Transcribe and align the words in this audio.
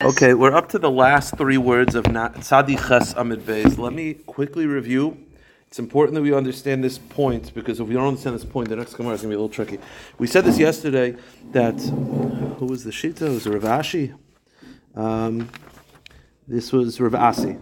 Okay, 0.00 0.32
we're 0.32 0.54
up 0.54 0.68
to 0.68 0.78
the 0.78 0.92
last 0.92 1.36
three 1.36 1.58
words 1.58 1.96
of 1.96 2.04
Tzadi 2.04 2.78
Ches 2.78 3.14
Amid 3.14 3.40
Beis. 3.40 3.78
Let 3.78 3.92
me 3.92 4.14
quickly 4.14 4.64
review. 4.64 5.18
It's 5.66 5.80
important 5.80 6.14
that 6.14 6.22
we 6.22 6.32
understand 6.32 6.84
this 6.84 6.98
point 6.98 7.52
because 7.52 7.80
if 7.80 7.88
we 7.88 7.94
don't 7.94 8.06
understand 8.06 8.36
this 8.36 8.44
point, 8.44 8.68
the 8.68 8.76
next 8.76 8.94
Gemara 8.94 9.14
is 9.14 9.22
going 9.22 9.30
to 9.32 9.36
be 9.36 9.40
a 9.40 9.42
little 9.42 9.48
tricky. 9.48 9.80
We 10.16 10.28
said 10.28 10.44
this 10.44 10.56
yesterday 10.56 11.16
that 11.50 11.80
who 11.80 12.66
was 12.66 12.84
the 12.84 12.92
Shita? 12.92 13.22
It 13.22 13.30
was 13.30 13.48
Rav 13.48 13.62
Ashi. 13.62 14.16
Um, 14.94 15.48
this 16.46 16.70
was 16.72 17.00
Rav 17.00 17.16
Asi. 17.16 17.56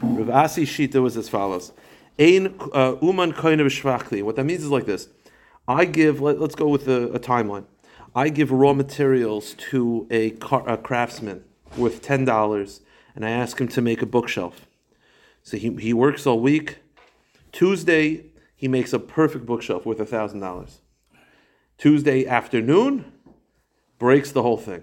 Rav 0.00 0.30
Asi 0.30 0.66
Shita 0.66 1.02
was 1.02 1.16
as 1.16 1.28
follows: 1.28 1.72
Ein 2.20 2.54
uh, 2.72 2.98
uman 3.02 3.32
What 3.32 4.36
that 4.36 4.44
means 4.44 4.62
is 4.62 4.70
like 4.70 4.86
this: 4.86 5.08
I 5.66 5.86
give. 5.86 6.20
Let, 6.20 6.40
us 6.40 6.54
go 6.54 6.68
with 6.68 6.86
a, 6.86 7.08
a, 7.08 7.18
timeline. 7.18 7.64
I 8.14 8.28
give 8.28 8.52
raw 8.52 8.74
materials 8.74 9.54
to 9.70 10.06
a, 10.08 10.30
car, 10.30 10.68
a 10.68 10.76
craftsman 10.76 11.42
worth 11.76 12.02
ten 12.02 12.24
dollars, 12.24 12.80
and 13.14 13.24
I 13.24 13.30
ask 13.30 13.60
him 13.60 13.68
to 13.68 13.80
make 13.80 14.02
a 14.02 14.06
bookshelf. 14.06 14.66
So 15.42 15.56
he, 15.56 15.74
he 15.76 15.92
works 15.92 16.26
all 16.26 16.40
week. 16.40 16.78
Tuesday, 17.52 18.26
he 18.54 18.68
makes 18.68 18.92
a 18.92 18.98
perfect 18.98 19.46
bookshelf 19.46 19.86
worth 19.86 20.06
thousand 20.08 20.40
dollars. 20.40 20.80
Tuesday 21.78 22.26
afternoon, 22.26 23.10
breaks 23.98 24.32
the 24.32 24.42
whole 24.42 24.56
thing. 24.56 24.82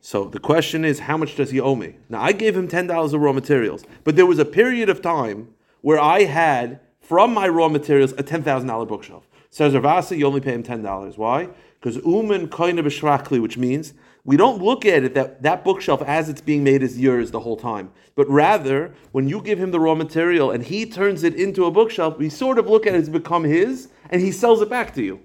So 0.00 0.24
the 0.24 0.38
question 0.38 0.84
is, 0.84 1.00
how 1.00 1.16
much 1.16 1.36
does 1.36 1.50
he 1.50 1.60
owe 1.60 1.74
me? 1.74 1.96
Now 2.08 2.22
I 2.22 2.32
gave 2.32 2.56
him 2.56 2.68
ten 2.68 2.86
dollars 2.86 3.12
of 3.12 3.20
raw 3.20 3.32
materials, 3.32 3.84
but 4.04 4.16
there 4.16 4.26
was 4.26 4.38
a 4.38 4.44
period 4.44 4.88
of 4.88 5.02
time 5.02 5.54
where 5.80 6.00
I 6.00 6.24
had 6.24 6.80
from 7.00 7.34
my 7.34 7.48
raw 7.48 7.68
materials 7.68 8.12
a 8.12 8.22
ten 8.22 8.42
thousand 8.42 8.68
dollar 8.68 8.86
bookshelf. 8.86 9.26
Says 9.50 9.72
Ravasi, 9.72 10.18
you 10.18 10.26
only 10.26 10.40
pay 10.40 10.52
him 10.52 10.62
ten 10.62 10.82
dollars. 10.82 11.16
Why? 11.16 11.48
Because 11.80 11.96
uman 12.04 12.48
koina 12.48 12.80
b'shrakli, 12.80 13.40
which 13.40 13.56
means 13.56 13.94
we 14.26 14.36
don't 14.36 14.60
look 14.60 14.84
at 14.84 15.04
it 15.04 15.14
that 15.14 15.42
that 15.42 15.64
bookshelf 15.64 16.02
as 16.02 16.28
it's 16.28 16.40
being 16.40 16.64
made 16.64 16.82
is 16.82 16.98
yours 16.98 17.30
the 17.30 17.40
whole 17.40 17.56
time, 17.56 17.92
but 18.16 18.28
rather 18.28 18.92
when 19.12 19.28
you 19.28 19.40
give 19.40 19.58
him 19.58 19.70
the 19.70 19.78
raw 19.78 19.94
material 19.94 20.50
and 20.50 20.64
he 20.64 20.84
turns 20.84 21.22
it 21.22 21.34
into 21.36 21.64
a 21.64 21.70
bookshelf, 21.70 22.18
we 22.18 22.28
sort 22.28 22.58
of 22.58 22.68
look 22.68 22.86
at 22.86 22.94
it 22.94 22.98
as 22.98 23.08
become 23.08 23.44
his, 23.44 23.88
and 24.10 24.20
he 24.20 24.32
sells 24.32 24.60
it 24.60 24.68
back 24.68 24.92
to 24.94 25.02
you. 25.02 25.20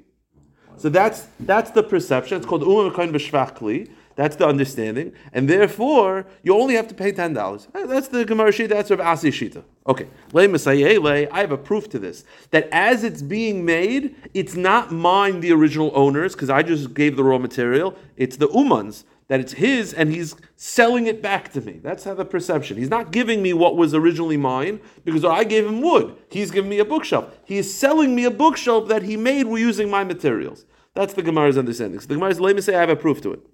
So 0.78 0.88
that's 0.90 1.28
that's 1.40 1.72
the 1.72 1.82
perception. 1.82 2.38
It's 2.38 2.46
called 2.46 2.62
uman 2.62 2.94
koina 2.94 3.12
b'shrakli. 3.12 3.90
That's 4.22 4.36
the 4.36 4.48
understanding, 4.48 5.14
and 5.34 5.50
therefore 5.50 6.28
you 6.44 6.54
only 6.56 6.76
have 6.76 6.88
to 6.90 6.94
pay 6.94 7.12
ten 7.12 7.34
dollars. 7.34 7.68
Uh, 7.74 7.88
that's 7.88 8.08
the 8.08 8.24
Gemara 8.24 8.52
Shita. 8.52 8.70
That's 8.70 8.92
of 8.92 9.00
Asi 9.02 9.32
Shita. 9.32 9.64
Okay, 9.88 10.06
I 10.36 11.40
have 11.40 11.52
a 11.52 11.58
proof 11.58 11.90
to 11.90 11.98
this 11.98 12.24
that 12.52 12.70
as 12.72 13.04
it's 13.04 13.24
being 13.24 13.66
made, 13.66 14.16
it's 14.36 14.56
not 14.56 14.92
mine, 14.92 15.40
the 15.40 15.52
original 15.52 15.92
owners, 15.96 16.34
because 16.34 16.52
I 16.52 16.62
just 16.62 16.94
gave 16.94 17.18
the 17.18 17.24
raw 17.24 17.40
material. 17.40 17.96
It's 18.16 18.38
the 18.38 18.48
Umans 18.50 19.06
that 19.28 19.40
it's 19.40 19.54
his, 19.54 19.92
and 19.92 20.12
he's 20.12 20.36
selling 20.56 21.08
it 21.08 21.24
back 21.24 21.52
to 21.54 21.62
me. 21.62 21.80
That's 21.82 22.04
how 22.04 22.14
the 22.14 22.24
perception. 22.24 22.78
He's 22.78 22.92
not 22.92 23.12
giving 23.12 23.42
me 23.42 23.54
what 23.54 23.76
was 23.76 23.96
originally 23.96 24.38
mine 24.38 24.82
because 25.04 25.26
I 25.26 25.46
gave 25.46 25.66
him 25.66 25.82
wood. 25.82 26.16
He's 26.30 26.52
giving 26.52 26.70
me 26.70 26.78
a 26.78 26.86
bookshelf. 26.86 27.36
He 27.44 27.58
is 27.58 27.74
selling 27.74 28.14
me 28.14 28.26
a 28.26 28.30
bookshelf 28.30 28.88
that 28.90 29.02
he 29.02 29.18
made 29.18 29.48
using 29.48 29.90
my 29.90 30.04
materials. 30.04 30.66
That's 30.94 31.16
the 31.16 31.24
Gemara's 31.24 31.58
understanding. 31.58 32.00
So 32.02 32.06
the 32.06 32.14
Gemara's 32.14 32.40
let 32.40 32.56
me 32.56 32.62
say 32.62 32.76
I 32.76 32.82
have 32.82 32.90
a 32.92 32.96
proof 32.96 33.20
to 33.22 33.34
it. 33.34 33.48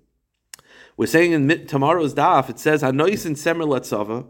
We're 0.97 1.05
saying 1.05 1.31
in 1.31 1.67
tomorrow's 1.67 2.15
daf, 2.15 2.49
it 2.49 2.59
says, 2.59 2.81
Hanois 2.81 3.25
in 3.25 3.35
Semer 3.35 3.67
Letzava, 3.67 4.25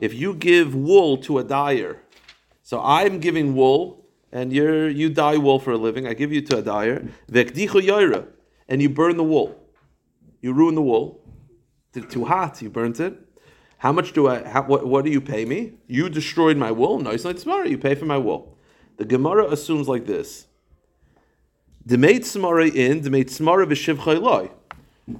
if 0.00 0.12
you 0.12 0.34
give 0.34 0.74
wool 0.74 1.16
to 1.18 1.38
a 1.38 1.44
dyer, 1.44 2.02
so 2.62 2.80
I'm 2.80 3.18
giving 3.18 3.54
wool, 3.54 4.06
and 4.30 4.52
you 4.52 4.84
you 4.84 5.10
dye 5.10 5.38
wool 5.38 5.58
for 5.58 5.72
a 5.72 5.76
living, 5.76 6.06
I 6.06 6.14
give 6.14 6.32
you 6.32 6.42
to 6.42 6.58
a 6.58 6.62
dyer, 6.62 7.08
and 8.68 8.82
you 8.82 8.88
burn 8.88 9.16
the 9.16 9.24
wool. 9.24 9.58
You 10.42 10.52
ruin 10.52 10.74
the 10.74 10.82
wool. 10.82 11.20
Too 11.92 12.24
hot, 12.24 12.62
you 12.62 12.70
burnt 12.70 13.00
it. 13.00 13.14
How 13.78 13.92
much 13.92 14.12
do 14.12 14.28
I, 14.28 14.46
how, 14.48 14.62
what, 14.62 14.86
what 14.86 15.04
do 15.04 15.10
you 15.10 15.20
pay 15.20 15.44
me? 15.44 15.72
You 15.86 16.08
destroyed 16.08 16.56
my 16.56 16.70
wool. 16.70 16.98
No, 17.00 17.10
it's 17.10 17.24
tomorrow. 17.42 17.64
You 17.64 17.78
pay 17.78 17.94
for 17.94 18.06
my 18.06 18.16
wool. 18.16 18.56
The 18.96 19.04
Gemara 19.04 19.46
assumes 19.50 19.88
like 19.88 20.06
this. 20.06 20.46
Demate 21.86 22.20
smara 22.20 22.72
in, 22.72 23.00
demate 23.00 23.26
smara 23.26 23.66
v'shivcha 23.66 24.50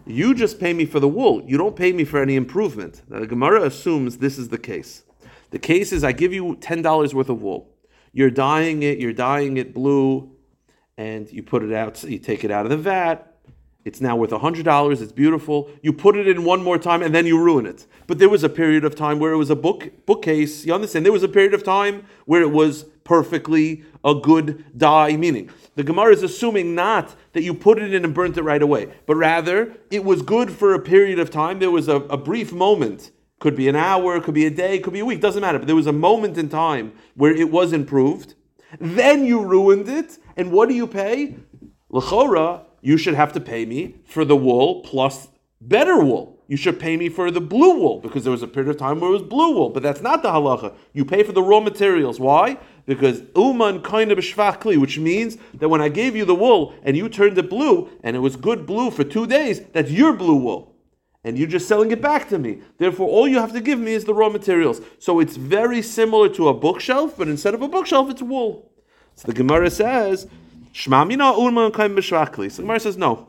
you 0.07 0.35
just 0.35 0.61
pay 0.61 0.73
me 0.73 0.85
for 0.85 1.01
the 1.01 1.09
wool. 1.09 1.43
You 1.45 1.59
don't 1.59 1.77
pay 1.77 1.93
me 1.93 2.05
for 2.05 2.21
any 2.21 2.37
improvement. 2.37 3.03
Now, 3.09 3.21
the 3.21 3.27
Gemara 3.27 3.63
assumes 3.63 4.19
this 4.19 4.39
is 4.39 4.49
the 4.49 4.59
case. 4.59 5.03
The 5.51 5.59
case 5.59 5.93
is 5.93 6.03
I 6.05 6.13
give 6.13 6.33
you 6.33 6.57
$10 6.57 7.15
worth 7.15 7.29
of 7.29 7.43
wool. 7.43 7.71
You're 8.13 8.31
dyeing 8.31 8.83
it, 8.83 8.99
you're 8.99 9.13
dyeing 9.13 9.57
it 9.57 9.75
blue, 9.75 10.31
and 10.97 11.31
you 11.31 11.43
put 11.43 11.63
it 11.63 11.73
out, 11.73 12.03
you 12.05 12.19
take 12.19 12.45
it 12.45 12.51
out 12.51 12.67
of 12.67 12.71
the 12.71 12.77
vat. 12.77 13.32
It's 13.85 14.01
now 14.01 14.15
worth 14.15 14.31
$100. 14.31 15.01
It's 15.01 15.13
beautiful. 15.13 15.69
You 15.83 15.93
put 15.93 16.17
it 16.17 16.29
in 16.29 16.45
one 16.45 16.63
more 16.63 16.79
time 16.79 17.03
and 17.03 17.15
then 17.15 17.27
you 17.27 17.43
ruin 17.43 17.67
it. 17.67 17.87
But 18.07 18.19
there 18.19 18.29
was 18.29 18.45
a 18.45 18.49
period 18.49 18.85
of 18.85 18.95
time 18.95 19.19
where 19.19 19.33
it 19.33 19.37
was 19.37 19.51
a 19.51 19.57
book 19.57 20.07
bookcase. 20.07 20.65
You 20.65 20.75
understand? 20.75 21.05
There 21.05 21.13
was 21.13 21.25
a 21.25 21.29
period 21.29 21.53
of 21.55 21.65
time 21.65 22.05
where 22.25 22.43
it 22.43 22.51
was 22.51 22.85
perfectly 23.05 23.85
a 24.05 24.15
good 24.15 24.65
dye, 24.77 25.17
meaning 25.17 25.51
the 25.75 25.83
Gemara 25.83 26.13
is 26.13 26.23
assuming 26.23 26.75
not 26.75 27.17
that 27.33 27.43
you 27.43 27.55
put 27.55 27.79
it 27.79 27.93
in 27.93 28.05
and 28.05 28.15
burnt 28.15 28.37
it 28.37 28.43
right 28.43 28.63
away, 28.63 28.93
but 29.07 29.17
rather 29.17 29.75
it 29.91 30.05
was 30.05 30.23
good 30.23 30.51
for 30.51 30.75
a 30.75 30.79
period 30.79 31.19
of 31.19 31.31
time. 31.31 31.59
There 31.59 31.71
was 31.71 31.89
a, 31.89 31.97
a 31.97 32.17
brief 32.17 32.53
moment, 32.53 33.11
could 33.41 33.57
be 33.57 33.69
an 33.69 33.75
hour, 33.77 34.21
could 34.21 34.35
be 34.35 34.47
a 34.47 34.51
day, 34.51 34.79
could 34.79 34.93
be 34.93 35.01
a 35.01 35.05
week, 35.05 35.21
doesn't 35.21 35.41
matter. 35.41 35.59
But 35.59 35.67
there 35.67 35.77
was 35.77 35.89
a 35.89 35.93
moment 35.93 36.39
in 36.39 36.49
time 36.49 36.93
where 37.15 37.35
it 37.35 37.51
was 37.51 37.73
improved. 37.73 38.35
Then 38.79 39.25
you 39.25 39.45
ruined 39.45 39.89
it, 39.89 40.19
and 40.37 40.53
what 40.53 40.69
do 40.69 40.75
you 40.75 40.87
pay? 40.87 41.37
L'chora, 41.91 42.65
you 42.83 42.99
should 42.99 43.15
have 43.15 43.33
to 43.33 43.41
pay 43.41 43.65
me 43.65 43.95
for 44.05 44.25
the 44.27 44.37
wool 44.37 44.83
plus 44.83 45.29
better 45.61 45.99
wool 45.99 46.33
you 46.53 46.59
should 46.59 46.79
pay 46.79 46.99
me 46.99 47.09
for 47.09 47.31
the 47.31 47.41
blue 47.41 47.79
wool 47.79 47.99
because 48.01 48.25
there 48.25 48.31
was 48.31 48.43
a 48.43 48.47
period 48.47 48.69
of 48.69 48.77
time 48.77 49.01
where 49.01 49.09
it 49.09 49.15
was 49.15 49.23
blue 49.23 49.55
wool. 49.55 49.71
But 49.71 49.83
that's 49.83 50.03
not 50.03 50.23
the 50.23 50.29
halacha. 50.29 50.75
You 50.93 51.03
pay 51.03 51.23
for 51.23 51.33
the 51.33 51.43
raw 51.43 51.61
materials. 51.61 52.21
Why? 52.21 52.59
Because 52.85 53.23
uman 53.35 53.81
kind 53.81 54.13
of 54.13 54.19
shvachli, 54.19 54.79
which 54.79 54.99
means 54.99 55.39
that 55.55 55.71
when 55.71 55.81
I 55.81 55.89
gave 55.89 56.15
you 56.15 56.27
the 56.27 56.35
wool 56.35 56.75
and 56.83 56.95
you 56.95 57.09
turned 57.09 57.39
it 57.39 57.49
blue 57.49 57.89
and 58.05 58.15
it 58.15 58.19
was 58.19 58.37
good 58.37 58.67
blue 58.67 58.91
for 58.91 59.03
two 59.03 59.27
days, 59.27 59.63
that's 59.73 59.91
your 59.91 60.13
blue 60.13 60.35
wool. 60.35 60.77
And 61.25 61.39
you're 61.39 61.49
just 61.49 61.69
selling 61.69 61.91
it 61.91 62.03
back 62.03 62.29
to 62.29 62.39
me. 62.39 62.61
Therefore, 62.77 63.09
all 63.09 63.27
you 63.27 63.39
have 63.39 63.55
to 63.55 63.63
give 63.63 63.79
me 63.79 63.95
is 63.95 64.05
the 64.05 64.13
raw 64.13 64.29
materials. 64.29 64.83
So 64.99 65.21
it's 65.21 65.37
very 65.37 65.81
similar 65.81 66.29
to 66.35 66.49
a 66.49 66.55
bookshelf, 66.55 67.15
but 67.17 67.29
instead 67.29 67.55
of 67.55 67.63
a 67.63 67.69
bookshelf, 67.69 68.11
it's 68.11 68.21
wool. 68.21 68.71
So 69.15 69.29
the 69.29 69.33
Gemara 69.33 69.71
says, 69.71 70.27
Shmamina 70.73 71.39
uman 71.39 71.71
kind 71.73 71.97
of 71.97 72.05
shvachli. 72.05 72.51
So 72.51 72.63
Gemara 72.63 72.81
says, 72.81 72.97
no. 72.97 73.29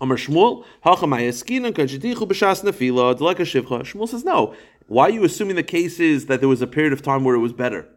Amar 0.00 0.18
Shmuel, 0.18 0.64
b'shas 0.84 2.62
nefila, 2.62 3.18
like 3.20 3.40
a 3.40 3.44
shivcha. 3.44 3.80
Shmuel 3.80 4.08
says, 4.08 4.24
no. 4.24 4.54
Why 4.86 5.04
are 5.04 5.10
you 5.10 5.24
assuming 5.24 5.56
the 5.56 5.62
case 5.62 5.98
is 5.98 6.26
that 6.26 6.40
there 6.40 6.48
was 6.48 6.62
a 6.62 6.66
period 6.66 6.92
of 6.92 7.02
time 7.02 7.24
where 7.24 7.34
it 7.34 7.40
was 7.40 7.52
better? 7.52 7.88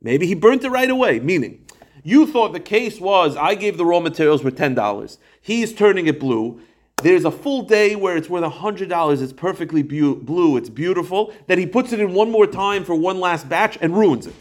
Maybe 0.00 0.26
he 0.26 0.34
burnt 0.34 0.64
it 0.64 0.70
right 0.70 0.90
away, 0.90 1.20
meaning, 1.20 1.64
you 2.04 2.26
thought 2.26 2.52
the 2.52 2.60
case 2.60 3.00
was 3.00 3.36
I 3.36 3.54
gave 3.54 3.76
the 3.76 3.84
raw 3.84 4.00
materials 4.00 4.42
for 4.42 4.50
$10. 4.50 5.18
He's 5.40 5.72
turning 5.72 6.06
it 6.06 6.18
blue. 6.18 6.60
There's 7.02 7.24
a 7.24 7.30
full 7.30 7.62
day 7.62 7.96
where 7.96 8.16
it's 8.16 8.28
worth 8.28 8.44
$100. 8.44 9.22
It's 9.22 9.32
perfectly 9.32 9.82
bu- 9.82 10.20
blue. 10.22 10.56
It's 10.56 10.68
beautiful. 10.68 11.32
That 11.48 11.58
he 11.58 11.66
puts 11.66 11.92
it 11.92 12.00
in 12.00 12.14
one 12.14 12.30
more 12.30 12.46
time 12.46 12.84
for 12.84 12.94
one 12.94 13.20
last 13.20 13.48
batch 13.48 13.78
and 13.80 13.96
ruins 13.96 14.26
it. 14.26 14.34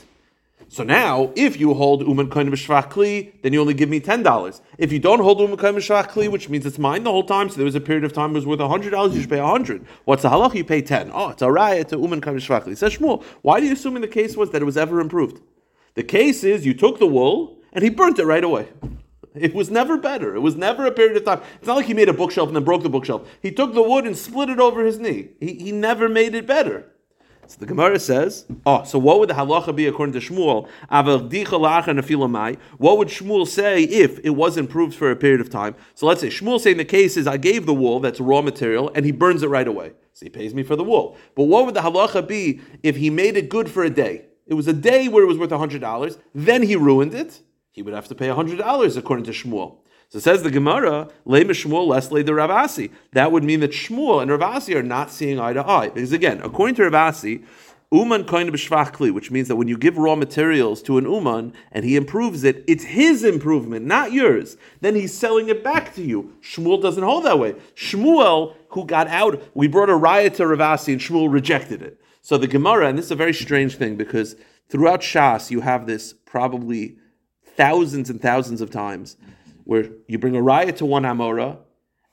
So 0.73 0.85
now, 0.85 1.33
if 1.35 1.59
you 1.59 1.73
hold 1.73 2.07
uman 2.07 2.29
koin 2.29 2.49
kli, 2.49 3.33
then 3.41 3.51
you 3.51 3.59
only 3.59 3.73
give 3.73 3.89
me 3.89 3.99
ten 3.99 4.23
dollars. 4.23 4.61
If 4.77 4.93
you 4.93 4.99
don't 4.99 5.19
hold 5.19 5.41
uman 5.41 5.57
koin 5.57 5.75
kli, 5.75 6.31
which 6.31 6.47
means 6.47 6.65
it's 6.65 6.79
mine 6.79 7.03
the 7.03 7.11
whole 7.11 7.25
time, 7.25 7.49
so 7.49 7.57
there 7.57 7.65
was 7.65 7.75
a 7.75 7.81
period 7.81 8.05
of 8.05 8.13
time 8.13 8.31
it 8.31 8.35
was 8.35 8.45
worth 8.45 8.61
hundred 8.61 8.91
dollars, 8.91 9.13
you 9.13 9.19
should 9.19 9.29
pay 9.29 9.39
hundred. 9.39 9.85
What's 10.05 10.21
the 10.21 10.29
halach? 10.29 10.55
You 10.55 10.63
pay 10.63 10.81
ten. 10.81 11.11
Oh, 11.13 11.27
it's 11.27 11.41
a 11.41 11.51
riot 11.51 11.89
to 11.89 11.97
uman 11.97 12.21
koin 12.21 12.35
kli. 12.35 12.77
Says 12.77 12.97
Shmuel, 12.97 13.21
why 13.41 13.55
are 13.55 13.61
you 13.61 13.73
assuming 13.73 14.01
the 14.01 14.07
case 14.07 14.37
was 14.37 14.51
that 14.51 14.61
it 14.61 14.65
was 14.65 14.77
ever 14.77 15.01
improved? 15.01 15.41
The 15.95 16.03
case 16.03 16.45
is 16.45 16.65
you 16.65 16.73
took 16.73 16.99
the 16.99 17.05
wool 17.05 17.59
and 17.73 17.83
he 17.83 17.89
burnt 17.89 18.17
it 18.17 18.25
right 18.25 18.43
away. 18.43 18.69
It 19.35 19.53
was 19.53 19.69
never 19.69 19.97
better. 19.97 20.37
It 20.37 20.41
was 20.41 20.55
never 20.55 20.85
a 20.85 20.91
period 20.91 21.17
of 21.17 21.25
time. 21.25 21.41
It's 21.57 21.67
not 21.67 21.75
like 21.75 21.87
he 21.87 21.93
made 21.93 22.07
a 22.07 22.13
bookshelf 22.13 22.47
and 22.47 22.55
then 22.55 22.63
broke 22.63 22.83
the 22.83 22.89
bookshelf. 22.89 23.27
He 23.41 23.51
took 23.51 23.73
the 23.73 23.81
wood 23.81 24.05
and 24.05 24.15
split 24.15 24.49
it 24.49 24.59
over 24.59 24.85
his 24.85 24.99
knee. 24.99 25.31
He, 25.41 25.53
he 25.55 25.71
never 25.73 26.07
made 26.07 26.33
it 26.33 26.47
better. 26.47 26.85
So 27.51 27.57
the 27.59 27.65
Gemara 27.65 27.99
says, 27.99 28.45
oh, 28.65 28.85
so 28.85 28.97
what 28.97 29.19
would 29.19 29.27
the 29.27 29.33
halacha 29.33 29.75
be 29.75 29.85
according 29.85 30.13
to 30.13 30.21
Shmuel? 30.21 30.69
What 32.77 32.97
would 32.97 33.07
Shmuel 33.09 33.45
say 33.45 33.83
if 33.83 34.19
it 34.19 34.29
wasn't 34.29 34.69
proved 34.69 34.95
for 34.95 35.11
a 35.11 35.17
period 35.17 35.41
of 35.41 35.49
time? 35.49 35.75
So 35.93 36.05
let's 36.05 36.21
say 36.21 36.29
Shmuel 36.29 36.61
saying 36.61 36.77
the 36.77 36.85
case 36.85 37.17
is 37.17 37.27
I 37.27 37.35
gave 37.35 37.65
the 37.65 37.73
wool 37.73 37.99
that's 37.99 38.21
raw 38.21 38.41
material 38.41 38.89
and 38.95 39.05
he 39.05 39.11
burns 39.11 39.43
it 39.43 39.49
right 39.49 39.67
away. 39.67 39.91
So 40.13 40.27
he 40.27 40.29
pays 40.29 40.53
me 40.53 40.63
for 40.63 40.77
the 40.77 40.85
wool. 40.85 41.17
But 41.35 41.43
what 41.43 41.65
would 41.65 41.75
the 41.75 41.81
halacha 41.81 42.25
be 42.25 42.61
if 42.83 42.95
he 42.95 43.09
made 43.09 43.35
it 43.35 43.49
good 43.49 43.69
for 43.69 43.83
a 43.83 43.89
day? 43.89 44.27
It 44.47 44.53
was 44.53 44.69
a 44.69 44.73
day 44.73 45.09
where 45.09 45.25
it 45.25 45.27
was 45.27 45.37
worth 45.37 45.49
$100, 45.49 46.19
then 46.33 46.63
he 46.63 46.77
ruined 46.77 47.13
it. 47.13 47.41
He 47.71 47.81
would 47.81 47.93
have 47.93 48.07
to 48.07 48.15
pay 48.15 48.27
$100 48.27 48.97
according 48.97 49.25
to 49.25 49.31
Shmuel. 49.31 49.79
So 50.11 50.19
says 50.19 50.43
the 50.43 50.51
Gemara, 50.51 51.07
Le 51.23 51.39
Shmuel, 51.45 51.87
less 51.87 52.11
Le 52.11 52.21
the 52.21 52.33
Ravasi. 52.33 52.91
That 53.13 53.31
would 53.31 53.45
mean 53.45 53.61
that 53.61 53.71
Shmuel 53.71 54.21
and 54.21 54.29
Ravasi 54.29 54.75
are 54.75 54.83
not 54.83 55.09
seeing 55.09 55.39
eye 55.39 55.53
to 55.53 55.65
eye. 55.65 55.87
Because 55.87 56.11
again, 56.11 56.41
according 56.43 56.75
to 56.75 56.81
Ravasi, 56.81 57.45
Uman 57.93 58.25
b'shvach 58.25 58.91
kli, 58.91 59.13
which 59.13 59.31
means 59.31 59.47
that 59.47 59.55
when 59.55 59.69
you 59.69 59.77
give 59.77 59.97
raw 59.97 60.15
materials 60.15 60.81
to 60.81 60.97
an 60.97 61.05
uman 61.05 61.53
and 61.71 61.85
he 61.85 61.95
improves 61.95 62.43
it, 62.43 62.63
it's 62.67 62.83
his 62.83 63.23
improvement, 63.23 63.85
not 63.85 64.11
yours. 64.11 64.57
Then 64.81 64.95
he's 64.95 65.13
selling 65.13 65.47
it 65.47 65.63
back 65.63 65.93
to 65.95 66.01
you. 66.01 66.33
Shmuel 66.41 66.81
doesn't 66.81 67.03
hold 67.03 67.23
that 67.23 67.39
way. 67.39 67.53
Shmuel, 67.75 68.55
who 68.69 68.85
got 68.85 69.07
out, 69.07 69.41
we 69.53 69.67
brought 69.67 69.89
a 69.89 69.95
riot 69.95 70.35
to 70.35 70.43
Ravasi 70.43 70.91
and 70.91 71.01
Shmuel 71.01 71.31
rejected 71.31 71.81
it. 71.81 72.01
So 72.21 72.37
the 72.37 72.47
Gemara, 72.47 72.87
and 72.87 72.97
this 72.97 73.05
is 73.05 73.11
a 73.11 73.15
very 73.15 73.33
strange 73.33 73.75
thing 73.77 73.95
because 73.95 74.35
throughout 74.67 74.99
Shas 74.99 75.51
you 75.51 75.61
have 75.61 75.85
this 75.85 76.13
probably 76.25 76.97
thousands 77.45 78.09
and 78.09 78.21
thousands 78.21 78.59
of 78.59 78.71
times 78.71 79.15
where 79.71 79.89
you 80.05 80.19
bring 80.19 80.35
a 80.35 80.41
riot 80.41 80.75
to 80.75 80.85
one 80.85 81.03
Amora 81.03 81.57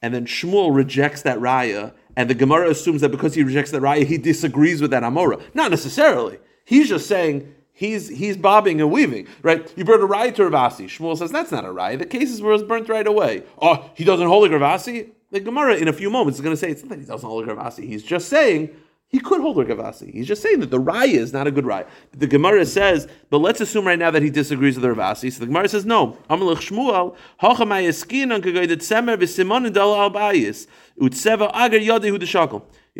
and 0.00 0.14
then 0.14 0.26
Shmuel 0.26 0.72
rejects 0.72 1.22
that 1.22 1.40
raya, 1.40 1.92
and 2.16 2.30
the 2.30 2.34
Gemara 2.34 2.70
assumes 2.70 3.00
that 3.00 3.08
because 3.08 3.34
he 3.34 3.42
rejects 3.42 3.72
that 3.72 3.82
raya, 3.82 4.06
he 4.06 4.16
disagrees 4.16 4.80
with 4.80 4.92
that 4.92 5.02
Amora. 5.02 5.42
Not 5.54 5.72
necessarily. 5.72 6.38
He's 6.64 6.88
just 6.88 7.08
saying 7.08 7.52
he's 7.72 8.08
he's 8.08 8.36
bobbing 8.36 8.80
and 8.80 8.92
weaving, 8.92 9.26
right? 9.42 9.72
You 9.76 9.84
brought 9.84 10.00
a 10.00 10.06
raya 10.06 10.32
to 10.36 10.42
Ravasi. 10.42 10.86
Shmuel 10.86 11.18
says 11.18 11.32
that's 11.32 11.50
not 11.50 11.64
a 11.64 11.68
raya. 11.68 11.98
The 11.98 12.06
cases 12.06 12.40
were 12.40 12.56
burnt 12.64 12.88
right 12.88 13.08
away. 13.08 13.42
Oh, 13.60 13.90
he 13.94 14.04
doesn't 14.04 14.28
hold 14.28 14.46
a 14.46 14.56
Ravasi. 14.56 15.10
The 15.32 15.40
Gemara 15.40 15.74
in 15.74 15.88
a 15.88 15.92
few 15.92 16.10
moments 16.10 16.38
is 16.38 16.44
going 16.44 16.54
to 16.54 16.60
say 16.60 16.70
it's 16.70 16.82
not 16.82 16.90
that 16.90 17.00
he 17.00 17.06
doesn't 17.06 17.28
hold 17.28 17.48
a 17.48 17.54
Ravasi. 17.56 17.88
He's 17.88 18.04
just 18.04 18.28
saying 18.28 18.70
he 19.08 19.18
could 19.18 19.40
hold 19.40 19.56
Ravasi. 19.56 20.12
He's 20.12 20.26
just 20.26 20.42
saying 20.42 20.60
that 20.60 20.70
the 20.70 20.78
Raya 20.80 21.14
is 21.14 21.32
not 21.32 21.46
a 21.46 21.50
good 21.50 21.64
Raya. 21.64 21.88
The 22.12 22.26
Gemara 22.26 22.66
says, 22.66 23.08
but 23.30 23.38
let's 23.38 23.60
assume 23.60 23.86
right 23.86 23.98
now 23.98 24.10
that 24.10 24.22
he 24.22 24.28
disagrees 24.28 24.78
with 24.78 24.82
the 24.82 24.88
Ravasi. 24.94 25.32
So 25.32 25.40
the 25.40 25.46
Gemara 25.46 25.68
says, 25.68 25.86
no. 25.86 26.18
You 26.28 26.36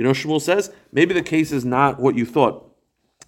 know, 0.05 0.13
Shmuel 0.13 0.41
says, 0.41 0.73
maybe 0.93 1.13
the 1.13 1.23
case 1.23 1.53
is 1.53 1.65
not 1.67 2.01
what 2.01 2.15
you 2.15 2.25
thought. 2.25 2.65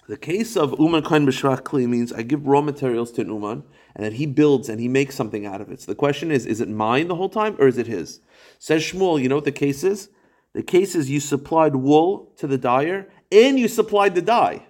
The 0.08 0.16
case 0.16 0.56
of 0.56 0.74
Uman 0.80 1.02
Kain 1.04 1.26
B'Shvach 1.26 1.60
Kli 1.60 1.86
means 1.86 2.12
I 2.12 2.22
give 2.22 2.46
raw 2.46 2.62
materials 2.62 3.12
to 3.12 3.20
an 3.20 3.28
Uman, 3.28 3.62
and 3.94 4.04
then 4.04 4.12
he 4.12 4.24
builds 4.26 4.68
and 4.68 4.80
he 4.80 4.88
makes 4.88 5.14
something 5.14 5.44
out 5.46 5.60
of 5.60 5.70
it. 5.70 5.82
So 5.82 5.92
the 5.92 5.96
question 5.96 6.30
is, 6.30 6.46
is 6.46 6.60
it 6.60 6.68
mine 6.68 7.08
the 7.08 7.14
whole 7.14 7.28
time, 7.28 7.56
or 7.58 7.68
is 7.68 7.76
it 7.78 7.86
his? 7.86 8.20
Says 8.58 8.82
Shmuel, 8.82 9.20
you 9.22 9.28
know 9.28 9.34
what 9.36 9.44
the 9.44 9.52
case 9.52 9.84
is? 9.84 10.08
The 10.54 10.62
case 10.62 10.94
is 10.94 11.10
you 11.10 11.20
supplied 11.20 11.76
wool 11.76 12.32
to 12.38 12.46
the 12.46 12.58
dyer 12.58 13.08
and 13.30 13.58
you 13.58 13.68
supplied 13.68 14.14
the 14.14 14.22
dye. 14.22 14.66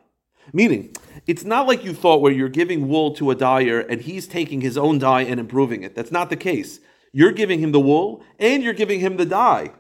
Meaning, 0.52 0.94
it's 1.26 1.44
not 1.44 1.66
like 1.66 1.84
you 1.84 1.94
thought 1.94 2.20
where 2.20 2.32
you're 2.32 2.48
giving 2.48 2.88
wool 2.88 3.14
to 3.14 3.30
a 3.30 3.34
dyer 3.34 3.80
and 3.80 4.00
he's 4.00 4.26
taking 4.26 4.60
his 4.60 4.76
own 4.76 4.98
dye 4.98 5.22
and 5.22 5.40
improving 5.40 5.82
it. 5.82 5.94
That's 5.94 6.12
not 6.12 6.28
the 6.28 6.36
case. 6.36 6.80
You're 7.12 7.32
giving 7.32 7.60
him 7.60 7.72
the 7.72 7.80
wool 7.80 8.22
and 8.38 8.62
you're 8.62 8.74
giving 8.74 9.00
him 9.00 9.16
the 9.16 9.26
dye. 9.26 9.70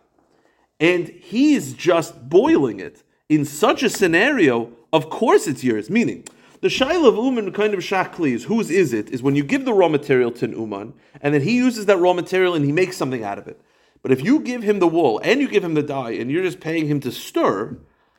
And 0.78 1.08
he's 1.08 1.74
just 1.74 2.28
boiling 2.28 2.80
it. 2.80 3.02
In 3.28 3.44
such 3.44 3.82
a 3.82 3.90
scenario, 3.90 4.72
of 4.92 5.10
course 5.10 5.46
it's 5.46 5.62
yours. 5.62 5.90
Meaning, 5.90 6.24
the 6.62 6.68
shail 6.68 7.06
of 7.06 7.16
uman 7.16 7.52
kind 7.52 7.74
of 7.74 7.80
shaklis, 7.80 8.44
whose 8.44 8.70
is 8.70 8.92
it, 8.92 9.10
is 9.10 9.22
when 9.22 9.36
you 9.36 9.44
give 9.44 9.64
the 9.64 9.72
raw 9.72 9.88
material 9.88 10.30
to 10.32 10.44
an 10.46 10.52
uman, 10.52 10.94
and 11.20 11.34
then 11.34 11.42
he 11.42 11.56
uses 11.56 11.86
that 11.86 11.98
raw 11.98 12.12
material 12.12 12.54
and 12.54 12.64
he 12.64 12.72
makes 12.72 12.96
something 12.96 13.24
out 13.24 13.38
of 13.38 13.46
it. 13.46 13.60
But 14.02 14.12
if 14.12 14.24
you 14.24 14.40
give 14.40 14.62
him 14.62 14.78
the 14.78 14.86
wool 14.86 15.20
and 15.22 15.40
you 15.40 15.48
give 15.48 15.64
him 15.64 15.74
the 15.74 15.82
dye 15.82 16.12
and 16.12 16.30
you're 16.30 16.42
just 16.42 16.60
paying 16.60 16.86
him 16.86 17.00
to 17.00 17.12
stir, 17.12 17.76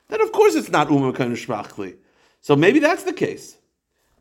then 0.10 0.22
of 0.22 0.32
course 0.32 0.56
it's 0.56 0.70
not 0.70 0.90
umakan 0.90 1.32
shvachli. 1.32 1.96
So 2.40 2.56
maybe 2.56 2.80
that's 2.80 3.04
the 3.04 3.14
case. 3.14 3.58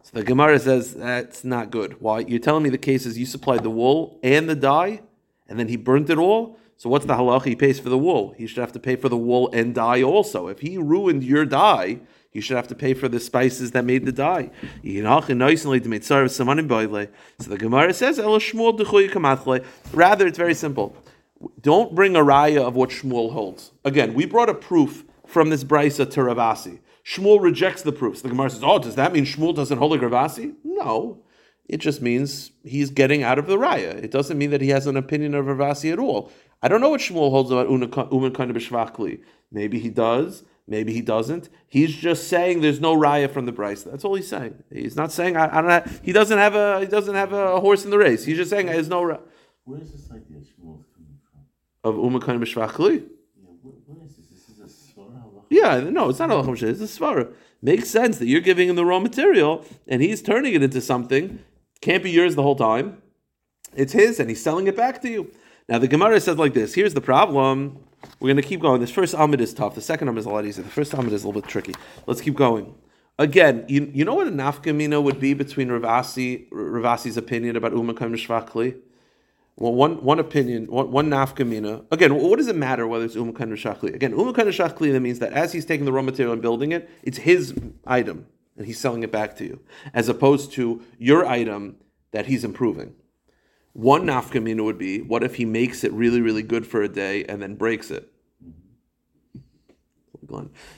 So 0.03 0.11
the 0.15 0.25
Gemara 0.25 0.59
says 0.59 0.95
that's 0.95 1.45
not 1.45 1.71
good. 1.71 2.01
Why? 2.01 2.21
You're 2.21 2.39
telling 2.39 2.63
me 2.63 2.71
the 2.71 2.79
case 2.79 3.05
is 3.05 3.19
you 3.19 3.27
supplied 3.27 3.63
the 3.63 3.71
wool 3.71 4.19
and 4.23 4.49
the 4.49 4.55
dye, 4.55 5.03
and 5.49 5.59
then 5.59 5.69
he 5.69 5.77
burnt 5.77 6.09
it 6.09 6.19
all. 6.19 6.59
So 6.79 6.89
what's 6.89 7.05
the 7.05 7.15
halacha? 7.15 7.45
He 7.45 7.57
pays 7.57 7.79
for 7.79 7.91
the 7.91 7.99
wool. 7.99 8.35
He 8.39 8.47
should 8.47 8.61
have 8.61 8.73
to 8.73 8.81
pay 8.81 8.97
for 8.97 9.11
the 9.11 9.17
wool 9.17 9.51
and 9.53 9.75
dye 9.75 10.03
also. 10.03 10.49
If 10.49 10.61
he 10.61 10.79
ruined 10.79 11.23
your 11.23 11.45
dye, 11.45 12.01
you 12.33 12.41
should 12.41 12.57
have 12.57 12.69
to 12.69 12.75
pay 12.75 12.95
for 12.95 13.09
the 13.09 13.21
spices 13.21 13.73
that 13.73 13.85
made 13.85 14.07
the 14.07 14.13
dye. 14.13 14.51
So 14.83 15.21
the 17.51 17.59
Gemara 17.59 17.93
says, 17.93 18.19
Rather, 19.93 20.27
it's 20.27 20.39
very 20.39 20.55
simple 20.55 20.97
don't 21.61 21.95
bring 21.95 22.17
a 22.17 22.21
raya 22.21 22.63
of 22.63 22.77
what 22.77 22.91
Shmuel 22.91 23.33
holds. 23.33 23.73
Again, 23.85 24.15
we 24.15 24.27
brought 24.27 24.49
a 24.49 24.55
proof 24.55 25.05
from 25.27 25.51
this 25.51 25.65
brisa 25.65 26.11
to 26.11 26.21
Ravasi. 26.21 26.81
Shmuel 27.05 27.41
rejects 27.41 27.83
the 27.83 27.93
proofs. 27.93 28.23
The 28.23 28.29
Gemara 28.29 28.51
says, 28.51 28.63
"Oh, 28.63 28.79
does 28.79 28.95
that 28.97 29.13
mean 29.13 29.25
Shmuel 29.25 29.55
doesn't 29.55 29.79
hold 29.79 29.95
a 29.95 29.99
Ravasi?" 29.99 30.55
No, 30.65 31.23
it 31.69 31.79
just 31.79 32.03
means 32.03 32.51
he's 32.65 32.91
getting 32.91 33.23
out 33.23 33.39
of 33.39 33.47
the 33.47 33.57
raya. 33.57 33.95
It 34.03 34.11
doesn't 34.11 34.37
mean 34.37 34.51
that 34.51 34.61
he 34.61 34.69
has 34.71 34.87
an 34.87 34.97
opinion 34.97 35.35
of 35.35 35.47
Ravasi 35.47 35.93
at 35.93 35.99
all. 35.99 36.31
I 36.63 36.69
don't 36.69 36.81
know 36.81 36.91
what 36.91 37.01
Shmuel 37.01 37.31
holds 37.31 37.51
about 37.51 37.71
Uman 37.71 38.33
kind 38.33 38.51
of 38.51 38.57
B'Shvachli. 38.57 39.21
Maybe 39.51 39.79
he 39.79 39.89
does. 39.89 40.45
Maybe 40.67 40.93
he 40.93 41.01
doesn't. 41.01 41.49
He's 41.67 41.95
just 41.95 42.29
saying 42.29 42.61
there's 42.61 42.81
no 42.81 42.95
raya 42.95 43.29
from 43.31 43.47
the 43.47 43.53
brisa. 43.53 43.91
That's 43.91 44.05
all 44.05 44.15
he's 44.15 44.29
saying. 44.29 44.63
He's 44.73 44.95
not 44.95 45.11
saying 45.11 45.37
I, 45.37 45.59
I 45.59 45.61
don't. 45.61 45.71
Have, 45.71 46.01
he 46.05 46.13
doesn't 46.13 46.39
have 46.39 46.55
a. 46.55 46.81
He 46.81 46.87
doesn't 46.87 47.15
have 47.15 47.33
a 47.33 47.59
horse 47.61 47.85
in 47.85 47.91
the 47.91 47.99
race. 47.99 48.25
He's 48.25 48.37
just 48.37 48.51
saying 48.51 48.67
there's 48.67 48.89
no. 48.89 49.21
Where 49.65 49.81
is 49.81 49.91
this 49.91 50.09
idea 50.11 50.39
Shmuel 50.39 50.85
of 51.85 51.95
Umakan 51.95 52.43
B'Shvachli. 52.43 53.07
Yeah, 55.51 55.81
no, 55.81 56.09
it's 56.09 56.21
not 56.21 56.31
a 56.31 56.35
Lacham 56.35 56.63
It's 56.63 56.81
a 56.81 56.85
Svara. 56.85 57.33
Makes 57.61 57.91
sense 57.91 58.19
that 58.19 58.27
you're 58.27 58.41
giving 58.41 58.69
him 58.69 58.77
the 58.77 58.85
raw 58.85 59.01
material 59.01 59.65
and 59.89 60.01
he's 60.01 60.23
turning 60.23 60.55
it 60.55 60.63
into 60.63 60.81
something. 60.81 61.41
Can't 61.81 62.03
be 62.03 62.11
yours 62.11 62.37
the 62.37 62.43
whole 62.43 62.55
time. 62.55 63.03
It's 63.75 63.93
his 63.93 64.21
and 64.21 64.31
he's 64.31 64.43
selling 64.43 64.69
it 64.69 64.77
back 64.77 65.03
to 65.03 65.09
you. 65.09 65.33
Now 65.69 65.79
the 65.79 65.89
Gemara 65.89 66.21
says 66.21 66.39
like 66.39 66.55
this. 66.55 66.75
Here's 66.75 66.95
the 66.95 67.01
problem. 67.01 67.79
We're 68.21 68.29
going 68.29 68.37
to 68.37 68.49
keep 68.49 68.61
going. 68.61 68.81
This 68.81 68.91
first 68.91 69.15
Amid 69.15 69.41
is 69.41 69.53
tough. 69.53 69.75
The 69.75 69.83
second 69.83 70.09
Amid 70.09 70.21
is 70.21 70.27
a 70.27 70.31
lot 70.31 70.47
easier. 70.47 70.65
The 70.65 70.71
first 70.71 70.95
Amid 70.95 71.13
is 71.13 71.25
a 71.25 71.27
little 71.27 71.43
bit 71.43 71.51
tricky. 71.51 71.75
Let's 72.07 72.21
keep 72.21 72.35
going. 72.35 72.75
Again, 73.19 73.67
you, 73.69 73.91
you 73.93 74.05
know 74.05 74.15
what 74.15 74.29
a 74.29 74.31
nafkamina 74.31 75.03
would 75.03 75.21
be 75.21 75.35
between 75.35 75.69
Ravasi, 75.69 76.49
Ravasi's 76.49 77.19
opinion 77.19 77.57
about 77.57 77.73
Umakam 77.73 78.15
Shvachli? 78.15 78.79
Well, 79.57 79.75
one 79.75 80.03
one 80.03 80.19
opinion, 80.19 80.67
one, 80.67 80.91
one 80.91 81.11
nafkamina. 81.11 81.85
Again, 81.91 82.15
what 82.15 82.39
does 82.39 82.49
it 82.49 82.57
matter 82.57 82.87
whether 82.87 83.05
it's 83.05 83.17
umakan 83.17 83.53
or 83.53 83.57
shachli? 83.57 83.95
Again, 83.95 84.13
umakan 84.13 84.47
or 84.47 84.53
shachli 84.53 84.93
that 84.93 85.01
means 85.01 85.19
that 85.19 85.33
as 85.33 85.53
he's 85.53 85.67
taking 85.67 85.85
the 85.85 85.93
raw 85.93 86.03
material 86.03 86.33
and 86.33 86.41
building 86.41 86.73
it, 86.73 86.89
it's 87.03 87.19
his 87.19 87.55
item 87.87 88.27
and 88.57 88.67
he's 88.67 88.79
selling 88.79 89.03
it 89.03 89.13
back 89.13 89.37
to 89.37 89.45
you, 89.45 89.61
as 89.93 90.09
opposed 90.09 90.53
to 90.53 90.83
your 90.99 91.27
item 91.27 91.77
that 92.13 92.27
he's 92.27 92.45
improving. 92.45 92.95
One 93.73 94.05
nafkamina 94.05 94.65
would 94.65 94.79
be, 94.79 95.01
what 95.01 95.23
if 95.23 95.37
he 95.37 95.45
makes 95.45 95.85
it 95.85 95.93
really, 95.93 96.21
really 96.21 96.43
good 96.43 96.67
for 96.67 96.83
a 96.83 96.89
day 96.89 97.25
and 97.25 97.41
then 97.41 97.55
breaks 97.55 97.91
it? 97.91 98.11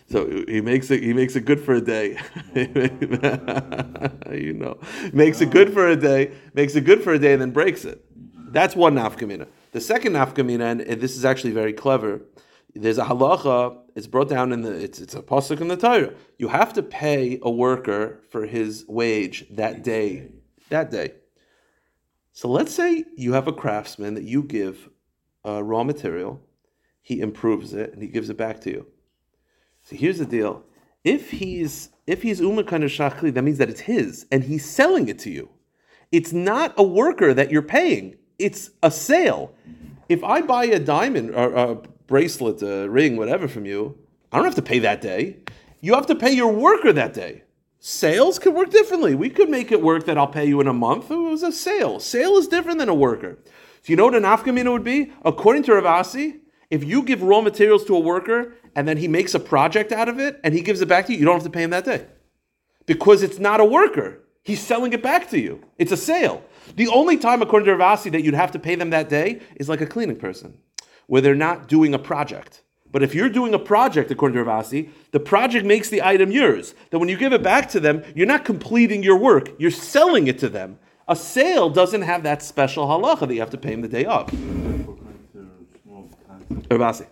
So 0.09 0.45
he 0.49 0.61
makes 0.61 0.91
it. 0.91 1.03
He 1.03 1.13
makes 1.13 1.37
it 1.37 1.45
good 1.45 1.61
for 1.61 1.75
a 1.75 1.81
day. 1.81 2.19
you 2.55 4.55
know, 4.55 4.79
makes 5.13 5.41
it 5.41 5.51
good 5.51 5.73
for 5.73 5.89
a 5.89 5.97
day. 5.97 6.33
Makes 6.55 6.75
it 6.75 6.83
good 6.83 7.03
for 7.03 7.13
a 7.13 7.19
day 7.19 7.33
and 7.33 7.43
then 7.43 7.51
breaks 7.51 7.85
it. 7.85 8.05
That's 8.53 8.77
one 8.77 8.95
nafkamina. 8.97 9.49
The 9.73 9.81
second 9.81 10.13
nafkamina, 10.13 10.87
and 10.87 11.01
this 11.01 11.17
is 11.17 11.25
actually 11.25 11.53
very 11.53 11.73
clever. 11.73 12.21
There's 12.75 12.99
a 12.99 13.05
halacha. 13.05 13.79
It's 13.95 14.07
brought 14.07 14.29
down 14.29 14.53
in 14.53 14.61
the. 14.61 14.73
It's 14.73 15.01
it's 15.01 15.15
a 15.15 15.23
pasuk 15.23 15.61
in 15.61 15.69
the 15.69 15.77
Torah. 15.77 16.13
You 16.39 16.49
have 16.49 16.75
to 16.75 16.83
pay 16.83 17.39
a 17.43 17.51
worker 17.51 18.21
for 18.31 18.47
his 18.47 18.85
wage 18.89 19.47
that 19.51 19.83
day. 19.83 20.29
That 20.69 20.91
day. 20.91 21.15
So 22.33 22.49
let's 22.49 22.75
say 22.75 23.05
you 23.17 23.33
have 23.33 23.49
a 23.49 23.53
craftsman 23.53 24.15
that 24.15 24.25
you 24.25 24.43
give 24.43 24.91
uh, 25.47 25.63
raw 25.63 25.83
material, 25.83 26.41
he 27.03 27.21
improves 27.21 27.75
it 27.75 27.93
and 27.93 28.03
he 28.03 28.09
gives 28.09 28.31
it 28.31 28.37
back 28.37 28.61
to 28.63 28.71
you. 28.71 28.87
So 29.83 29.97
here's 29.97 30.19
the 30.19 30.27
deal: 30.27 30.63
if 31.05 31.31
he's 31.31 31.89
if 32.07 32.23
he's 32.23 32.41
umakan 32.41 32.85
shachli, 32.85 33.33
that 33.33 33.43
means 33.43 33.59
that 33.59 33.71
it's 33.71 33.81
his 33.81 34.27
and 34.31 34.45
he's 34.45 34.69
selling 34.69 35.09
it 35.09 35.19
to 35.21 35.31
you. 35.31 35.49
It's 36.11 36.35
not 36.35 36.75
a 36.77 36.83
worker 36.83 37.33
that 37.33 37.51
you're 37.51 37.63
paying 37.63 38.17
it's 38.43 38.71
a 38.83 38.91
sale. 38.91 39.55
If 40.09 40.23
I 40.25 40.43
buy 40.43 40.65
a 40.65 40.79
diamond 40.79 41.35
or 41.35 41.55
a 41.55 41.75
bracelet, 42.07 42.63
a 42.63 42.89
ring, 42.89 43.17
whatever 43.17 43.49
from 43.49 43.65
you, 43.65 43.97
I 44.31 44.37
don't 44.37 44.47
have 44.47 44.55
to 44.57 44.63
pay 44.63 44.81
that 44.81 45.01
day. 45.01 45.39
You 45.81 45.95
have 45.95 46.07
to 46.07 46.15
pay 46.15 46.33
your 46.33 46.53
worker 46.53 46.93
that 46.93 47.15
day. 47.15 47.45
Sales 47.79 48.39
could 48.39 48.55
work 48.55 48.71
differently. 48.71 49.15
We 49.15 49.31
could 49.31 49.51
make 49.51 49.73
it 49.73 49.83
work 49.83 50.05
that 50.07 50.17
I'll 50.17 50.29
pay 50.29 50.47
you 50.47 50.61
in 50.61 50.69
a 50.69 50.73
month. 50.73 51.11
It 51.11 51.17
was 51.17 51.43
a 51.43 51.51
sale. 51.51 51.99
Sale 51.99 52.37
is 52.37 52.47
different 52.47 52.79
than 52.79 52.89
a 52.89 52.95
worker. 52.95 53.39
So 53.83 53.91
you 53.91 53.97
know 53.97 54.05
what 54.05 54.15
an 54.15 54.23
afkamina 54.23 54.71
would 54.71 54.85
be? 54.85 55.13
According 55.25 55.65
to 55.65 55.73
Ravasi, 55.73 56.39
if 56.71 56.85
you 56.85 57.03
give 57.03 57.23
raw 57.23 57.41
materials 57.41 57.85
to 57.87 57.97
a 57.97 58.01
worker 58.01 58.55
and 58.77 58.87
then 58.87 58.97
he 58.99 59.09
makes 59.09 59.35
a 59.35 59.41
project 59.41 59.91
out 59.91 60.09
of 60.09 60.21
it 60.21 60.41
and 60.45 60.55
he 60.55 60.61
gives 60.61 60.81
it 60.81 60.89
back 60.89 61.07
to 61.07 61.13
you, 61.13 61.19
you 61.19 61.25
don't 61.25 61.35
have 61.35 61.43
to 61.43 61.51
pay 61.51 61.65
him 61.65 61.71
that 61.71 61.85
day. 61.85 62.07
Because 62.87 63.23
it's 63.23 63.39
not 63.39 63.61
a 63.61 63.65
worker. 63.65 64.21
He's 64.45 64.61
selling 64.61 64.93
it 64.93 65.03
back 65.03 65.29
to 65.31 65.41
you. 65.41 65.61
It's 65.79 65.93
a 65.93 65.97
sale. 65.97 66.45
The 66.77 66.89
only 66.89 67.17
time, 67.17 67.43
according 67.43 67.67
to 67.67 67.73
Ravasi, 67.73 68.11
that 68.13 68.23
you'd 68.23 68.35
have 68.35 68.53
to 68.53 68.59
pay 68.59 68.75
them 68.75 68.91
that 68.91 69.09
day 69.09 69.41
is 69.57 69.69
like 69.69 69.81
a 69.81 69.87
cleaning 69.87 70.17
person, 70.17 70.59
where 71.07 71.21
they're 71.21 71.35
not 71.35 71.69
doing 71.69 71.95
a 71.95 71.99
project. 71.99 72.63
But 72.91 73.03
if 73.03 73.15
you're 73.15 73.31
doing 73.31 73.55
a 73.55 73.59
project, 73.59 74.11
according 74.11 74.37
to 74.37 74.45
Ravasi, 74.45 74.91
the 75.13 75.21
project 75.21 75.65
makes 75.65 75.89
the 75.89 76.03
item 76.03 76.31
yours. 76.31 76.75
Then 76.91 77.01
when 77.01 77.09
you 77.09 77.17
give 77.17 77.33
it 77.33 77.43
back 77.43 77.69
to 77.71 77.81
them, 77.81 78.03
you're 78.15 78.27
not 78.27 78.45
completing 78.45 79.03
your 79.03 79.17
work, 79.17 79.51
you're 79.59 79.71
selling 79.71 80.27
it 80.27 80.39
to 80.41 80.49
them. 80.49 80.79
A 81.09 81.17
sale 81.17 81.71
doesn't 81.71 82.03
have 82.03 82.23
that 82.25 82.43
special 82.43 82.87
halacha 82.87 83.27
that 83.27 83.35
you 83.35 83.41
have 83.41 83.51
to 83.51 83.59
pay 83.59 83.71
them 83.71 83.81
the 83.81 83.89
day 83.89 84.05
of. 84.05 84.29
Ravasi. 86.69 87.07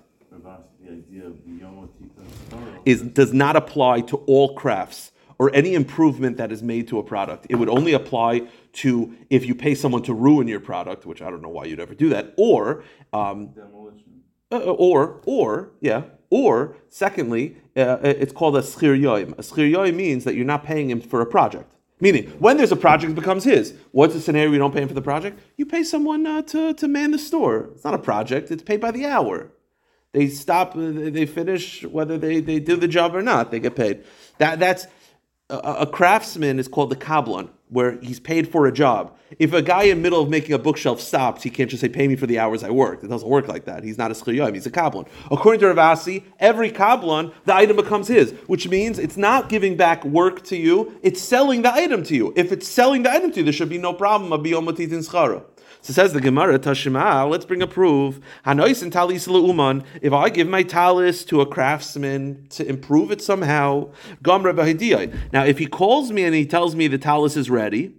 is 2.85 3.03
does 3.03 3.33
not 3.33 3.57
apply 3.57 4.01
to 4.03 4.17
all 4.27 4.55
crafts 4.55 5.13
or 5.39 5.55
any 5.55 5.75
improvement 5.75 6.37
that 6.37 6.53
is 6.53 6.63
made 6.63 6.89
to 6.89 6.99
a 6.99 7.03
product. 7.03 7.47
It 7.49 7.57
would 7.57 7.69
only 7.69 7.93
apply 7.93 8.43
to 8.73 9.15
if 9.31 9.47
you 9.47 9.55
pay 9.55 9.75
someone 9.75 10.03
to 10.03 10.15
ruin 10.15 10.49
your 10.49 10.61
product, 10.61 11.07
which 11.07 11.23
I 11.23 11.31
don't 11.31 11.43
know 11.43 11.49
why 11.49 11.65
you'd 11.65 11.81
ever 11.81 11.95
do 11.95 12.09
that, 12.11 12.35
or 12.37 12.85
um, 13.13 13.49
Demolition. 13.49 14.23
uh, 14.53 14.59
or 14.59 15.21
or 15.27 15.71
yeah, 15.81 16.03
or 16.31 16.77
secondly, 16.89 17.57
uh, 17.77 17.99
it's 18.03 18.33
called 18.33 18.57
a 18.57 18.61
schir 18.63 18.99
yoim. 18.99 19.33
A 19.33 19.43
schir 19.43 19.71
yoim 19.71 19.95
means 19.95 20.25
that 20.25 20.35
you're 20.35 20.45
not 20.45 20.65
paying 20.65 20.91
him 20.91 21.01
for 21.01 21.21
a 21.21 21.27
project. 21.27 21.73
Meaning, 22.03 22.29
when 22.39 22.57
there's 22.57 22.73
a 22.73 22.77
project, 22.77 23.13
it 23.13 23.15
becomes 23.15 23.45
his. 23.45 23.75
What's 23.93 24.15
the 24.15 24.21
scenario 24.21 24.51
you 24.53 24.59
don't 24.59 24.73
pay 24.73 24.81
him 24.81 24.89
for 24.89 24.95
the 24.95 25.03
project? 25.03 25.39
You 25.59 25.67
pay 25.67 25.83
someone 25.83 26.27
uh, 26.27 26.41
to, 26.43 26.73
to 26.73 26.89
man 26.89 27.11
the 27.11 27.19
store. 27.19 27.69
It's 27.75 27.85
not 27.85 27.93
a 27.93 27.99
project, 27.99 28.51
it's 28.51 28.63
paid 28.63 28.81
by 28.81 28.91
the 28.91 29.05
hour. 29.05 29.53
They 30.13 30.29
stop, 30.29 30.75
uh, 30.75 30.81
they 30.81 31.11
they 31.11 31.27
finish 31.27 31.85
whether 31.85 32.17
they, 32.17 32.41
they 32.41 32.59
do 32.59 32.77
the 32.77 32.89
job 32.89 33.15
or 33.15 33.23
not, 33.23 33.51
they 33.51 33.61
get 33.61 33.77
paid. 33.77 34.05
That 34.39 34.59
That's 34.59 34.87
a, 35.51 35.59
a 35.81 35.87
craftsman 35.87 36.59
is 36.59 36.69
called 36.69 36.91
the 36.91 36.97
kablan, 36.97 37.51
where 37.71 37.99
he's 38.01 38.21
paid 38.21 38.51
for 38.51 38.67
a 38.67 38.73
job. 38.73 39.17
If 39.39 39.53
a 39.53 39.63
guy 39.63 39.85
in 39.85 39.99
the 39.99 40.03
middle 40.03 40.21
of 40.21 40.29
making 40.29 40.55
a 40.55 40.59
bookshelf 40.59 41.01
stops, 41.01 41.45
he 41.45 41.51
can't 41.51 41.71
just 41.71 41.81
say, 41.81 41.89
pay 41.89 42.09
me 42.09 42.17
for 42.17 42.27
the 42.27 42.39
hours 42.39 42.65
I 42.65 42.71
worked. 42.71 43.05
It 43.05 43.09
doesn't 43.09 43.29
work 43.29 43.47
like 43.47 43.65
that. 43.67 43.85
He's 43.85 43.97
not 43.97 44.11
a 44.11 44.15
schiyom, 44.15 44.55
he's 44.55 44.67
a 44.67 44.71
kablan. 44.71 45.07
According 45.31 45.61
to 45.61 45.67
Ravasi, 45.67 46.25
every 46.41 46.71
kablan, 46.71 47.33
the 47.45 47.55
item 47.55 47.77
becomes 47.77 48.09
his, 48.09 48.33
which 48.49 48.69
means 48.69 48.99
it's 48.99 49.17
not 49.17 49.49
giving 49.49 49.77
back 49.77 50.05
work 50.05 50.43
to 50.45 50.57
you, 50.57 50.99
it's 51.03 51.23
selling 51.23 51.63
the 51.63 51.73
item 51.73 52.03
to 52.05 52.17
you. 52.17 52.33
If 52.35 52.51
it's 52.51 52.67
selling 52.67 53.05
the 53.05 53.13
item 53.13 53.31
to 53.33 53.39
you, 53.39 53.45
there 53.45 53.53
should 53.53 53.69
be 53.69 53.79
no 53.79 53.93
problem 53.93 54.33
of 54.33 54.41
biyomatit 54.41 54.91
schara. 55.09 55.45
So 55.83 55.95
says 55.95 56.13
the 56.13 56.21
Gemara, 56.21 56.59
Tashima, 56.59 57.29
let's 57.29 57.47
bring 57.47 57.63
a 57.63 57.67
proof. 57.67 58.21
Hanois 58.45 58.83
and 58.83 58.93
talis 58.93 59.27
uman. 59.27 59.83
If 60.03 60.13
I 60.13 60.29
give 60.29 60.47
my 60.47 60.63
talis 60.63 61.25
to 61.27 61.41
a 61.41 61.47
craftsman 61.47 62.47
to 62.51 62.69
improve 62.69 63.11
it 63.11 63.23
somehow, 63.23 63.91
Gomra 64.23 64.55
b'hidiyai. 64.55 65.33
Now, 65.33 65.45
if 65.45 65.59
he 65.59 65.67
calls 65.67 66.13
me 66.13 66.25
and 66.25 66.35
he 66.35 66.45
tells 66.45 66.75
me 66.77 66.87
the 66.87 66.99
talis 66.99 67.37
is 67.37 67.49
ready. 67.49 67.95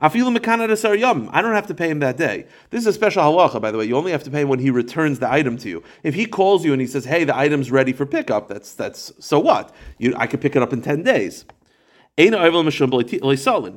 I 0.00 0.08
don't 0.08 0.34
have 0.34 1.66
to 1.68 1.74
pay 1.74 1.88
him 1.88 2.00
that 2.00 2.16
day. 2.16 2.46
This 2.70 2.80
is 2.80 2.88
a 2.88 2.92
special 2.92 3.22
halacha, 3.22 3.60
by 3.60 3.70
the 3.70 3.78
way. 3.78 3.84
You 3.84 3.96
only 3.96 4.10
have 4.10 4.24
to 4.24 4.30
pay 4.30 4.42
him 4.42 4.48
when 4.48 4.58
he 4.58 4.70
returns 4.70 5.20
the 5.20 5.32
item 5.32 5.56
to 5.58 5.68
you. 5.68 5.84
If 6.02 6.14
he 6.14 6.26
calls 6.26 6.64
you 6.64 6.72
and 6.72 6.80
he 6.80 6.88
says, 6.88 7.04
"Hey, 7.04 7.22
the 7.22 7.36
item's 7.36 7.70
ready 7.70 7.92
for 7.92 8.04
pickup," 8.04 8.48
that's 8.48 8.74
that's 8.74 9.12
so 9.20 9.38
what? 9.38 9.72
You, 9.98 10.12
I 10.16 10.26
could 10.26 10.40
pick 10.40 10.56
it 10.56 10.62
up 10.62 10.72
in 10.72 10.82
ten 10.82 11.04
days. 11.04 11.44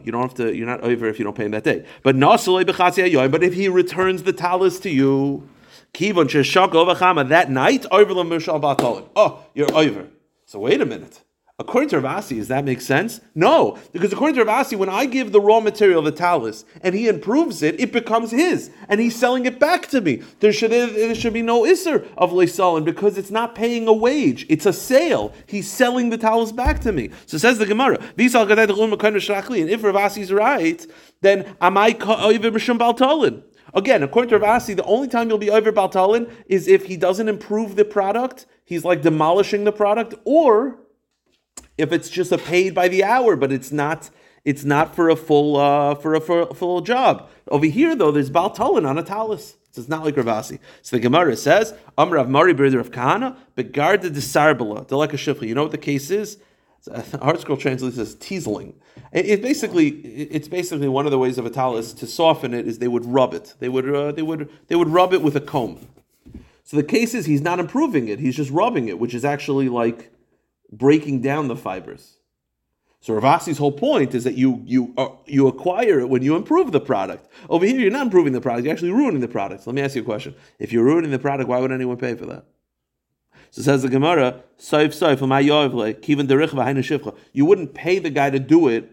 You 0.06 0.12
don't 0.12 0.22
have 0.22 0.36
to. 0.36 0.56
You're 0.56 0.68
not 0.68 0.82
over 0.82 1.08
if 1.08 1.18
you 1.18 1.26
don't 1.26 1.36
pay 1.36 1.46
him 1.46 1.52
that 1.52 1.64
day. 1.64 1.86
But. 2.04 2.16
But 2.16 3.44
if 3.44 3.54
he 3.54 3.68
returns 3.68 4.24
the 4.24 4.34
talis 4.34 4.80
to 4.82 4.90
you, 4.90 5.50
that 7.30 7.50
night 7.50 7.86
b'atalin. 8.60 9.10
Oh, 9.16 9.44
you're 9.56 9.74
over. 9.74 10.08
So 10.46 10.60
wait 10.60 10.82
a 10.82 10.86
minute. 10.86 11.22
According 11.60 11.90
to 11.90 12.00
Ravasi, 12.00 12.36
does 12.36 12.50
that 12.50 12.66
make 12.66 12.82
sense? 12.82 13.20
No, 13.34 13.80
because 13.92 14.14
according 14.14 14.36
to 14.36 14.46
Ravasi, 14.46 14.78
when 14.78 14.90
I 14.90 15.08
give 15.08 15.32
the 15.32 15.42
raw 15.42 15.60
material, 15.60 16.04
the 16.04 16.12
talus, 16.12 16.66
and 16.82 16.94
he 16.94 17.08
improves 17.08 17.64
it, 17.64 17.80
it 17.80 17.92
becomes 17.92 18.30
his, 18.30 18.70
and 18.88 19.00
he's 19.00 19.16
selling 19.16 19.48
it 19.48 19.60
back 19.60 19.88
to 19.88 20.00
me. 20.00 20.22
There 20.40 20.54
should 20.54 20.70
there 20.70 21.16
should 21.16 21.34
be 21.34 21.42
no 21.42 21.64
isser 21.64 22.08
of 22.16 22.30
leisalin 22.32 22.86
because 22.86 23.18
it's 23.18 23.32
not 23.32 23.56
paying 23.56 23.88
a 23.88 23.94
wage; 23.94 24.46
it's 24.50 24.68
a 24.68 24.74
sale. 24.74 25.34
He's 25.48 25.68
selling 25.68 26.12
the 26.12 26.18
talus 26.20 26.52
back 26.52 26.80
to 26.82 26.92
me. 26.92 27.10
So 27.26 27.40
says 27.40 27.58
the 27.58 27.66
Gemara. 27.66 27.98
And 28.02 28.20
if 28.20 28.32
Ravasi's 29.82 30.32
right, 30.32 30.86
then 31.22 31.56
am 31.60 31.76
I 31.76 31.94
b'shum 31.94 32.78
baltalin? 32.78 33.42
Again, 33.74 34.04
according 34.04 34.30
to 34.30 34.38
Ravasi, 34.40 34.76
the 34.76 34.84
only 34.84 35.08
time 35.08 35.28
you'll 35.28 35.40
be 35.40 35.50
over 35.50 35.72
baltalin 35.72 36.30
is 36.46 36.68
if 36.68 36.86
he 36.86 36.98
doesn't 36.98 37.28
improve 37.28 37.76
the 37.76 37.84
product. 37.84 38.46
He's 38.64 38.86
like 38.86 39.02
demolishing 39.02 39.64
the 39.64 39.72
product, 39.72 40.14
or 40.24 40.78
if 41.78 41.92
it's 41.92 42.10
just 42.10 42.32
a 42.32 42.38
paid 42.38 42.74
by 42.74 42.88
the 42.88 43.04
hour, 43.04 43.36
but 43.36 43.52
it's 43.52 43.72
not 43.72 44.10
it's 44.44 44.64
not 44.64 44.96
for 44.96 45.10
a 45.10 45.16
full 45.16 45.58
uh, 45.58 45.96
for 45.96 46.16
a 46.16 46.22
for 46.22 46.54
full 46.54 46.82
job. 46.82 47.30
Over 47.50 47.66
here 47.66 47.96
though, 47.96 48.12
there's 48.12 48.30
Baltalin 48.30 48.88
on 48.88 48.98
a 48.98 49.04
talus. 49.04 49.58
So 49.72 49.82
it's 49.82 49.90
not 49.90 50.04
like 50.04 50.16
Ravasi. 50.16 50.60
So 50.82 50.96
the 50.96 51.02
Gemara 51.02 51.36
says, 51.36 51.74
Am 51.98 52.10
Rav 52.10 52.30
Mari 52.30 52.54
brother 52.54 52.80
of 52.80 52.90
Kahana, 52.90 53.38
begarda 53.56 54.12
de 54.12 54.22
sarbala, 54.22 54.88
deleka 54.88 55.12
shifcha. 55.12 55.48
You 55.48 55.54
know 55.54 55.64
what 55.64 55.72
the 55.72 55.78
case 55.78 56.10
is? 56.10 56.38
The 56.86 56.92
ArtScroll 57.20 57.60
translates 57.60 57.98
as 57.98 58.16
teasling. 58.16 58.74
It, 59.12 59.42
basically 59.42 59.90
it's 59.90 60.48
basically 60.48 60.88
one 60.88 61.06
of 61.06 61.12
the 61.12 61.20
ways 61.20 61.38
of 61.38 61.46
a 61.46 61.50
talus 61.50 61.94
to 61.94 62.08
soften 62.08 62.54
it 62.54 62.68
is 62.68 62.80
they 62.80 62.88
would 62.88 63.06
rub 63.06 63.34
it. 63.34 63.54
They 63.60 63.70
would 63.70 63.94
uh, 63.94 64.14
they 64.14 64.22
would 64.22 64.50
they 64.68 64.76
would 64.76 64.88
rub 64.88 65.14
it 65.14 65.22
with 65.22 65.36
a 65.36 65.42
comb. 65.42 65.88
So 66.64 66.78
the 66.78 66.84
case 66.84 67.14
is 67.14 67.26
he's 67.26 67.42
not 67.42 67.60
improving 67.60 68.08
it; 68.08 68.20
he's 68.20 68.36
just 68.36 68.50
rubbing 68.52 68.88
it, 68.88 68.98
which 68.98 69.14
is 69.14 69.26
actually 69.26 69.70
like 69.70 70.12
breaking 70.72 71.22
down 71.22 71.48
the 71.48 71.56
fibers. 71.56 72.18
So 73.00 73.14
Ravasi's 73.14 73.58
whole 73.58 73.72
point 73.72 74.16
is 74.16 74.24
that 74.24 74.34
you 74.34 74.62
you 74.66 74.94
uh, 74.98 75.10
you 75.26 75.48
acquire 75.48 76.00
it 76.00 76.10
when 76.10 76.24
you 76.24 76.36
improve 76.36 76.72
the 76.72 76.82
product. 76.82 77.30
Over 77.50 77.66
here, 77.66 77.80
you're 77.80 77.92
not 77.92 78.08
improving 78.08 78.34
the 78.34 78.42
product; 78.42 78.66
you're 78.66 78.74
actually 78.74 78.92
ruining 78.92 79.22
the 79.22 79.28
product. 79.28 79.64
So 79.64 79.70
let 79.70 79.76
me 79.76 79.82
ask 79.82 79.96
you 79.96 80.02
a 80.02 80.06
question: 80.06 80.36
If 80.60 80.74
you're 80.74 80.84
ruining 80.84 81.12
the 81.12 81.20
product, 81.20 81.48
why 81.48 81.60
would 81.60 81.72
anyone 81.72 81.98
pay 81.98 82.16
for 82.16 82.26
that? 82.26 82.46
So 83.52 83.62
says 83.62 83.84
the 83.84 83.90
Gemara, 83.90 84.44
"Soif 84.60 84.90
soif 84.90 85.20
kiven 85.20 86.28
shivcha." 86.28 87.16
You 87.34 87.46
wouldn't 87.46 87.74
pay 87.74 88.00
the 88.00 88.10
guy 88.10 88.30
to 88.30 88.40
do 88.40 88.68
it. 88.68 88.92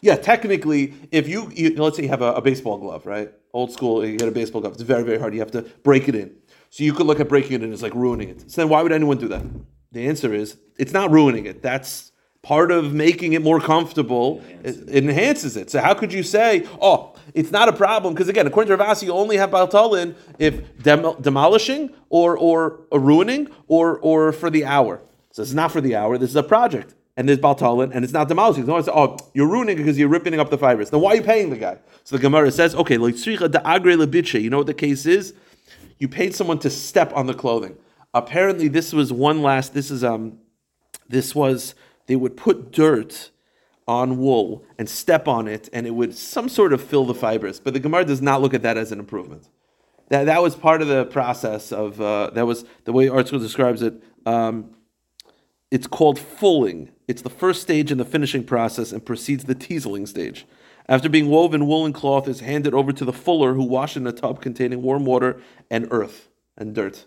Yeah, 0.00 0.16
technically, 0.16 0.94
if 1.12 1.28
you, 1.28 1.52
you 1.54 1.76
let's 1.76 1.98
say 1.98 2.04
you 2.04 2.08
have 2.08 2.22
a, 2.22 2.32
a 2.32 2.40
baseball 2.40 2.78
glove, 2.78 3.04
right? 3.04 3.30
Old 3.52 3.70
school, 3.70 4.04
you 4.04 4.16
get 4.16 4.28
a 4.28 4.32
baseball 4.32 4.62
glove. 4.62 4.72
It's 4.72 4.82
very 4.82 5.04
very 5.04 5.18
hard. 5.18 5.34
You 5.34 5.40
have 5.40 5.50
to 5.52 5.62
break 5.82 6.08
it 6.08 6.14
in. 6.14 6.34
So 6.70 6.84
you 6.84 6.92
could 6.94 7.06
look 7.06 7.20
at 7.20 7.28
breaking 7.28 7.52
it 7.52 7.62
in 7.62 7.72
as 7.72 7.82
like 7.82 7.94
ruining 7.94 8.30
it. 8.30 8.50
So 8.50 8.62
then, 8.62 8.70
why 8.70 8.82
would 8.82 8.92
anyone 8.92 9.18
do 9.18 9.28
that? 9.28 9.44
The 9.92 10.06
answer 10.06 10.32
is 10.32 10.56
it's 10.78 10.92
not 10.92 11.10
ruining 11.10 11.46
it. 11.46 11.62
That's 11.62 12.12
part 12.42 12.70
of 12.70 12.94
making 12.94 13.34
it 13.34 13.42
more 13.42 13.60
comfortable. 13.60 14.42
It, 14.62 14.76
it 14.88 15.04
enhances 15.04 15.56
it. 15.56 15.70
So 15.70 15.80
how 15.80 15.94
could 15.94 16.12
you 16.12 16.22
say, 16.22 16.66
oh, 16.80 17.14
it's 17.34 17.50
not 17.50 17.68
a 17.68 17.72
problem? 17.72 18.14
Because 18.14 18.28
again, 18.28 18.46
according 18.46 18.76
to 18.76 18.82
Ravasi, 18.82 19.04
you 19.04 19.12
only 19.12 19.36
have 19.36 19.50
Baltalin 19.50 20.14
if 20.38 20.82
dem- 20.82 21.20
demolishing 21.20 21.90
or 22.08 22.36
or, 22.38 22.80
or 22.90 23.00
ruining 23.00 23.48
or 23.68 23.98
or 23.98 24.32
for 24.32 24.48
the 24.48 24.64
hour. 24.64 25.00
So 25.32 25.42
it's 25.42 25.52
not 25.52 25.70
for 25.70 25.80
the 25.80 25.96
hour. 25.96 26.18
This 26.18 26.30
is 26.30 26.36
a 26.36 26.42
project. 26.42 26.94
And 27.16 27.28
there's 27.28 27.38
Baltalin, 27.38 27.90
and 27.92 28.02
it's 28.02 28.14
not 28.14 28.28
demolishing. 28.28 28.64
No 28.64 28.74
one 28.74 28.82
says, 28.82 28.94
oh, 28.96 29.18
you're 29.34 29.48
ruining 29.48 29.74
it 29.74 29.78
because 29.78 29.98
you're 29.98 30.08
ripping 30.08 30.38
up 30.40 30.48
the 30.48 30.56
fibers. 30.56 30.88
Then 30.88 31.00
why 31.00 31.10
are 31.10 31.16
you 31.16 31.22
paying 31.22 31.50
the 31.50 31.56
guy? 31.56 31.76
So 32.04 32.16
the 32.16 32.22
Gemara 32.22 32.50
says, 32.50 32.74
okay, 32.74 32.96
like 32.96 33.26
you 33.26 34.50
know 34.50 34.58
what 34.58 34.66
the 34.66 34.74
case 34.74 35.04
is? 35.04 35.34
You 35.98 36.08
paid 36.08 36.34
someone 36.34 36.58
to 36.60 36.70
step 36.70 37.12
on 37.14 37.26
the 37.26 37.34
clothing 37.34 37.76
apparently 38.14 38.68
this 38.68 38.92
was 38.92 39.12
one 39.12 39.42
last 39.42 39.74
this 39.74 39.90
is 39.90 40.02
um 40.02 40.38
this 41.08 41.34
was 41.34 41.74
they 42.06 42.16
would 42.16 42.36
put 42.36 42.72
dirt 42.72 43.30
on 43.86 44.18
wool 44.18 44.64
and 44.78 44.88
step 44.88 45.26
on 45.26 45.48
it 45.48 45.68
and 45.72 45.86
it 45.86 45.90
would 45.90 46.14
some 46.16 46.48
sort 46.48 46.72
of 46.72 46.82
fill 46.82 47.04
the 47.04 47.14
fibers 47.14 47.60
but 47.60 47.72
the 47.74 47.80
gemara 47.80 48.04
does 48.04 48.22
not 48.22 48.40
look 48.40 48.54
at 48.54 48.62
that 48.62 48.76
as 48.76 48.92
an 48.92 48.98
improvement. 48.98 49.48
That, 50.10 50.24
that 50.24 50.42
was 50.42 50.56
part 50.56 50.82
of 50.82 50.88
the 50.88 51.06
process 51.06 51.72
of 51.72 52.00
uh, 52.00 52.30
that 52.30 52.44
was 52.44 52.64
the 52.84 52.92
way 52.92 53.06
ArtScroll 53.06 53.40
describes 53.40 53.80
it. 53.80 54.02
Um, 54.26 54.74
it's 55.70 55.86
called 55.86 56.18
fulling. 56.18 56.90
It's 57.06 57.22
the 57.22 57.30
first 57.30 57.62
stage 57.62 57.92
in 57.92 57.98
the 57.98 58.04
finishing 58.04 58.42
process 58.42 58.90
and 58.90 59.06
precedes 59.06 59.44
the 59.44 59.54
teaseling 59.54 60.08
stage. 60.08 60.46
After 60.88 61.08
being 61.08 61.28
woven 61.28 61.68
woolen 61.68 61.92
cloth 61.92 62.26
is 62.26 62.40
handed 62.40 62.74
over 62.74 62.92
to 62.92 63.04
the 63.04 63.12
fuller 63.12 63.54
who 63.54 63.62
washes 63.62 63.98
in 63.98 64.06
a 64.08 64.12
tub 64.12 64.42
containing 64.42 64.82
warm 64.82 65.04
water 65.04 65.40
and 65.70 65.86
earth 65.92 66.28
and 66.56 66.74
dirt 66.74 67.06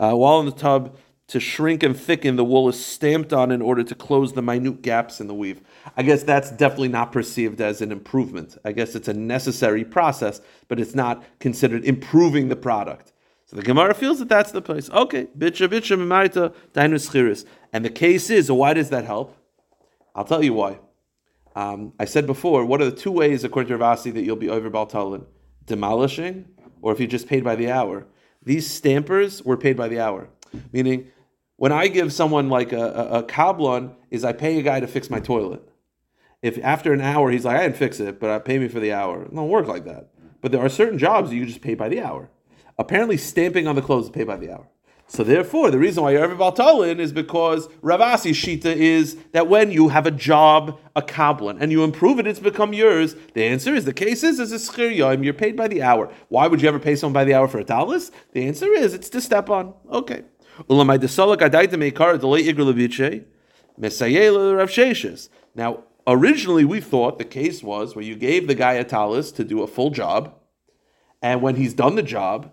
uh, 0.00 0.14
while 0.14 0.40
in 0.40 0.46
the 0.46 0.52
tub, 0.52 0.96
to 1.28 1.38
shrink 1.38 1.84
and 1.84 1.96
thicken, 1.96 2.34
the 2.34 2.44
wool 2.44 2.68
is 2.68 2.84
stamped 2.84 3.32
on 3.32 3.52
in 3.52 3.62
order 3.62 3.84
to 3.84 3.94
close 3.94 4.32
the 4.32 4.42
minute 4.42 4.82
gaps 4.82 5.20
in 5.20 5.28
the 5.28 5.34
weave. 5.34 5.60
I 5.96 6.02
guess 6.02 6.24
that's 6.24 6.50
definitely 6.50 6.88
not 6.88 7.12
perceived 7.12 7.60
as 7.60 7.80
an 7.80 7.92
improvement. 7.92 8.58
I 8.64 8.72
guess 8.72 8.96
it's 8.96 9.06
a 9.06 9.12
necessary 9.12 9.84
process, 9.84 10.40
but 10.66 10.80
it's 10.80 10.96
not 10.96 11.22
considered 11.38 11.84
improving 11.84 12.48
the 12.48 12.56
product. 12.56 13.12
So 13.46 13.54
the 13.54 13.62
Gemara 13.62 13.94
feels 13.94 14.18
that 14.18 14.28
that's 14.28 14.50
the 14.50 14.62
place. 14.62 14.90
Okay, 14.90 15.26
bitcha 15.38 15.68
bitcha 15.68 15.96
memarita 15.96 16.52
dainus 16.72 17.10
chiris. 17.10 17.44
And 17.72 17.84
the 17.84 17.90
case 17.90 18.28
is, 18.30 18.48
so 18.48 18.54
why 18.54 18.74
does 18.74 18.90
that 18.90 19.04
help? 19.04 19.36
I'll 20.16 20.24
tell 20.24 20.42
you 20.42 20.54
why. 20.54 20.80
Um, 21.54 21.92
I 22.00 22.06
said 22.06 22.26
before, 22.26 22.64
what 22.64 22.80
are 22.80 22.90
the 22.90 22.96
two 22.96 23.12
ways, 23.12 23.44
according 23.44 23.68
to 23.68 23.78
Ravasi, 23.78 24.12
that 24.14 24.22
you'll 24.22 24.36
be 24.36 24.48
over 24.48 24.68
Baltalin? 24.68 25.26
Demolishing, 25.64 26.46
or 26.82 26.92
if 26.92 26.98
you 26.98 27.06
just 27.06 27.28
paid 27.28 27.44
by 27.44 27.54
the 27.54 27.70
hour. 27.70 28.06
These 28.42 28.70
stampers 28.70 29.42
were 29.42 29.56
paid 29.56 29.76
by 29.76 29.88
the 29.88 30.00
hour, 30.00 30.28
meaning 30.72 31.10
when 31.56 31.72
I 31.72 31.88
give 31.88 32.12
someone 32.12 32.48
like 32.48 32.72
a, 32.72 32.80
a, 32.80 33.18
a 33.18 33.96
is 34.10 34.24
I 34.24 34.32
pay 34.32 34.58
a 34.58 34.62
guy 34.62 34.80
to 34.80 34.86
fix 34.86 35.10
my 35.10 35.20
toilet. 35.20 35.62
If 36.42 36.58
after 36.64 36.92
an 36.94 37.02
hour 37.02 37.30
he's 37.30 37.44
like, 37.44 37.58
I 37.58 37.62
didn't 37.64 37.76
fix 37.76 38.00
it, 38.00 38.18
but 38.18 38.30
I 38.30 38.38
pay 38.38 38.58
me 38.58 38.68
for 38.68 38.80
the 38.80 38.92
hour. 38.92 39.24
It 39.24 39.34
don't 39.34 39.48
work 39.50 39.66
like 39.66 39.84
that. 39.84 40.08
But 40.40 40.52
there 40.52 40.64
are 40.64 40.70
certain 40.70 40.98
jobs 40.98 41.32
you 41.32 41.44
just 41.44 41.60
pay 41.60 41.74
by 41.74 41.90
the 41.90 42.00
hour. 42.00 42.30
Apparently, 42.78 43.18
stamping 43.18 43.66
on 43.66 43.76
the 43.76 43.82
clothes 43.82 44.04
is 44.04 44.10
paid 44.10 44.26
by 44.26 44.38
the 44.38 44.50
hour. 44.50 44.66
So 45.10 45.24
therefore, 45.24 45.72
the 45.72 45.78
reason 45.80 46.04
why 46.04 46.12
you're 46.12 46.22
ever 46.22 46.36
Baltalin 46.36 47.00
is 47.00 47.10
because 47.10 47.66
Ravasi 47.82 48.30
Shita 48.30 48.72
is 48.72 49.16
that 49.32 49.48
when 49.48 49.72
you 49.72 49.88
have 49.88 50.06
a 50.06 50.12
job, 50.12 50.78
a 50.94 51.02
kablan, 51.02 51.60
and 51.60 51.72
you 51.72 51.82
improve 51.82 52.20
it, 52.20 52.28
it's 52.28 52.38
become 52.38 52.72
yours. 52.72 53.16
The 53.34 53.42
answer 53.42 53.74
is 53.74 53.84
the 53.84 53.92
case 53.92 54.22
is 54.22 54.38
as 54.38 54.52
a 54.52 54.54
schir 54.54 54.94
yom, 54.94 55.24
you're 55.24 55.34
paid 55.34 55.56
by 55.56 55.66
the 55.66 55.82
hour. 55.82 56.14
Why 56.28 56.46
would 56.46 56.62
you 56.62 56.68
ever 56.68 56.78
pay 56.78 56.94
someone 56.94 57.12
by 57.12 57.24
the 57.24 57.34
hour 57.34 57.48
for 57.48 57.58
a 57.58 57.64
talis? 57.64 58.12
The 58.34 58.46
answer 58.46 58.72
is 58.72 58.94
it's 58.94 59.08
to 59.08 59.20
step 59.20 59.50
on. 59.50 59.74
Okay. 59.90 60.22
Now, 65.56 65.82
originally 66.06 66.64
we 66.64 66.80
thought 66.80 67.18
the 67.18 67.24
case 67.24 67.62
was 67.64 67.96
where 67.96 68.04
you 68.04 68.14
gave 68.14 68.46
the 68.46 68.54
guy 68.54 68.74
a 68.74 68.84
talis 68.84 69.32
to 69.32 69.42
do 69.42 69.62
a 69.64 69.66
full 69.66 69.90
job, 69.90 70.36
and 71.20 71.42
when 71.42 71.56
he's 71.56 71.74
done 71.74 71.96
the 71.96 72.04
job, 72.04 72.52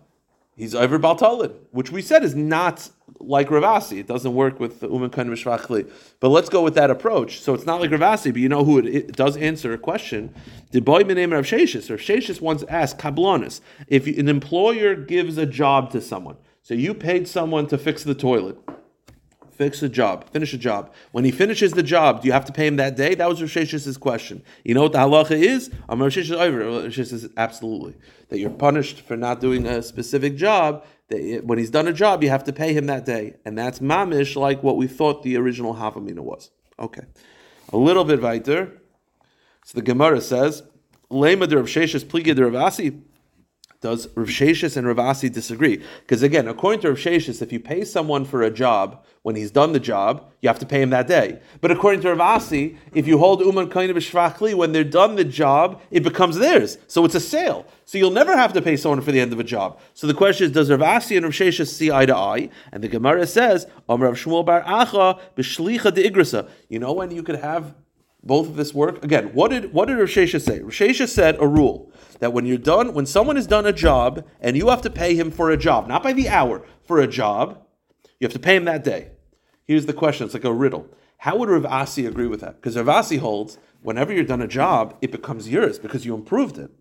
he's 0.57 0.75
over 0.75 0.99
Baltalid, 0.99 1.53
which 1.71 1.91
we 1.91 2.01
said 2.01 2.23
is 2.23 2.35
not 2.35 2.89
like 3.19 3.47
Ravasi. 3.47 3.99
It 3.99 4.07
doesn't 4.07 4.33
work 4.33 4.59
with 4.59 4.81
the 4.81 4.89
Uman 4.89 5.09
Mishvachli. 5.09 5.89
But 6.19 6.29
let's 6.29 6.49
go 6.49 6.61
with 6.61 6.75
that 6.75 6.91
approach. 6.91 7.39
So 7.39 7.53
it's 7.53 7.65
not 7.65 7.79
like 7.79 7.91
Ravasi, 7.91 8.33
but 8.33 8.41
you 8.41 8.49
know 8.49 8.65
who 8.65 8.79
it, 8.79 8.85
it 8.87 9.11
does 9.15 9.37
answer 9.37 9.71
a 9.71 9.77
question. 9.77 10.33
Did 10.71 10.83
boy 10.83 10.99
name 11.03 11.31
Rav 11.31 11.45
Sheshis? 11.45 11.89
Rav 11.89 11.99
Sheshis 11.99 12.41
once 12.41 12.63
asked 12.67 12.97
Kablonis, 12.97 13.61
if 13.87 14.07
an 14.07 14.27
employer 14.27 14.95
gives 14.95 15.37
a 15.37 15.45
job 15.45 15.91
to 15.91 16.01
someone, 16.01 16.37
so 16.61 16.73
you 16.73 16.93
paid 16.93 17.27
someone 17.27 17.67
to 17.67 17.77
fix 17.77 18.03
the 18.03 18.15
toilet, 18.15 18.57
fix 19.57 19.81
a 19.81 19.89
job, 19.89 20.29
finish 20.29 20.53
a 20.53 20.57
job. 20.57 20.93
When 21.11 21.25
he 21.25 21.31
finishes 21.31 21.73
the 21.73 21.83
job, 21.83 22.21
do 22.21 22.27
you 22.27 22.31
have 22.31 22.45
to 22.45 22.53
pay 22.53 22.67
him 22.67 22.75
that 22.75 22.95
day? 22.95 23.15
That 23.15 23.27
was 23.27 23.39
Sheshis' 23.39 23.99
question. 23.99 24.43
You 24.63 24.75
know 24.75 24.83
what 24.83 24.91
the 24.91 24.99
halacha 24.99 25.31
is? 25.31 25.71
Um, 25.89 26.01
Rav 26.01 26.11
Sheshis 26.11 26.37
over. 26.37 26.59
Sheshis 26.89 27.07
says 27.07 27.29
absolutely 27.37 27.95
that 28.29 28.39
you're 28.39 28.51
punished 28.51 29.01
for 29.01 29.17
not 29.17 29.41
doing 29.41 29.65
a 29.65 29.81
specific 29.81 30.35
job. 30.35 30.85
That 31.09 31.41
when 31.43 31.57
he's 31.57 31.71
done 31.71 31.87
a 31.87 31.93
job, 31.93 32.23
you 32.23 32.29
have 32.29 32.43
to 32.43 32.53
pay 32.53 32.73
him 32.73 32.85
that 32.87 33.05
day, 33.05 33.35
and 33.45 33.57
that's 33.57 33.79
mamish 33.79 34.35
like 34.35 34.61
what 34.61 34.77
we 34.77 34.87
thought 34.87 35.23
the 35.23 35.37
original 35.37 35.73
Havamina 35.73 36.19
was. 36.19 36.51
Okay, 36.77 37.03
a 37.73 37.77
little 37.77 38.03
bit 38.03 38.21
weiter. 38.21 38.79
So 39.65 39.79
the 39.79 39.81
Gemara 39.81 40.21
says, 40.21 40.63
"Lema 41.09 41.47
de 41.47 41.57
Rav 41.57 41.65
Sheshis 41.65 42.03
pliga 42.03 42.35
de 42.35 42.41
Ravasi." 42.41 43.01
Does 43.79 44.07
Rav 44.15 44.27
Sheshis 44.27 44.75
and 44.75 44.87
Ravasi 44.87 45.31
disagree? 45.31 45.83
Because 46.01 46.23
again, 46.23 46.47
according 46.47 46.81
to 46.81 46.89
Rav 46.89 46.97
Sheshis, 46.97 47.41
if 47.43 47.51
you 47.51 47.59
pay 47.59 47.83
someone 47.83 48.25
for 48.25 48.41
a 48.41 48.49
job 48.49 49.05
when 49.21 49.35
he's 49.35 49.51
done 49.51 49.71
the 49.71 49.79
job, 49.79 50.31
you 50.41 50.49
have 50.49 50.57
to 50.59 50.65
pay 50.65 50.81
him 50.81 50.89
that 50.89 51.05
day. 51.07 51.39
But 51.61 51.69
according 51.69 52.01
to 52.01 52.07
Ravasi, 52.07 52.77
if 52.95 53.05
you 53.05 53.19
hold 53.19 53.41
Uman 53.41 53.69
Kain 53.69 53.91
of 53.91 53.97
Shvachli, 53.97 54.55
when 54.55 54.71
they're 54.71 54.83
done 54.83 55.15
the 55.15 55.23
job, 55.23 55.79
it 55.91 56.01
becomes 56.01 56.37
theirs. 56.37 56.79
So 56.87 57.05
it's 57.05 57.13
a 57.13 57.19
sale. 57.19 57.67
So 57.85 57.99
you'll 57.99 58.11
never 58.11 58.35
have 58.35 58.53
to 58.53 58.61
pay 58.61 58.77
someone 58.77 59.01
for 59.01 59.11
the 59.11 59.19
end 59.19 59.31
of 59.31 59.39
a 59.39 59.43
job. 59.43 59.79
So 59.93 60.07
the 60.07 60.13
question 60.15 60.47
is, 60.47 60.53
does 60.53 60.69
Ravasi 60.69 61.15
and 61.15 61.25
Rav 61.25 61.33
Sheshis 61.33 61.67
see 61.67 61.91
eye 61.91 62.07
to 62.07 62.15
eye? 62.15 62.49
And 62.71 62.83
the 62.83 62.87
Gemara 62.87 63.27
says, 63.27 63.67
Om 63.87 64.01
Rav 64.01 64.15
Shmuel 64.15 64.45
Bar 64.45 64.63
Acha 64.63 65.19
de 65.35 66.09
Igrasa. 66.09 66.49
You 66.67 66.79
know 66.79 66.93
when 66.93 67.11
you 67.11 67.21
could 67.21 67.39
have 67.39 67.75
both 68.27 68.47
of 68.47 68.55
this 68.55 68.73
work? 68.73 69.03
Again, 69.03 69.27
what 69.33 69.51
did 69.51 69.73
what 69.73 69.87
did 69.87 69.97
Rav 69.97 70.09
say? 70.09 70.59
Rav 70.61 71.09
said 71.09 71.37
a 71.39 71.47
rule 71.47 71.91
that 72.19 72.33
when 72.33 72.45
you're 72.45 72.57
done, 72.57 72.93
when 72.93 73.05
someone 73.05 73.35
has 73.35 73.47
done 73.47 73.65
a 73.65 73.73
job 73.73 74.25
and 74.41 74.57
you 74.57 74.69
have 74.69 74.81
to 74.81 74.89
pay 74.89 75.15
him 75.15 75.31
for 75.31 75.49
a 75.49 75.57
job, 75.57 75.87
not 75.87 76.03
by 76.03 76.13
the 76.13 76.29
hour, 76.29 76.63
for 76.83 76.99
a 76.99 77.07
job, 77.07 77.63
you 78.19 78.25
have 78.25 78.33
to 78.33 78.39
pay 78.39 78.55
him 78.55 78.65
that 78.65 78.83
day. 78.83 79.11
Here's 79.63 79.85
the 79.85 79.93
question: 79.93 80.25
It's 80.25 80.33
like 80.33 80.43
a 80.43 80.53
riddle. 80.53 80.87
How 81.19 81.37
would 81.37 81.49
Rav 81.49 81.65
Asi 81.65 82.05
agree 82.05 82.27
with 82.27 82.41
that? 82.41 82.55
Because 82.55 82.77
Rav 82.77 82.89
Asi 82.89 83.17
holds 83.17 83.57
whenever 83.81 84.13
you're 84.13 84.23
done 84.23 84.41
a 84.41 84.47
job, 84.47 84.95
it 85.01 85.11
becomes 85.11 85.49
yours 85.49 85.79
because 85.79 86.05
you 86.05 86.13
improved 86.13 86.57
it. 86.57 86.71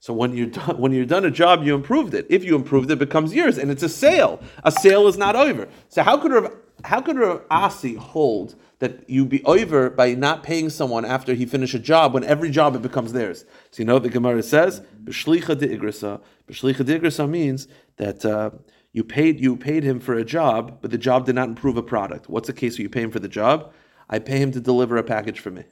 So 0.00 0.12
when 0.12 0.34
you're 0.34 0.46
done, 0.48 0.78
when 0.78 0.92
you're 0.92 1.04
done 1.04 1.24
a 1.24 1.30
job, 1.30 1.62
you 1.62 1.74
improved 1.74 2.14
it. 2.14 2.26
If 2.28 2.42
you 2.42 2.56
improved 2.56 2.90
it, 2.90 2.94
it 2.94 2.98
becomes 2.98 3.32
yours, 3.34 3.58
and 3.58 3.70
it's 3.70 3.84
a 3.84 3.88
sale. 3.88 4.40
A 4.64 4.72
sale 4.72 5.06
is 5.06 5.16
not 5.16 5.36
over. 5.36 5.68
So 5.88 6.02
how 6.02 6.16
could 6.16 6.32
Rav, 6.32 6.52
how 6.84 7.00
could 7.00 7.16
Rav 7.16 7.42
Asi 7.50 7.94
hold 7.94 8.56
that 8.82 9.08
you 9.08 9.24
be 9.24 9.42
over 9.44 9.88
by 9.88 10.12
not 10.14 10.42
paying 10.42 10.68
someone 10.68 11.04
after 11.04 11.32
he 11.32 11.46
finished 11.46 11.74
a 11.74 11.78
job 11.78 12.12
when 12.12 12.24
every 12.24 12.50
job 12.50 12.76
it 12.76 12.82
becomes 12.82 13.12
theirs? 13.12 13.46
So 13.70 13.80
you 13.80 13.86
know 13.86 13.94
what 13.94 14.02
the 14.02 14.10
Gemara 14.10 14.42
says, 14.42 14.82
"B'shlicha 15.04 15.58
de 15.58 15.68
igrisa." 15.68 16.20
B'shlicha 16.48 16.84
de'igrisa 16.84 17.28
means 17.28 17.68
that. 17.96 18.24
Uh, 18.24 18.50
you 18.94 19.02
paid 19.02 19.40
you 19.40 19.56
paid 19.56 19.84
him 19.84 20.00
for 20.00 20.14
a 20.14 20.24
job, 20.24 20.78
but 20.82 20.90
the 20.90 20.98
job 20.98 21.24
did 21.24 21.34
not 21.34 21.48
improve 21.48 21.78
a 21.78 21.82
product. 21.82 22.28
What's 22.28 22.46
the 22.46 22.52
case 22.52 22.76
where 22.76 22.82
you 22.82 22.90
pay 22.90 23.00
him 23.00 23.10
for 23.10 23.20
the 23.20 23.28
job? 23.28 23.72
I 24.10 24.18
pay 24.18 24.38
him 24.38 24.52
to 24.52 24.60
deliver 24.60 24.98
a 24.98 25.02
package 25.02 25.40
for 25.40 25.50
me. 25.50 25.64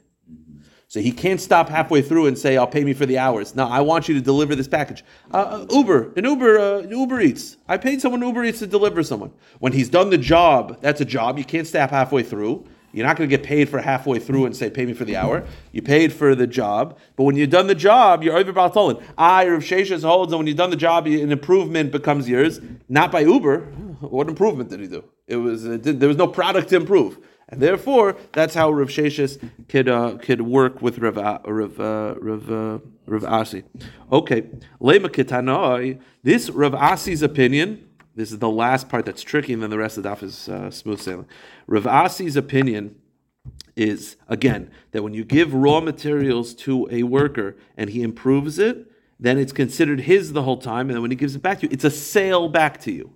So 0.87 0.99
he 0.99 1.11
can't 1.11 1.39
stop 1.39 1.69
halfway 1.69 2.01
through 2.01 2.25
and 2.25 2.37
say, 2.37 2.57
"I'll 2.57 2.67
pay 2.67 2.83
me 2.83 2.93
for 2.93 3.05
the 3.05 3.17
hours." 3.17 3.55
No, 3.55 3.65
I 3.65 3.79
want 3.79 4.09
you 4.09 4.15
to 4.15 4.21
deliver 4.21 4.55
this 4.55 4.67
package. 4.67 5.05
Uh, 5.31 5.37
uh, 5.37 5.65
Uber, 5.69 6.13
an 6.17 6.25
Uber, 6.25 6.59
uh, 6.59 6.81
Uber 6.81 7.21
Eats. 7.21 7.55
I 7.67 7.77
paid 7.77 8.01
someone 8.01 8.21
Uber 8.21 8.43
Eats 8.43 8.59
to 8.59 8.67
deliver 8.67 9.01
someone. 9.03 9.31
When 9.59 9.71
he's 9.71 9.87
done 9.87 10.09
the 10.09 10.17
job, 10.17 10.81
that's 10.81 10.99
a 10.99 11.05
job. 11.05 11.37
You 11.37 11.45
can't 11.45 11.67
stop 11.67 11.91
halfway 11.91 12.23
through. 12.23 12.65
You're 12.93 13.05
not 13.05 13.17
going 13.17 13.29
to 13.29 13.37
get 13.37 13.45
paid 13.45 13.69
for 13.69 13.79
halfway 13.79 14.19
through 14.19 14.45
and 14.45 14.55
say, 14.55 14.69
"Pay 14.69 14.85
me 14.85 14.93
for 14.93 15.05
the 15.05 15.17
hour." 15.17 15.45
You 15.71 15.81
paid 15.81 16.11
for 16.11 16.35
the 16.35 16.47
job, 16.47 16.97
but 17.15 17.23
when 17.23 17.35
you've 17.35 17.49
done 17.49 17.67
the 17.67 17.75
job, 17.75 18.23
you're 18.23 18.37
over 18.37 18.51
Baltolin. 18.51 19.01
I, 19.17 19.47
Rav 19.47 19.61
Sheshes 19.61 20.03
holds, 20.03 20.31
and 20.31 20.39
when 20.39 20.47
you've 20.47 20.57
done 20.57 20.69
the 20.69 20.75
job, 20.75 21.07
an 21.07 21.31
improvement 21.31 21.91
becomes 21.91 22.27
yours, 22.27 22.59
not 22.89 23.11
by 23.11 23.21
Uber. 23.21 23.59
What 24.01 24.27
improvement 24.27 24.69
did 24.69 24.79
he 24.79 24.87
do? 24.87 25.03
It 25.27 25.37
was 25.37 25.65
it 25.65 25.83
did, 25.83 25.99
there 25.99 26.09
was 26.09 26.17
no 26.17 26.27
product 26.27 26.69
to 26.69 26.75
improve. 26.77 27.17
And 27.51 27.61
therefore, 27.61 28.15
that's 28.31 28.53
how 28.53 28.71
Rav 28.71 28.87
Sheshes 28.87 29.37
could 29.67 29.89
uh, 29.89 30.17
could 30.17 30.41
work 30.41 30.81
with 30.81 30.99
Rav 30.99 31.17
Rav 31.17 31.79
uh, 31.79 32.15
Rav, 32.17 32.51
uh, 32.51 32.79
Rav 33.05 33.25
Asi. 33.25 33.63
Okay, 34.11 34.43
Lema 34.79 35.07
Kitanoi. 35.07 35.99
This 36.23 36.49
Rav 36.49 36.73
Asi's 36.73 37.21
opinion. 37.21 37.87
This 38.15 38.31
is 38.31 38.39
the 38.39 38.49
last 38.49 38.89
part 38.89 39.05
that's 39.05 39.21
tricky, 39.21 39.53
and 39.53 39.63
then 39.63 39.69
the 39.69 39.77
rest 39.77 39.97
of 39.97 40.03
the 40.03 40.09
daf 40.09 40.23
is 40.23 40.49
uh, 40.49 40.69
smooth 40.69 40.99
sailing. 40.99 41.27
Rav 41.67 41.87
Asi's 41.87 42.35
opinion 42.35 42.95
is 43.75 44.17
again 44.27 44.69
that 44.91 45.01
when 45.01 45.13
you 45.13 45.23
give 45.23 45.53
raw 45.53 45.79
materials 45.79 46.53
to 46.53 46.87
a 46.91 47.03
worker 47.03 47.55
and 47.77 47.89
he 47.89 48.01
improves 48.01 48.59
it, 48.59 48.91
then 49.19 49.37
it's 49.37 49.53
considered 49.53 50.01
his 50.01 50.33
the 50.33 50.43
whole 50.43 50.57
time, 50.57 50.89
and 50.89 50.95
then 50.95 51.01
when 51.01 51.11
he 51.11 51.17
gives 51.17 51.35
it 51.35 51.41
back 51.41 51.59
to 51.59 51.67
you, 51.67 51.69
it's 51.71 51.83
a 51.83 51.91
sale 51.91 52.49
back 52.49 52.81
to 52.81 52.91
you 52.91 53.13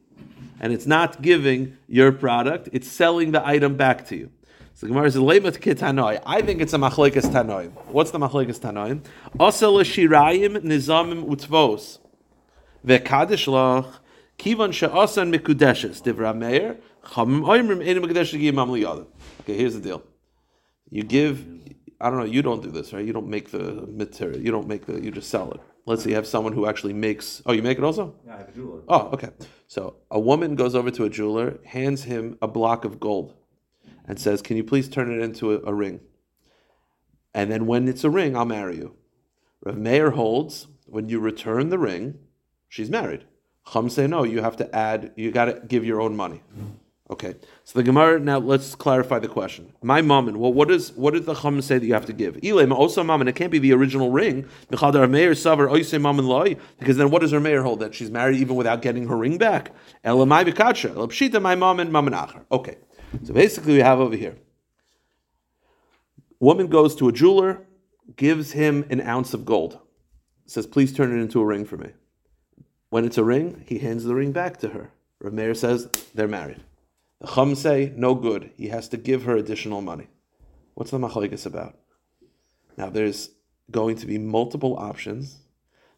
and 0.60 0.74
it's 0.74 0.86
not 0.86 1.22
giving 1.22 1.78
your 1.88 2.12
product; 2.12 2.70
it's 2.72 2.88
selling 2.88 3.32
the 3.32 3.46
item 3.46 3.76
back 3.76 4.08
to 4.08 4.16
you. 4.16 4.32
So 4.74 4.88
Gemara 4.88 5.12
says, 5.12 5.22
"Leimat 5.22 5.60
kitanoi." 5.60 6.22
I 6.26 6.42
think 6.42 6.62
it's 6.62 6.74
a 6.74 6.78
machlekes 6.78 7.24
tanoim. 7.24 7.72
What's 7.88 8.12
the 8.12 8.20
machlekes 8.20 8.60
tanoim? 8.60 9.04
Asa 9.40 9.70
l'shirayim 9.70 10.58
nizamim 10.64 11.26
utvos 11.26 12.00
ve'kadosh 12.86 13.48
lach 13.48 13.94
kivan 14.38 14.74
she'asan 14.74 15.32
mikudeshes 15.32 16.02
divra 16.02 16.36
meir 16.36 16.78
chamim 17.04 17.44
oimrim 17.44 17.86
enu 17.86 18.02
mikudesh 18.02 18.40
gimam 18.40 18.70
liyadim. 18.70 19.08
Okay, 19.42 19.58
here's 19.58 19.74
the 19.74 19.82
deal. 19.82 20.04
You 20.90 21.04
give. 21.04 21.46
I 22.02 22.10
don't 22.10 22.20
know. 22.20 22.26
You 22.26 22.42
don't 22.42 22.62
do 22.62 22.72
this, 22.72 22.94
right? 22.94 23.06
You 23.06 23.14
don't 23.14 23.28
make 23.28 23.52
the 23.52 23.88
material. 23.88 24.40
You 24.40 24.52
don't 24.52 24.68
make 24.68 24.86
the. 24.86 25.02
You 25.02 25.12
just 25.12 25.30
sell 25.30 25.52
it. 25.52 25.62
Let's 25.86 26.04
say 26.04 26.10
you 26.10 26.16
have 26.16 26.28
someone 26.28 26.54
who 26.54 26.66
actually 26.66 26.94
makes. 26.94 27.42
Oh, 27.46 27.54
you 27.54 27.62
make 27.62 27.78
it 27.78 27.84
also? 27.84 28.16
Yeah, 28.26 28.34
I 28.34 28.38
have 28.38 28.50
a 28.50 28.52
jeweler. 28.52 28.82
Oh, 28.88 29.10
okay. 29.14 29.30
So 29.68 29.98
a 30.12 30.20
woman 30.20 30.56
goes 30.56 30.76
over 30.76 30.92
to 30.92 31.06
a 31.06 31.10
jeweler, 31.10 31.60
hands 31.66 32.04
him 32.04 32.38
a 32.42 32.48
block 32.48 32.86
of 32.86 33.00
gold, 33.00 33.36
and 34.06 34.20
says, 34.20 34.42
"Can 34.42 34.58
you 34.58 34.64
please 34.64 34.90
turn 34.90 35.12
it 35.12 35.24
into 35.24 35.54
a, 35.54 35.62
a 35.62 35.74
ring?" 35.74 36.02
And 37.34 37.52
then 37.52 37.66
when 37.66 37.88
it's 37.88 38.04
a 38.04 38.10
ring, 38.10 38.36
I'll 38.36 38.46
marry 38.46 38.78
you. 38.78 38.96
Rav 39.64 39.78
Meir 39.78 40.12
holds 40.12 40.68
when 40.86 41.10
you 41.10 41.20
return 41.20 41.70
the 41.70 41.80
ring, 41.80 42.20
she's 42.70 42.90
married. 42.90 43.26
Chum 43.72 43.90
say 43.90 44.08
no. 44.08 44.24
You 44.24 44.42
have 44.42 44.58
to 44.58 44.76
add. 44.76 45.12
You 45.16 45.32
got 45.32 45.46
to 45.46 45.62
give 45.68 45.86
your 45.86 46.02
own 46.02 46.16
money. 46.16 46.42
Okay, 47.08 47.36
so 47.64 47.78
the 47.78 47.84
Gemara 47.84 48.20
now 48.20 48.40
let's 48.40 48.74
clarify 48.74 49.20
the 49.20 49.28
question. 49.28 49.72
My 49.84 50.02
mammon, 50.02 50.40
well, 50.40 50.52
what 50.52 50.72
is 50.72 50.92
what 50.94 51.14
did 51.14 51.28
the 51.28 51.36
Chum 51.36 51.62
say 51.62 51.78
that 51.78 51.86
you 51.86 51.94
have 51.94 52.08
to 52.08 52.14
give? 52.14 52.40
Also 52.72 53.04
mammon, 53.04 53.28
it 53.28 53.36
can't 53.36 53.52
be 53.52 53.60
the 53.60 53.74
original 53.74 54.10
ring. 54.10 54.48
Because 54.72 54.92
then 54.92 55.12
what 57.12 57.22
does 57.22 57.32
her 57.32 57.40
mayor 57.40 57.62
hold 57.62 57.80
that 57.82 57.94
she's 57.94 58.10
married 58.10 58.40
even 58.40 58.56
without 58.56 58.82
getting 58.82 59.08
her 59.08 59.16
ring 59.16 59.38
back? 59.38 59.72
My 60.04 61.56
mammon, 61.56 61.92
mammon. 61.92 62.16
Okay, 62.52 62.78
so 63.24 63.34
basically 63.34 63.74
we 63.74 63.82
have 63.82 64.00
over 64.00 64.16
here. 64.16 64.36
Woman 66.40 66.66
goes 66.68 66.96
to 66.96 67.08
a 67.08 67.12
jeweler, 67.12 67.68
gives 68.16 68.54
him 68.54 68.84
an 68.90 69.02
ounce 69.02 69.36
of 69.36 69.46
gold, 69.46 69.78
says, 70.48 70.66
"Please 70.66 70.92
turn 70.92 71.16
it 71.16 71.22
into 71.22 71.40
a 71.40 71.46
ring 71.46 71.66
for 71.66 71.78
me." 71.78 71.90
When 72.96 73.04
it's 73.04 73.18
a 73.18 73.26
ring, 73.26 73.66
he 73.68 73.80
hands 73.80 74.06
the 74.06 74.16
ring 74.16 74.32
back 74.32 74.56
to 74.60 74.70
her. 74.70 74.90
Rav 75.20 75.34
Meir 75.34 75.54
says 75.54 75.90
they're 76.14 76.30
married. 76.30 76.62
The 77.20 77.28
Chum 77.28 77.54
say, 77.54 77.92
no 77.98 78.16
good. 78.16 78.52
He 78.56 78.70
has 78.70 78.88
to 78.88 78.96
give 78.96 79.24
her 79.24 79.36
additional 79.36 79.82
money. 79.82 80.08
What's 80.76 80.92
the 80.92 80.98
machlekes 80.98 81.46
about? 81.46 81.78
Now, 82.78 82.90
there's 82.90 83.32
going 83.70 83.98
to 83.98 84.06
be 84.06 84.18
multiple 84.18 84.78
options. 84.78 85.40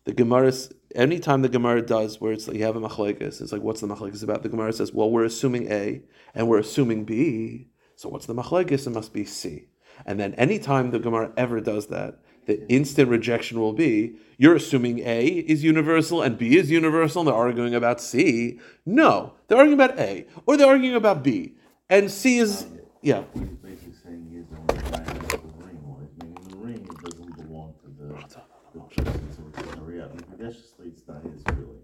The 0.06 0.14
Gemara, 0.14 0.52
anytime 0.96 1.44
the 1.44 1.50
Gemara 1.50 1.84
does 1.84 2.20
where 2.20 2.34
it's 2.34 2.48
like 2.48 2.58
you 2.58 2.64
have 2.64 2.76
a 2.76 2.82
machlekes, 2.82 3.42
it's 3.42 3.52
like, 3.52 3.62
what's 3.62 3.82
the 3.82 3.88
machlekes 3.88 4.24
about? 4.24 4.42
The 4.42 4.50
Gemara 4.50 4.74
says, 4.74 4.92
well, 4.92 5.12
we're 5.12 5.24
assuming 5.24 5.72
A 5.72 6.02
and 6.34 6.48
we're 6.48 6.58
assuming 6.58 7.06
B. 7.06 7.68
So 7.96 8.10
what's 8.10 8.26
the 8.26 8.34
machlekes? 8.34 8.88
It 8.88 8.90
must 8.90 9.14
be 9.14 9.24
C. 9.24 9.68
And 10.08 10.20
then 10.20 10.34
anytime 10.34 10.90
the 10.90 10.98
Gemara 10.98 11.32
ever 11.38 11.62
does 11.62 11.90
that, 11.90 12.22
the 12.48 12.68
instant 12.72 13.10
rejection 13.10 13.60
will 13.60 13.74
be 13.74 14.16
you're 14.38 14.56
assuming 14.56 15.00
A 15.00 15.26
is 15.26 15.64
universal 15.64 16.22
and 16.22 16.38
B 16.38 16.58
is 16.58 16.72
universal, 16.72 17.22
and 17.22 17.28
they're 17.28 17.36
arguing 17.36 17.76
about 17.76 18.02
C. 18.02 18.60
No, 18.86 19.34
they're 19.48 19.58
arguing 19.58 19.80
about 19.80 20.00
A, 20.00 20.26
or 20.46 20.58
they're 20.58 20.68
arguing 20.68 20.96
about 20.96 21.24
B, 21.24 21.54
and 21.90 22.10
C 22.10 22.40
is 22.40 22.66
yeah. 23.02 23.24
He's 23.34 23.44
basically 23.44 23.94
saying 24.04 24.28
he's 24.32 24.46
the 24.48 24.58
only 24.58 24.92
guy 24.92 25.04
the 25.04 25.40
ring, 25.58 25.80
or 25.88 26.00
he's 26.16 26.48
the 26.48 26.58
ring, 26.58 26.90
it 26.90 27.04
doesn't 27.04 27.38
belong 27.38 27.74
to 27.82 27.88
the, 27.98 28.40
the 28.74 28.80
person, 28.80 29.32
so 29.32 29.44
it's 29.50 29.70
gonna 29.70 29.82
re-up. 29.84 30.12
I 30.12 30.16
mean, 30.16 30.26
that's 30.40 30.56
just, 30.56 30.74
it's 30.84 31.08
not 31.08 31.22
his 31.24 31.44
really. 31.58 31.78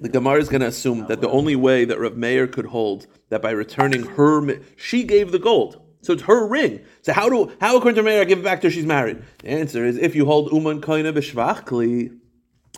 The 0.00 0.08
Gemara 0.08 0.40
is 0.40 0.48
going 0.48 0.62
to 0.62 0.66
assume 0.66 1.06
that 1.06 1.20
the 1.20 1.28
only 1.28 1.54
way 1.54 1.84
that 1.84 1.98
Rav 1.98 2.16
Meir 2.16 2.48
could 2.48 2.66
hold 2.66 3.06
that 3.28 3.40
by 3.40 3.52
returning 3.52 4.02
her, 4.02 4.58
she 4.76 5.04
gave 5.04 5.30
the 5.30 5.38
gold. 5.38 5.80
So 6.02 6.14
it's 6.14 6.22
her 6.22 6.46
ring. 6.46 6.80
So 7.02 7.12
how 7.12 7.28
do 7.28 7.52
how 7.60 7.76
according 7.76 7.96
to 7.96 8.02
Meir 8.02 8.22
I 8.22 8.24
give 8.24 8.38
it 8.38 8.44
back 8.44 8.60
to 8.62 8.68
her? 8.68 8.70
She's 8.70 8.86
married. 8.86 9.22
The 9.38 9.50
answer 9.50 9.84
is 9.84 9.98
if 9.98 10.14
you 10.14 10.24
hold 10.24 10.52
uman 10.52 10.80
koina 10.80 11.12
b'shvachli, 11.12 12.16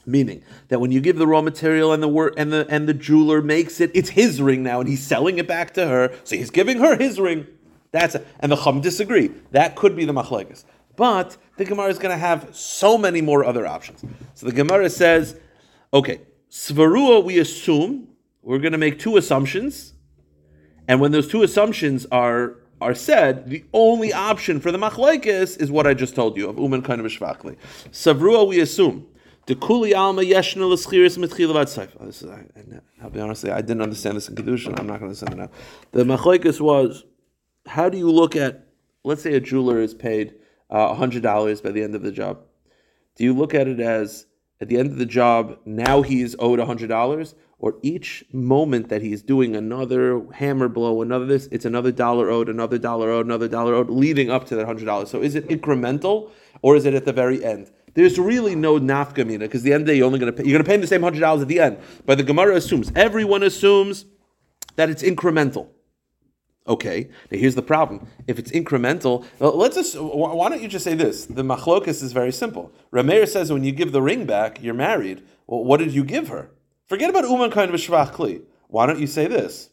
meaning 0.04 0.42
that 0.68 0.80
when 0.80 0.90
you 0.90 1.00
give 1.00 1.16
the 1.16 1.26
raw 1.26 1.40
material 1.40 1.92
and 1.92 2.02
the 2.02 2.08
work 2.08 2.34
and 2.36 2.52
the 2.52 2.66
and 2.68 2.88
the 2.88 2.94
jeweler 2.94 3.40
makes 3.40 3.80
it, 3.80 3.90
it's 3.94 4.10
his 4.10 4.42
ring 4.42 4.62
now, 4.62 4.80
and 4.80 4.88
he's 4.88 5.02
selling 5.06 5.38
it 5.38 5.46
back 5.46 5.74
to 5.74 5.86
her. 5.86 6.12
So 6.24 6.36
he's 6.36 6.50
giving 6.50 6.78
her 6.78 6.96
his 6.96 7.20
ring. 7.20 7.46
That's 7.92 8.14
a, 8.14 8.24
and 8.40 8.50
the 8.50 8.56
Chum 8.56 8.80
disagree. 8.80 9.30
That 9.52 9.76
could 9.76 9.94
be 9.94 10.04
the 10.04 10.14
machlekes. 10.14 10.64
But 10.96 11.36
the 11.56 11.64
Gemara 11.64 11.88
is 11.88 11.98
going 11.98 12.12
to 12.12 12.18
have 12.18 12.54
so 12.54 12.98
many 12.98 13.20
more 13.20 13.44
other 13.44 13.66
options. 13.66 14.04
So 14.34 14.46
the 14.46 14.52
Gemara 14.52 14.90
says, 14.90 15.38
okay, 15.92 16.20
svarua 16.50 17.22
we 17.22 17.38
assume 17.38 18.08
we're 18.42 18.58
going 18.58 18.72
to 18.72 18.78
make 18.78 18.98
two 18.98 19.16
assumptions, 19.16 19.92
and 20.88 21.00
when 21.00 21.12
those 21.12 21.28
two 21.28 21.42
assumptions 21.42 22.06
are 22.10 22.56
are 22.82 22.94
said, 22.94 23.48
the 23.48 23.64
only 23.72 24.12
option 24.12 24.60
for 24.60 24.70
the 24.70 24.78
machlekes 24.78 25.60
is 25.60 25.70
what 25.70 25.86
I 25.86 25.94
just 25.94 26.14
told 26.14 26.36
you 26.36 26.48
of 26.48 26.58
uman 26.58 26.82
kind 26.82 27.00
of 27.00 27.06
shvachli. 27.06 27.56
Savrua 27.90 28.46
we 28.48 28.60
assume. 28.60 29.06
The 29.46 29.56
kuli 29.56 29.94
alma 29.94 30.22
yeshna 30.22 30.68
l'schiris 30.68 31.18
mitchilavat 31.18 31.66
seifa. 31.66 32.06
This 32.06 32.22
is, 32.22 32.30
I, 32.30 32.44
I'll 33.02 33.10
be 33.10 33.20
honest, 33.20 33.44
I 33.44 33.60
didn't 33.60 33.82
understand 33.82 34.16
this 34.16 34.28
in 34.28 34.34
kedushin. 34.34 34.78
I'm 34.78 34.86
not 34.86 35.00
going 35.00 35.14
to 35.14 35.24
understand 35.24 35.32
it 35.34 35.36
now. 35.36 35.50
The 35.90 36.04
machlekes 36.04 36.60
was, 36.60 37.04
how 37.66 37.88
do 37.88 37.98
you 37.98 38.10
look 38.10 38.36
at? 38.36 38.68
Let's 39.04 39.22
say 39.22 39.34
a 39.34 39.40
jeweler 39.40 39.80
is 39.80 39.94
paid 39.94 40.34
uh, 40.70 40.94
hundred 40.94 41.22
dollars 41.22 41.60
by 41.60 41.70
the 41.70 41.82
end 41.82 41.94
of 41.94 42.02
the 42.02 42.12
job. 42.12 42.40
Do 43.16 43.24
you 43.24 43.34
look 43.34 43.52
at 43.52 43.66
it 43.66 43.80
as 43.80 44.26
at 44.60 44.68
the 44.68 44.78
end 44.78 44.90
of 44.92 44.96
the 44.96 45.06
job, 45.06 45.58
now 45.64 46.02
he's 46.02 46.36
owed 46.38 46.60
hundred 46.60 46.88
dollars, 46.88 47.34
or 47.62 47.76
each 47.80 48.24
moment 48.32 48.88
that 48.88 49.00
he's 49.02 49.22
doing 49.22 49.54
another 49.54 50.20
hammer 50.32 50.68
blow, 50.68 51.00
another 51.00 51.24
this, 51.24 51.46
it's 51.52 51.64
another 51.64 51.92
dollar 51.92 52.28
owed, 52.28 52.48
another 52.48 52.76
dollar 52.76 53.08
owed, 53.12 53.24
another 53.24 53.46
dollar 53.46 53.72
owed, 53.72 53.88
leading 53.88 54.30
up 54.30 54.44
to 54.46 54.56
that 54.56 54.66
hundred 54.66 54.84
dollars. 54.84 55.08
So 55.08 55.22
is 55.22 55.36
it 55.36 55.46
incremental 55.48 56.32
or 56.60 56.74
is 56.74 56.84
it 56.84 56.92
at 56.92 57.04
the 57.04 57.12
very 57.12 57.42
end? 57.42 57.70
There's 57.94 58.18
really 58.18 58.56
no 58.56 58.80
nafkamina 58.80 59.38
because 59.38 59.62
the 59.62 59.72
end 59.72 59.82
of 59.82 59.86
the 59.86 59.92
day 59.92 59.98
you're 59.98 60.06
only 60.06 60.18
going 60.18 60.32
to 60.34 60.36
pay, 60.36 60.48
you're 60.48 60.58
going 60.58 60.64
to 60.64 60.68
pay 60.68 60.74
him 60.74 60.80
the 60.80 60.88
same 60.88 61.02
hundred 61.02 61.20
dollars 61.20 61.42
at 61.42 61.48
the 61.48 61.60
end. 61.60 61.78
But 62.04 62.18
the 62.18 62.24
Gemara 62.24 62.56
assumes 62.56 62.90
everyone 62.96 63.44
assumes 63.44 64.06
that 64.74 64.90
it's 64.90 65.04
incremental. 65.04 65.68
Okay, 66.66 67.10
now 67.30 67.38
here's 67.38 67.54
the 67.54 67.62
problem. 67.62 68.08
If 68.26 68.40
it's 68.40 68.50
incremental, 68.50 69.24
well, 69.38 69.56
let's 69.56 69.76
just, 69.76 69.98
why 70.00 70.34
why 70.34 70.48
don't 70.48 70.62
you 70.62 70.68
just 70.68 70.84
say 70.84 70.94
this? 70.94 71.26
The 71.26 71.42
machlokas 71.42 72.02
is 72.02 72.12
very 72.12 72.32
simple. 72.32 72.72
Rameir 72.92 73.28
says 73.28 73.52
when 73.52 73.62
you 73.62 73.70
give 73.70 73.92
the 73.92 74.02
ring 74.02 74.26
back, 74.26 74.60
you're 74.62 74.74
married. 74.74 75.22
Well, 75.46 75.64
what 75.64 75.78
did 75.78 75.92
you 75.92 76.02
give 76.02 76.26
her? 76.28 76.50
Forget 76.92 77.08
about 77.08 77.24
uman 77.24 77.50
kind 77.50 77.70
of 77.70 77.74
a 77.74 77.78
shvach 77.78 78.12
kli. 78.12 78.42
Why 78.68 78.84
don't 78.84 79.00
you 79.00 79.06
say 79.06 79.26
this? 79.26 79.70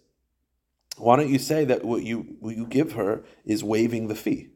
Why 0.95 1.17
don't 1.17 1.27
you 1.27 1.37
say 1.37 1.65
that 1.65 1.83
what 1.83 2.01
you 2.03 2.37
what 2.39 2.55
you 2.55 2.65
give 2.65 2.93
her 2.93 3.25
is 3.43 3.61
waiving 3.61 4.07
the 4.07 4.15
fee? 4.15 4.51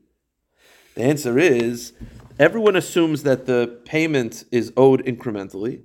The 0.96 1.02
answer 1.04 1.38
is 1.38 1.92
everyone 2.40 2.78
assumes 2.78 3.24
that 3.24 3.48
the 3.48 3.82
payment 3.84 4.46
is 4.50 4.72
owed 4.78 5.04
incrementally. 5.04 5.82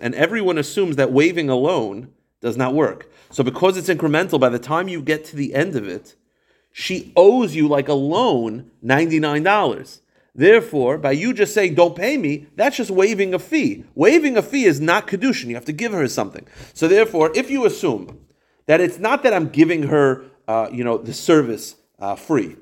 And 0.00 0.14
everyone 0.14 0.58
assumes 0.58 0.94
that 0.94 1.12
waiving 1.12 1.48
alone 1.48 2.12
does 2.40 2.56
not 2.56 2.72
work. 2.72 3.10
So 3.30 3.42
because 3.42 3.76
it's 3.76 3.88
incremental, 3.88 4.38
by 4.38 4.48
the 4.48 4.60
time 4.60 4.86
you 4.86 5.02
get 5.02 5.24
to 5.24 5.34
the 5.34 5.56
end 5.56 5.74
of 5.74 5.88
it, 5.88 6.14
she 6.70 7.12
owes 7.16 7.56
you 7.56 7.66
like 7.66 7.88
a 7.88 7.94
loan 7.94 8.70
$99. 8.84 10.00
Therefore, 10.34 10.96
by 10.96 11.12
you 11.12 11.34
just 11.34 11.52
saying 11.52 11.74
don't 11.74 11.94
pay 11.94 12.16
me, 12.16 12.46
that's 12.56 12.76
just 12.76 12.90
waiving 12.90 13.34
a 13.34 13.38
fee. 13.38 13.84
Waiving 13.94 14.36
a 14.36 14.42
fee 14.42 14.64
is 14.64 14.80
not 14.80 15.06
kedushin. 15.06 15.48
You 15.48 15.54
have 15.54 15.64
to 15.66 15.72
give 15.72 15.92
her 15.92 16.08
something. 16.08 16.46
So 16.72 16.88
therefore, 16.88 17.30
if 17.34 17.50
you 17.50 17.66
assume 17.66 18.18
that 18.66 18.80
it's 18.80 18.98
not 18.98 19.22
that 19.24 19.34
I'm 19.34 19.48
giving 19.48 19.84
her, 19.84 20.24
uh, 20.48 20.68
you 20.72 20.84
know, 20.84 20.96
the 20.96 21.12
service 21.12 21.76
uh, 21.98 22.16
free, 22.16 22.56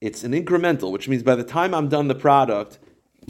it's 0.00 0.24
an 0.24 0.32
incremental, 0.32 0.92
which 0.92 1.08
means 1.08 1.22
by 1.22 1.34
the 1.34 1.44
time 1.44 1.74
I'm 1.74 1.88
done 1.88 2.08
the 2.08 2.14
product, 2.14 2.78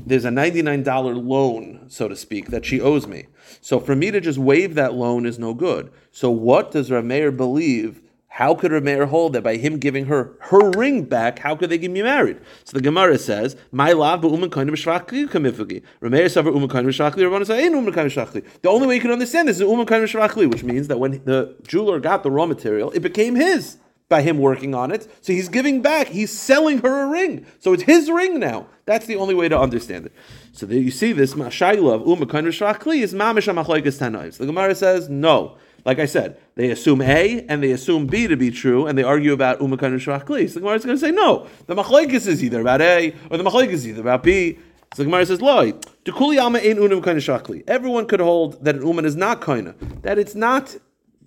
there's 0.06 0.24
a 0.24 0.30
$99 0.30 1.26
loan, 1.26 1.86
so 1.88 2.06
to 2.06 2.14
speak, 2.14 2.48
that 2.50 2.64
she 2.64 2.80
owes 2.80 3.08
me. 3.08 3.26
So 3.60 3.80
for 3.80 3.96
me 3.96 4.12
to 4.12 4.20
just 4.20 4.38
waive 4.38 4.76
that 4.76 4.94
loan 4.94 5.26
is 5.26 5.38
no 5.38 5.52
good. 5.52 5.92
So 6.12 6.30
what 6.30 6.70
does 6.70 6.90
Rameir 6.90 7.36
believe? 7.36 8.02
How 8.34 8.54
could 8.54 8.70
Rameir 8.70 9.08
hold 9.08 9.32
that 9.32 9.42
by 9.42 9.56
him 9.56 9.78
giving 9.78 10.06
her 10.06 10.32
her 10.38 10.70
ring 10.70 11.02
back, 11.04 11.40
how 11.40 11.56
could 11.56 11.68
they 11.68 11.78
get 11.78 11.90
me 11.90 12.00
married? 12.00 12.40
So 12.64 12.76
the 12.76 12.80
Gemara 12.80 13.18
says, 13.18 13.56
My 13.72 13.90
love, 13.90 14.22
but 14.22 14.30
uman 14.30 14.50
kind 14.50 14.68
of 14.68 14.76
shvachli 14.76 15.28
kamifugi. 15.28 15.82
Rameir 16.00 16.30
suffer 16.30 16.50
uman 16.50 16.68
kind 16.68 16.88
of 16.88 16.94
shvachli, 16.94 17.16
Rabbanan 17.16 17.46
say, 17.46 17.64
ain't 17.64 17.74
uman 17.74 17.92
kind 17.92 18.06
of 18.06 18.12
shvachli. 18.12 18.46
The 18.62 18.68
only 18.68 18.86
way 18.86 18.94
you 18.94 19.00
can 19.00 19.10
understand 19.10 19.48
this 19.48 19.56
is 19.56 19.62
uman 19.62 19.84
kind 19.84 20.04
of 20.04 20.10
shvachli, 20.10 20.48
which 20.48 20.62
means 20.62 20.86
that 20.86 21.00
when 21.00 21.22
the 21.24 21.56
jeweler 21.66 21.98
got 21.98 22.22
the 22.22 22.30
raw 22.30 22.46
material, 22.46 22.92
it 22.92 23.00
became 23.00 23.34
his 23.34 23.78
by 24.08 24.22
him 24.22 24.38
working 24.38 24.74
on 24.74 24.92
it. 24.92 25.08
So 25.22 25.32
he's 25.32 25.48
giving 25.48 25.82
back. 25.82 26.08
He's 26.08 26.36
selling 26.36 26.78
her 26.78 27.02
a 27.02 27.06
ring. 27.08 27.46
So 27.58 27.72
it's 27.72 27.84
his 27.84 28.10
ring 28.10 28.38
now. 28.38 28.66
That's 28.84 29.06
the 29.06 29.16
only 29.16 29.34
way 29.34 29.48
to 29.48 29.58
understand 29.58 30.06
it. 30.06 30.12
So 30.52 30.66
there 30.66 30.78
you 30.78 30.90
see 30.90 31.12
this 31.12 31.34
mashayla 31.34 31.94
of 31.94 32.06
uma 32.06 32.26
kind 32.26 32.46
shvachli 32.46 33.02
is 33.02 33.12
mamish 33.12 33.52
amachloikas 33.52 33.98
tanais. 33.98 34.36
The 34.36 34.46
Gemara 34.46 34.74
says 34.74 35.08
no. 35.08 35.56
Like 35.84 35.98
I 35.98 36.06
said, 36.06 36.38
they 36.54 36.70
assume 36.70 37.00
A 37.02 37.44
and 37.48 37.62
they 37.62 37.72
assume 37.72 38.06
B 38.06 38.26
to 38.26 38.36
be 38.36 38.50
true, 38.50 38.86
and 38.86 38.98
they 38.98 39.02
argue 39.02 39.32
about 39.32 39.60
uma 39.60 39.76
kind 39.76 39.94
shvachli. 39.98 40.48
So 40.48 40.54
the 40.54 40.60
Gemara 40.60 40.76
is 40.76 40.84
going 40.84 40.96
to 40.96 41.00
say 41.00 41.10
no. 41.10 41.46
The 41.66 41.74
machlokes 41.74 42.26
is 42.26 42.42
either 42.44 42.60
about 42.60 42.80
A 42.80 43.14
or 43.30 43.36
the 43.36 43.44
machlokes 43.44 43.70
is 43.70 43.86
either 43.86 44.00
about 44.00 44.22
B. 44.22 44.58
So 44.94 45.02
the 45.02 45.04
Gemara 45.04 45.26
says, 45.26 45.40
"Loi, 45.40 45.72
tukuli 46.04 46.40
alma 46.40 46.58
ein 46.58 46.78
unum 46.78 47.02
kind 47.02 47.18
shvachli." 47.18 47.64
Everyone 47.66 48.06
could 48.06 48.20
hold 48.20 48.64
that 48.64 48.76
an 48.76 48.82
uman 48.82 49.04
is 49.04 49.16
not 49.16 49.40
kind 49.40 49.74
that 50.02 50.18
it's 50.18 50.34
not 50.34 50.76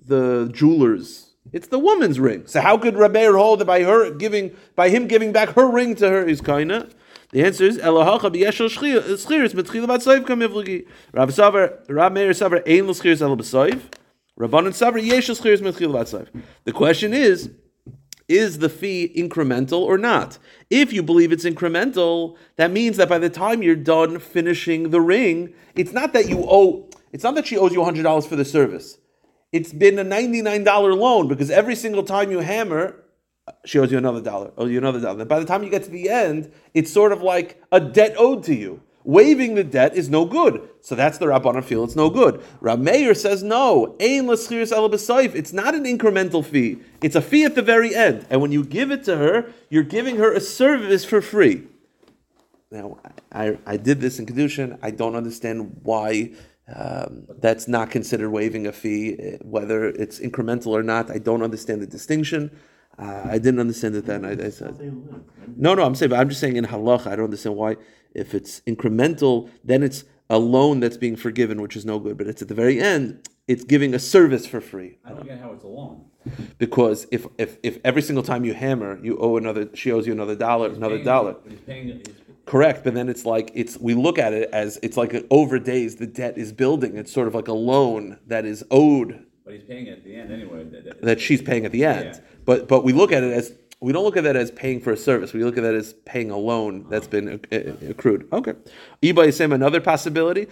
the 0.06 0.50
jeweler's 0.54 1.34
it's 1.54 1.68
the 1.68 1.80
woman's 1.80 2.20
ring. 2.20 2.48
So 2.48 2.62
how 2.62 2.78
could 2.78 2.96
Rameir 2.96 3.38
hold 3.38 3.60
that 3.60 3.66
by 3.66 3.84
her 3.84 4.12
giving, 4.12 4.56
by 4.76 4.90
him 4.90 5.08
giving 5.08 5.32
back 5.32 5.50
her 5.50 5.70
ring 5.70 5.96
to 5.96 6.10
her 6.10 6.24
is 6.24 6.42
kaina? 6.42 6.92
The 7.32 7.44
answer 7.44 7.66
is 7.66 7.78
Elohacha 7.78 8.34
b'yeshel 8.34 8.70
schchiris 8.70 9.54
mitchila 9.54 9.88
batsoiv 9.88 10.26
kamivligi. 10.26 10.88
Rav 11.12 11.30
Savar, 11.30 11.80
Rav 11.90 12.12
Meir 12.12 12.32
Savar 12.32 12.64
ein 12.68 12.88
l'schiris 12.88 13.22
el 13.22 13.36
b'soiv. 13.38 13.82
Rabbanan 14.40 14.74
Savar 14.74 15.02
yeshel 15.02 15.40
schchiris 15.40 15.62
mitchila 15.62 16.04
batsoiv. 16.04 16.28
The 16.64 16.72
question 16.72 17.14
is, 17.14 17.52
is 18.28 18.60
the 18.60 18.70
fee 18.70 19.14
incremental 19.16 19.82
or 19.82 19.98
not? 19.98 20.38
If 20.70 20.94
you 20.94 21.04
believe 21.04 21.32
it's 21.32 21.46
incremental, 21.46 22.38
that 22.56 22.72
means 22.72 22.98
that 22.98 23.10
by 23.10 23.20
the 23.20 23.30
time 23.30 23.62
you're 23.62 23.76
done 23.76 24.20
finishing 24.20 24.90
the 24.90 25.02
ring, 25.02 25.54
it's 25.76 25.92
not 25.92 26.14
that 26.14 26.30
you 26.30 26.46
owe, 26.48 26.90
it's 27.12 27.24
not 27.24 27.36
that 27.36 27.46
she 27.46 27.58
owes 27.58 27.74
you 27.74 27.80
$100 27.80 28.28
for 28.28 28.36
the 28.36 28.46
service 28.46 28.98
it's 29.54 29.72
been 29.72 30.00
a 30.00 30.04
$99 30.04 30.98
loan 30.98 31.28
because 31.28 31.52
every 31.52 31.76
single 31.76 32.04
time 32.04 32.32
you 32.32 32.40
hammer, 32.40 33.00
she 33.66 33.78
owes 33.78 33.92
you 33.92 34.00
another 34.00 34.20
dollar, 34.20 34.52
owes 34.58 34.72
you 34.72 34.80
another 34.80 35.00
dollar. 35.00 35.24
By 35.26 35.40
the 35.40 35.46
time 35.46 35.64
you 35.64 35.70
get 35.70 35.84
to 35.84 35.92
the 35.92 36.10
end, 36.10 36.52
it's 36.74 36.92
sort 36.92 37.12
of 37.12 37.22
like 37.22 37.62
a 37.72 37.80
debt 37.80 38.16
owed 38.18 38.44
to 38.46 38.56
you. 38.56 38.82
Waiving 39.06 39.56
the 39.56 39.64
debt 39.64 39.96
is 39.96 40.10
no 40.10 40.26
good. 40.26 40.70
So 40.82 40.96
that's 40.96 41.18
the 41.18 41.26
Rabbanan 41.26 41.64
feel 41.64 41.84
it's 41.84 41.96
no 41.96 42.10
good. 42.10 42.42
Rab 42.62 42.80
Meir 42.80 43.14
says 43.14 43.44
no. 43.44 43.96
Ein 44.00 44.28
l'schiris 44.28 44.72
el. 44.72 44.94
It's 44.94 45.54
not 45.54 45.76
an 45.76 45.84
incremental 45.84 46.44
fee. 46.44 46.80
It's 47.02 47.16
a 47.16 47.22
fee 47.22 47.44
at 47.44 47.56
the 47.56 47.62
very 47.62 47.94
end. 47.94 48.26
And 48.30 48.42
when 48.42 48.52
you 48.52 48.64
give 48.64 48.92
it 48.92 49.04
to 49.06 49.18
her, 49.18 49.52
you're 49.70 49.84
giving 49.84 50.18
her 50.18 50.32
a 50.32 50.40
service 50.40 51.04
for 51.04 51.22
free. 51.22 51.68
Now, 52.72 52.98
I, 53.32 53.58
I 53.66 53.78
did 53.78 54.00
this 54.02 54.20
in 54.20 54.26
Kedushin. 54.26 54.80
I 54.82 54.92
don't 54.92 55.16
understand 55.16 55.80
why 55.84 56.32
um, 56.74 57.28
that's 57.40 57.68
not 57.68 57.92
considered 57.92 58.30
waiving 58.30 58.68
a 58.68 58.72
fee, 58.72 59.38
whether 59.42 59.86
it's 59.86 60.20
incremental 60.20 60.68
or 60.68 60.82
not. 60.82 61.12
I 61.12 61.18
don't 61.18 61.44
understand 61.44 61.82
the 61.82 61.88
distinction. 61.88 62.58
Uh, 62.98 63.24
I 63.26 63.38
didn't 63.38 63.60
understand 63.60 63.96
it 63.96 64.06
then. 64.06 64.24
I, 64.24 64.32
I 64.32 64.50
said, 64.50 64.80
no, 65.58 65.74
no. 65.74 65.84
I'm 65.84 65.96
saying, 65.96 66.14
I'm 66.14 66.30
just 66.30 66.40
saying 66.40 66.56
in 66.56 66.66
halach, 66.66 67.08
I 67.08 67.16
don't 67.16 67.26
understand 67.26 67.56
why. 67.56 67.76
If 68.14 68.34
it's 68.34 68.62
incremental, 68.62 69.50
then 69.64 69.84
it's 69.84 70.04
a 70.30 70.40
loan 70.40 70.80
that's 70.80 70.98
being 70.98 71.16
forgiven, 71.16 71.62
which 71.62 71.76
is 71.76 71.86
no 71.86 72.00
good. 72.00 72.18
But 72.18 72.28
it's 72.28 72.42
at 72.42 72.48
the 72.48 72.54
very 72.54 72.80
end, 72.80 73.28
it's 73.48 73.64
giving 73.64 73.94
a 73.94 74.00
service 74.00 74.46
for 74.46 74.62
free. 74.62 74.98
I 75.06 75.10
don't 75.10 75.26
get 75.26 75.40
how 75.40 75.52
it's 75.52 75.64
a 75.64 75.68
loan. 75.68 76.06
Because 76.58 77.06
if, 77.12 77.28
if 77.38 77.58
if 77.64 77.80
every 77.84 78.02
single 78.02 78.24
time 78.24 78.46
you 78.46 78.54
hammer, 78.54 78.98
you 79.04 79.18
owe 79.18 79.36
another, 79.36 79.70
she 79.74 79.92
owes 79.92 80.08
you 80.08 80.14
another 80.14 80.36
dollar, 80.36 80.70
another 80.70 80.96
Paying- 80.96 81.06
dollar. 81.06 81.36
He's 81.50 81.60
paying, 81.60 81.88
he's, 81.88 82.16
Correct, 82.46 82.84
but 82.84 82.94
then 82.94 83.08
it's 83.08 83.26
like 83.26 83.52
it's 83.54 83.78
we 83.78 83.94
look 83.94 84.18
at 84.20 84.34
it 84.34 84.50
as 84.52 84.78
it's 84.84 84.98
like 84.98 85.26
over 85.32 85.60
days 85.60 85.96
the 85.96 86.08
debt 86.08 86.38
is 86.38 86.52
building. 86.52 86.98
It's 86.98 87.12
sort 87.12 87.28
of 87.28 87.36
like 87.36 87.48
a 87.48 87.54
loan 87.54 88.20
that 88.28 88.46
is 88.46 88.64
owed 88.70 89.26
but 89.46 89.54
he's 89.54 89.64
paying 89.64 89.90
at 89.90 90.06
the 90.06 90.16
end 90.16 90.32
anyway. 90.32 90.64
That- 90.64 90.86
that- 90.86 91.02
that 91.02 91.20
she's 91.22 91.42
paying 91.42 91.66
at 91.66 91.72
the 91.74 91.84
end. 91.84 92.16
Yeah. 92.16 92.22
But 92.46 92.68
but 92.70 92.84
we 92.86 92.94
look 92.94 93.12
at 93.12 93.24
it 93.24 93.34
as 93.34 93.54
we 93.84 93.92
don't 93.92 94.06
look 94.06 94.16
at 94.16 94.24
that 94.24 94.38
as 94.38 94.50
paying 94.50 94.80
for 94.80 94.94
a 94.94 94.98
service. 94.98 95.34
We 95.34 95.44
look 95.44 95.58
at 95.58 95.64
that 95.64 95.76
as 95.76 95.92
paying 96.06 96.32
a 96.32 96.38
loan 96.38 96.86
that's 96.90 97.06
been 97.06 97.42
accrued. 97.90 98.30
Okay. 98.32 98.54
Iba 99.02 99.28
is 99.28 99.42
another 99.42 99.82
possibility. 99.82 100.48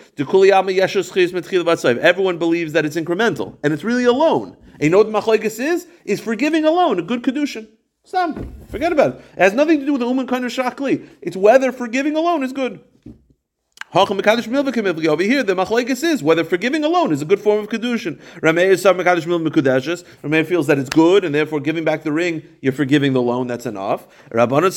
Everyone 2.02 2.38
believes 2.38 2.74
that 2.74 2.86
it's 2.86 2.98
incremental 2.98 3.58
and 3.64 3.72
it's 3.72 3.86
really 3.86 4.04
a 4.04 4.12
loan. 4.12 4.58
And 4.74 4.84
you 4.84 4.90
know 4.90 5.02
what 5.02 5.44
is? 5.46 5.88
Is 6.04 6.20
forgiving 6.20 6.66
a 6.66 6.72
loan, 6.72 7.00
a 7.00 7.02
good 7.02 7.24
kedushin. 7.24 7.70
Stop. 8.04 8.38
Forget 8.68 8.92
about 8.92 9.16
it. 9.16 9.22
It 9.38 9.42
has 9.42 9.54
nothing 9.54 9.80
to 9.80 9.86
do 9.86 9.94
with 9.94 10.02
the 10.02 10.08
uman 10.08 10.28
kind 10.28 10.44
shakli. 10.44 11.08
It's 11.22 11.38
whether 11.38 11.72
forgiving 11.72 12.18
a 12.18 12.20
loan 12.20 12.44
is 12.44 12.52
good. 12.52 12.82
Hacham 13.06 13.10
mekadosh 13.10 13.81
milva 13.81 13.81
kemivli. 13.81 13.81
Over 13.94 14.14
here, 14.14 15.44
the 15.44 15.54
machlekes 15.54 16.04
is 16.04 16.24
whether 16.24 16.46
forgiving 16.46 16.84
alone 16.86 17.12
is 17.12 17.22
a 17.22 17.26
good 17.26 17.42
form 17.42 17.60
of 17.60 17.70
kedushin. 17.70 18.22
Rameir 18.40 18.70
is 18.70 18.84
mekadosh 18.86 19.26
milva 19.26 19.50
mekudeshes. 19.50 20.48
Feels 20.48 20.68
that 20.68 20.78
it's 20.78 20.90
good, 20.90 21.26
and 21.26 21.36
therefore 21.36 21.60
giving 21.60 21.84
back 21.84 22.04
the 22.04 22.12
ring, 22.12 22.42
you're 22.62 22.72
forgiving 22.72 23.12
the 23.12 23.22
loan. 23.22 23.48
That's 23.48 23.66
enough. 23.66 24.08
Rabbanon. 24.30 24.72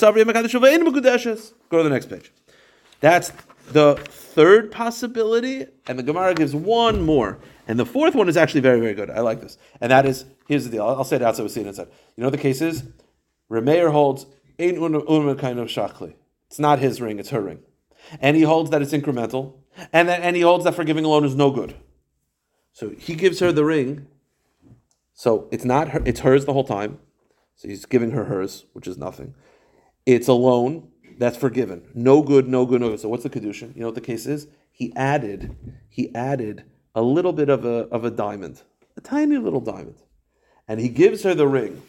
Go 1.69 1.77
to 1.79 1.85
the 1.85 1.91
next 1.91 2.07
page. 2.07 2.33
That's 3.01 3.33
the 3.71 3.95
third 3.95 4.73
possibility, 4.73 5.67
and 5.87 5.99
the 5.99 6.03
Gemara 6.03 6.35
gives 6.35 6.55
one 6.55 7.03
more. 7.03 7.39
And 7.69 7.79
the 7.79 7.87
fourth 7.87 8.15
one 8.15 8.29
is 8.29 8.37
actually 8.37 8.61
very, 8.61 8.81
very 8.81 8.95
good. 8.95 9.11
I 9.11 9.21
like 9.21 9.41
this. 9.41 9.59
And 9.81 9.91
that 9.91 10.07
is, 10.07 10.25
here's 10.49 10.65
the 10.65 10.71
deal. 10.71 10.85
I'll 10.85 11.05
say 11.05 11.17
it 11.17 11.23
outside, 11.23 11.45
we'll 11.45 11.51
see 11.51 11.61
it 11.61 11.67
inside. 11.67 11.89
You 12.17 12.25
know 12.25 12.31
the 12.31 12.39
case 12.39 12.61
is? 12.61 12.83
Remeir 13.51 13.93
holds, 13.93 14.27
ain't 14.59 14.79
kind 14.79 15.59
of 15.59 15.69
shachli. 15.69 16.15
It's 16.49 16.59
not 16.59 16.79
his 16.81 17.01
ring, 17.01 17.19
it's 17.19 17.31
her 17.31 17.41
ring. 17.41 17.61
And 18.21 18.37
he 18.37 18.43
holds 18.43 18.71
that 18.71 18.83
it's 18.83 18.93
incremental. 18.93 19.55
And, 19.93 20.09
that, 20.09 20.23
and 20.23 20.37
he 20.37 20.43
holds 20.43 20.65
that 20.65 20.75
forgiving 20.75 21.05
alone 21.05 21.25
is 21.25 21.35
no 21.35 21.51
good. 21.51 21.75
So 22.73 22.91
he 22.91 23.15
gives 23.15 23.41
her 23.41 23.53
the 23.53 23.65
ring. 23.65 24.07
So 25.13 25.49
it's 25.51 25.65
not 25.65 25.91
her, 25.91 26.03
it's 26.05 26.21
hers 26.21 26.45
the 26.45 26.53
whole 26.53 26.65
time. 26.65 26.99
So 27.57 27.69
he's 27.69 27.87
giving 27.87 28.11
her 28.13 28.25
hers, 28.25 28.67
which 28.73 28.87
is 28.87 28.99
nothing. 28.99 29.35
It's 30.07 30.29
a 30.29 30.33
loan 30.33 30.89
that's 31.19 31.37
forgiven. 31.37 31.89
No 31.95 32.23
good, 32.23 32.49
no 32.49 32.67
good, 32.67 32.81
no 32.81 32.91
good. 32.91 33.01
So 33.01 33.09
what's 33.09 33.23
the 33.23 33.31
kedushin? 33.31 33.75
You 33.75 33.83
know 33.83 33.87
what 33.87 33.95
the 33.95 34.01
case 34.01 34.27
is? 34.27 34.49
He 34.71 34.95
added, 34.97 35.57
he 35.89 36.13
added 36.15 36.65
a 36.95 37.03
little 37.03 37.33
bit 37.33 37.49
of 37.49 37.65
a 37.65 37.87
of 37.89 38.05
a 38.05 38.11
diamond, 38.11 38.63
a 38.97 39.01
tiny 39.01 39.37
little 39.37 39.61
diamond, 39.61 40.03
and 40.67 40.81
he 40.81 40.89
gives 40.89 41.23
her 41.23 41.35
the 41.35 41.47
ring, 41.47 41.83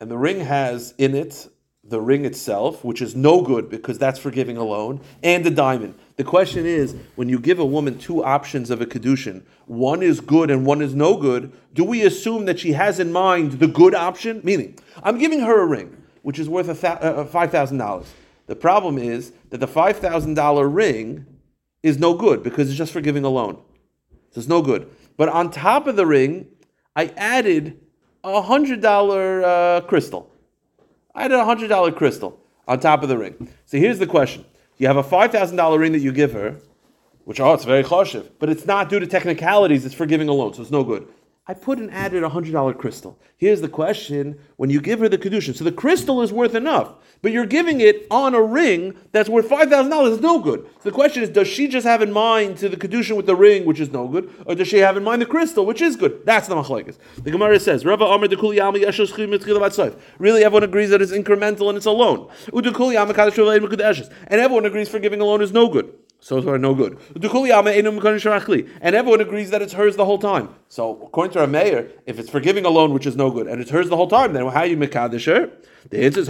and 0.00 0.10
the 0.10 0.18
ring 0.18 0.40
has 0.40 0.94
in 0.98 1.14
it 1.14 1.48
the 1.88 2.00
ring 2.00 2.24
itself, 2.24 2.84
which 2.84 3.00
is 3.00 3.16
no 3.16 3.40
good 3.42 3.70
because 3.70 3.98
that's 3.98 4.18
forgiving 4.18 4.56
alone, 4.56 5.00
and 5.22 5.44
the 5.44 5.50
diamond. 5.50 5.94
The 6.16 6.24
question 6.24 6.66
is, 6.66 6.94
when 7.14 7.28
you 7.28 7.38
give 7.38 7.58
a 7.58 7.64
woman 7.64 7.98
two 7.98 8.24
options 8.24 8.70
of 8.70 8.80
a 8.80 8.86
kedushin, 8.86 9.42
one 9.66 10.02
is 10.02 10.20
good 10.20 10.50
and 10.50 10.66
one 10.66 10.82
is 10.82 10.94
no 10.94 11.16
good, 11.16 11.52
do 11.72 11.84
we 11.84 12.02
assume 12.02 12.44
that 12.46 12.58
she 12.58 12.72
has 12.72 12.98
in 12.98 13.12
mind 13.12 13.52
the 13.52 13.68
good 13.68 13.94
option? 13.94 14.40
Meaning, 14.44 14.78
I'm 15.02 15.18
giving 15.18 15.40
her 15.40 15.60
a 15.60 15.66
ring, 15.66 15.96
which 16.22 16.38
is 16.38 16.48
worth 16.48 16.66
th- 16.66 16.84
uh, 16.84 17.24
five 17.24 17.50
thousand 17.50 17.78
dollars. 17.78 18.12
The 18.46 18.56
problem 18.56 18.98
is 18.98 19.32
that 19.50 19.58
the 19.58 19.66
five 19.66 19.98
thousand 19.98 20.34
dollar 20.34 20.68
ring 20.68 21.26
is 21.82 21.98
no 21.98 22.14
good 22.14 22.42
because 22.42 22.68
it's 22.68 22.76
just 22.76 22.92
for 22.92 23.00
giving 23.00 23.24
a 23.24 23.28
loan. 23.28 23.62
So 24.32 24.40
it's 24.40 24.48
no 24.48 24.60
good. 24.60 24.90
But 25.16 25.28
on 25.28 25.50
top 25.50 25.86
of 25.86 25.96
the 25.96 26.06
ring, 26.06 26.48
I 26.96 27.06
added 27.16 27.80
a 28.24 28.42
hundred 28.42 28.80
dollar 28.80 29.44
uh, 29.44 29.80
crystal. 29.82 30.30
I 31.18 31.22
had 31.22 31.32
a 31.32 31.44
hundred 31.44 31.66
dollar 31.66 31.90
crystal 31.90 32.38
on 32.68 32.78
top 32.78 33.02
of 33.02 33.08
the 33.08 33.18
ring. 33.18 33.48
So 33.66 33.76
here's 33.76 33.98
the 33.98 34.06
question: 34.06 34.44
You 34.76 34.86
have 34.86 34.98
a 34.98 35.02
five 35.02 35.32
thousand 35.32 35.56
dollar 35.56 35.76
ring 35.76 35.90
that 35.90 35.98
you 35.98 36.12
give 36.12 36.32
her, 36.32 36.60
which 37.24 37.40
oh, 37.40 37.52
it's 37.54 37.64
very 37.64 37.82
choshev, 37.82 38.30
but 38.38 38.48
it's 38.48 38.66
not 38.66 38.88
due 38.88 39.00
to 39.00 39.06
technicalities. 39.06 39.84
It's 39.84 39.96
for 39.96 40.06
giving 40.06 40.28
a 40.28 40.32
loan, 40.32 40.54
so 40.54 40.62
it's 40.62 40.70
no 40.70 40.84
good. 40.84 41.08
I 41.50 41.54
put 41.54 41.78
and 41.78 41.90
added 41.90 42.22
a 42.22 42.28
hundred 42.28 42.52
dollar 42.52 42.74
crystal. 42.74 43.18
Here's 43.38 43.62
the 43.62 43.70
question: 43.70 44.38
When 44.56 44.68
you 44.68 44.82
give 44.82 45.00
her 45.00 45.08
the 45.08 45.16
kedushin, 45.16 45.56
so 45.56 45.64
the 45.64 45.72
crystal 45.72 46.20
is 46.20 46.30
worth 46.30 46.54
enough, 46.54 46.92
but 47.22 47.32
you're 47.32 47.46
giving 47.46 47.80
it 47.80 48.06
on 48.10 48.34
a 48.34 48.42
ring 48.42 48.94
that's 49.12 49.30
worth 49.30 49.48
five 49.48 49.70
thousand 49.70 49.90
dollars. 49.90 50.12
It's 50.12 50.22
no 50.22 50.40
good. 50.40 50.68
So 50.82 50.90
the 50.90 50.92
question 50.92 51.22
is: 51.22 51.30
Does 51.30 51.48
she 51.48 51.66
just 51.66 51.86
have 51.86 52.02
in 52.02 52.12
mind 52.12 52.58
to 52.58 52.68
the 52.68 52.76
kedushin 52.76 53.16
with 53.16 53.24
the 53.24 53.34
ring, 53.34 53.64
which 53.64 53.80
is 53.80 53.90
no 53.90 54.06
good, 54.08 54.30
or 54.44 54.56
does 54.56 54.68
she 54.68 54.76
have 54.78 54.98
in 54.98 55.04
mind 55.04 55.22
the 55.22 55.26
crystal, 55.26 55.64
which 55.64 55.80
is 55.80 55.96
good? 55.96 56.20
That's 56.26 56.48
the 56.48 56.54
machlekes. 56.54 56.98
The 57.16 57.30
Gemara 57.30 57.58
says. 57.58 57.82
Really, 60.18 60.44
everyone 60.44 60.64
agrees 60.64 60.90
that 60.90 61.00
it's 61.00 61.12
incremental 61.12 61.68
and 61.70 61.78
it's 61.78 61.86
a 61.86 61.90
loan. 61.90 62.28
And 62.52 64.40
everyone 64.40 64.66
agrees 64.66 64.88
for 64.90 64.98
giving 64.98 65.20
a 65.22 65.24
loan 65.24 65.40
is 65.40 65.52
no 65.52 65.68
good. 65.70 65.94
So 66.20 66.42
far, 66.42 66.58
no 66.58 66.74
good. 66.74 66.98
And 67.14 67.24
everyone 68.94 69.20
agrees 69.20 69.50
that 69.50 69.62
it's 69.62 69.72
hers 69.72 69.94
the 69.96 70.04
whole 70.04 70.18
time. 70.18 70.48
So, 70.68 71.00
according 71.02 71.32
to 71.34 71.40
our 71.40 71.46
mayor, 71.46 71.92
if 72.06 72.18
it's 72.18 72.28
forgiving 72.28 72.64
a 72.64 72.70
loan 72.70 72.92
which 72.92 73.06
is 73.06 73.14
no 73.14 73.30
good, 73.30 73.46
and 73.46 73.60
it's 73.60 73.70
hers 73.70 73.88
the 73.88 73.96
whole 73.96 74.08
time, 74.08 74.32
then 74.32 74.46
how 74.48 74.64
you 74.64 74.76
mekadesh 74.76 75.26
her? 75.26 75.52
The 75.90 76.04
answer 76.04 76.20
is 76.20 76.28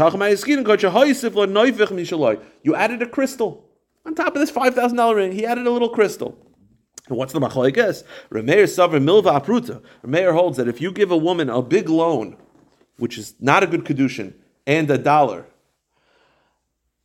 You 2.63 2.75
added 2.75 3.03
a 3.03 3.07
crystal 3.07 3.65
on 4.05 4.15
top 4.15 4.35
of 4.35 4.41
this 4.41 4.51
five 4.51 4.75
thousand 4.75 4.99
dollar 4.99 5.17
ring. 5.17 5.33
He 5.33 5.47
added 5.47 5.67
a 5.67 5.71
little 5.71 5.89
crystal. 5.89 6.37
And 7.09 7.17
what's 7.17 7.33
the 7.33 7.41
machlekes? 7.41 8.05
Remeir 8.31 8.69
saver 8.69 9.01
milva 9.01 9.43
apruta. 9.43 9.83
Remeir 10.05 10.35
holds 10.35 10.59
that 10.59 10.69
if 10.69 10.83
you 10.83 10.93
give 10.93 11.11
a 11.11 11.17
woman 11.17 11.49
a 11.49 11.63
big 11.63 11.89
loan, 11.89 12.37
which 12.99 13.17
is 13.17 13.35
not 13.41 13.63
a 13.63 13.67
good 13.67 13.85
kedushin, 13.85 14.35
and 14.67 14.91
a 14.91 14.99
dollar, 14.99 15.47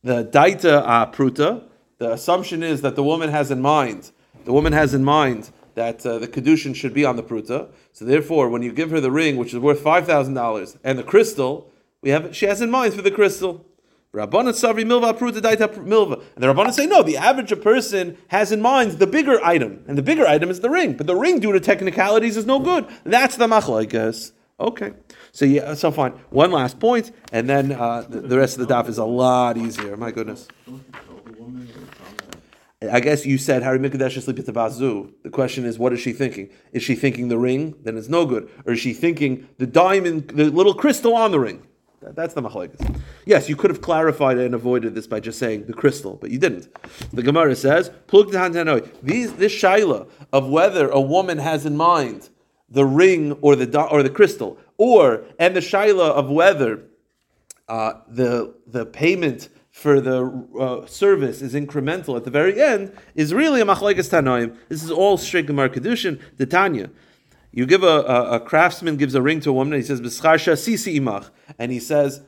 the 0.02 0.24
daita 0.24 0.84
apruta 0.86 1.64
the 1.98 2.12
assumption 2.12 2.62
is 2.62 2.82
that 2.82 2.96
the 2.96 3.04
woman 3.04 3.30
has 3.30 3.50
in 3.50 3.62
mind, 3.62 4.10
the 4.44 4.52
woman 4.52 4.72
has 4.72 4.94
in 4.94 5.04
mind 5.04 5.50
that 5.74 6.04
uh, 6.06 6.18
the 6.18 6.28
kedushin 6.28 6.74
should 6.74 6.94
be 6.94 7.04
on 7.04 7.16
the 7.16 7.22
pruta. 7.22 7.68
So 7.92 8.04
therefore, 8.04 8.48
when 8.48 8.62
you 8.62 8.72
give 8.72 8.90
her 8.90 9.00
the 9.00 9.10
ring, 9.10 9.36
which 9.36 9.52
is 9.52 9.58
worth 9.58 9.80
five 9.80 10.06
thousand 10.06 10.34
dollars, 10.34 10.76
and 10.84 10.98
the 10.98 11.02
crystal, 11.02 11.70
we 12.02 12.10
have 12.10 12.34
she 12.34 12.46
has 12.46 12.60
in 12.60 12.70
mind 12.70 12.94
for 12.94 13.02
the 13.02 13.10
crystal. 13.10 13.64
Rabbanan 14.12 14.52
savri 14.52 14.84
milva 14.84 15.18
pruta 15.18 15.40
daita 15.40 15.68
milva, 15.84 16.22
and 16.34 16.44
the 16.44 16.46
rabbanan 16.46 16.72
say 16.72 16.86
no. 16.86 17.02
The 17.02 17.16
average 17.16 17.60
person 17.60 18.16
has 18.28 18.52
in 18.52 18.60
mind 18.60 18.92
the 18.92 19.08
bigger 19.08 19.44
item, 19.44 19.84
and 19.88 19.98
the 19.98 20.02
bigger 20.02 20.26
item 20.26 20.50
is 20.50 20.60
the 20.60 20.70
ring. 20.70 20.92
But 20.96 21.08
the 21.08 21.16
ring, 21.16 21.40
due 21.40 21.52
to 21.52 21.58
technicalities, 21.58 22.36
is 22.36 22.46
no 22.46 22.60
good. 22.60 22.86
That's 23.02 23.36
the 23.36 23.48
machlaikas. 23.48 24.32
Okay, 24.60 24.92
so 25.32 25.44
yeah, 25.44 25.74
so 25.74 25.90
fine. 25.90 26.12
One 26.30 26.52
last 26.52 26.78
point, 26.78 27.10
and 27.32 27.50
then 27.50 27.72
uh, 27.72 28.02
the, 28.08 28.20
the 28.20 28.38
rest 28.38 28.56
of 28.56 28.68
the 28.68 28.72
daf 28.72 28.88
is 28.88 28.98
a 28.98 29.04
lot 29.04 29.56
easier. 29.56 29.96
My 29.96 30.12
goodness. 30.12 30.46
I 32.90 33.00
guess 33.00 33.24
you 33.26 33.38
said 33.38 33.62
Harry 33.62 33.78
Mikadesh 33.78 34.20
sleep 34.22 34.38
at 34.38 34.46
the 34.46 34.52
bazu. 34.52 35.12
The 35.22 35.30
question 35.30 35.64
is, 35.64 35.78
what 35.78 35.92
is 35.92 36.00
she 36.00 36.12
thinking? 36.12 36.50
Is 36.72 36.82
she 36.82 36.94
thinking 36.94 37.28
the 37.28 37.38
ring? 37.38 37.74
Then 37.82 37.96
it's 37.96 38.08
no 38.08 38.26
good. 38.26 38.50
Or 38.66 38.72
is 38.72 38.80
she 38.80 38.92
thinking 38.92 39.48
the 39.58 39.66
diamond, 39.66 40.28
the 40.28 40.50
little 40.50 40.74
crystal 40.74 41.14
on 41.14 41.30
the 41.30 41.40
ring? 41.40 41.66
That's 42.12 42.34
the 42.34 42.42
machlekes. 42.42 43.00
Yes, 43.24 43.48
you 43.48 43.56
could 43.56 43.70
have 43.70 43.80
clarified 43.80 44.36
and 44.38 44.54
avoided 44.54 44.94
this 44.94 45.06
by 45.06 45.20
just 45.20 45.38
saying 45.38 45.66
the 45.66 45.72
crystal, 45.72 46.16
but 46.16 46.30
you 46.30 46.38
didn't. 46.38 46.68
The 47.12 47.22
Gemara 47.22 47.56
says, 47.56 47.90
"Plug. 48.06 48.30
These, 49.02 49.32
this 49.34 49.54
shaila 49.54 50.08
of 50.32 50.48
whether 50.48 50.88
a 50.90 51.00
woman 51.00 51.38
has 51.38 51.64
in 51.64 51.76
mind 51.76 52.28
the 52.68 52.84
ring 52.84 53.32
or 53.40 53.56
the 53.56 53.80
or 53.88 54.02
the 54.02 54.10
crystal, 54.10 54.58
or 54.76 55.24
and 55.38 55.56
the 55.56 55.60
shaila 55.60 56.10
of 56.10 56.28
whether 56.28 56.82
uh, 57.68 57.94
the 58.08 58.54
the 58.66 58.84
payment 58.84 59.48
for 59.74 60.00
the 60.00 60.46
uh, 60.56 60.86
service 60.86 61.42
is 61.42 61.52
incremental 61.52 62.16
at 62.16 62.22
the 62.22 62.30
very 62.30 62.62
end 62.62 62.96
is 63.16 63.34
really 63.34 63.60
a 63.60 63.64
machlekes 63.64 64.08
tanoim. 64.08 64.56
This 64.68 64.84
is 64.84 64.90
all 64.90 65.16
straight 65.16 65.46
Gemara 65.46 65.68
kedushin. 65.68 66.20
The 66.36 66.46
Tanya. 66.46 66.90
You 67.50 67.66
give 67.66 67.82
a, 67.82 67.86
a, 67.86 68.36
a, 68.36 68.40
craftsman 68.40 68.96
gives 68.96 69.16
a 69.16 69.20
ring 69.20 69.40
to 69.40 69.50
a 69.50 69.52
woman. 69.52 69.72
And 69.72 69.82
he 69.82 69.86
says 69.86 70.00
b'scharsha 70.00 70.52
sisi 70.52 70.94
imach, 71.00 71.28
and 71.58 71.72
he 71.72 71.80
says 71.80 72.22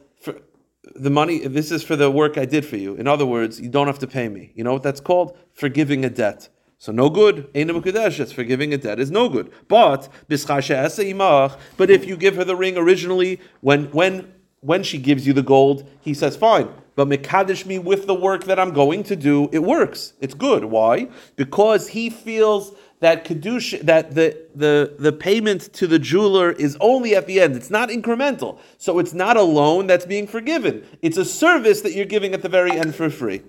the 0.97 1.09
money. 1.09 1.47
This 1.47 1.71
is 1.71 1.85
for 1.85 1.95
the 1.95 2.11
work 2.11 2.37
I 2.37 2.47
did 2.47 2.67
for 2.67 2.79
you. 2.79 2.97
In 2.97 3.07
other 3.07 3.25
words, 3.25 3.61
you 3.61 3.69
don't 3.69 3.87
have 3.87 4.01
to 4.01 4.09
pay 4.09 4.29
me. 4.29 4.51
You 4.57 4.65
know 4.65 4.73
what 4.73 4.83
that's 4.83 5.01
called? 5.01 5.39
Forgiving 5.53 6.05
a 6.05 6.11
debt. 6.11 6.49
So 6.79 6.91
no 6.91 7.09
good. 7.09 7.49
It's 7.55 8.33
forgiving 8.33 8.75
a 8.75 8.79
debt 8.79 8.99
is 8.99 9.13
no 9.13 9.29
good. 9.29 9.53
But 9.69 10.09
but 10.29 11.91
if 11.91 12.07
you 12.07 12.17
give 12.17 12.35
her 12.35 12.45
the 12.45 12.57
ring 12.57 12.77
originally, 12.77 13.41
when 13.61 13.85
when 13.93 14.33
when 14.61 14.83
she 14.83 14.99
gives 14.99 15.29
you 15.29 15.33
the 15.33 15.45
gold, 15.45 15.89
he 16.01 16.13
says, 16.13 16.37
fine, 16.37 16.69
but 16.97 17.09
Mekadesh 17.09 17.65
me 17.67 17.79
with 17.79 18.07
the 18.07 18.15
work 18.15 18.45
that 18.45 18.59
I'm 18.59 18.73
going 18.73 19.05
to 19.05 19.15
do, 19.15 19.49
it 19.53 19.63
works. 19.63 20.15
It's 20.21 20.35
good. 20.35 20.65
Why? 20.65 21.09
Because 21.37 21.89
he 21.89 22.11
feels 22.11 22.75
that 23.01 23.27
Kedusha, 23.27 23.83
that 23.83 24.15
the, 24.15 24.37
the, 24.55 24.97
the 24.99 25.13
payment 25.13 25.73
to 25.75 25.87
the 25.87 25.99
jeweler 25.99 26.51
is 26.51 26.77
only 26.81 27.15
at 27.15 27.27
the 27.27 27.41
end. 27.41 27.55
It's 27.55 27.71
not 27.71 27.91
incremental. 27.91 28.59
So 28.79 28.99
it's 28.99 29.13
not 29.13 29.37
a 29.37 29.43
loan 29.43 29.87
that's 29.87 30.07
being 30.07 30.27
forgiven. 30.27 30.85
It's 31.03 31.19
a 31.19 31.25
service 31.25 31.83
that 31.83 31.93
you're 31.93 32.07
giving 32.07 32.33
at 32.33 32.41
the 32.41 32.49
very 32.49 32.73
end 32.73 32.95
for 32.95 33.11
free. 33.11 33.43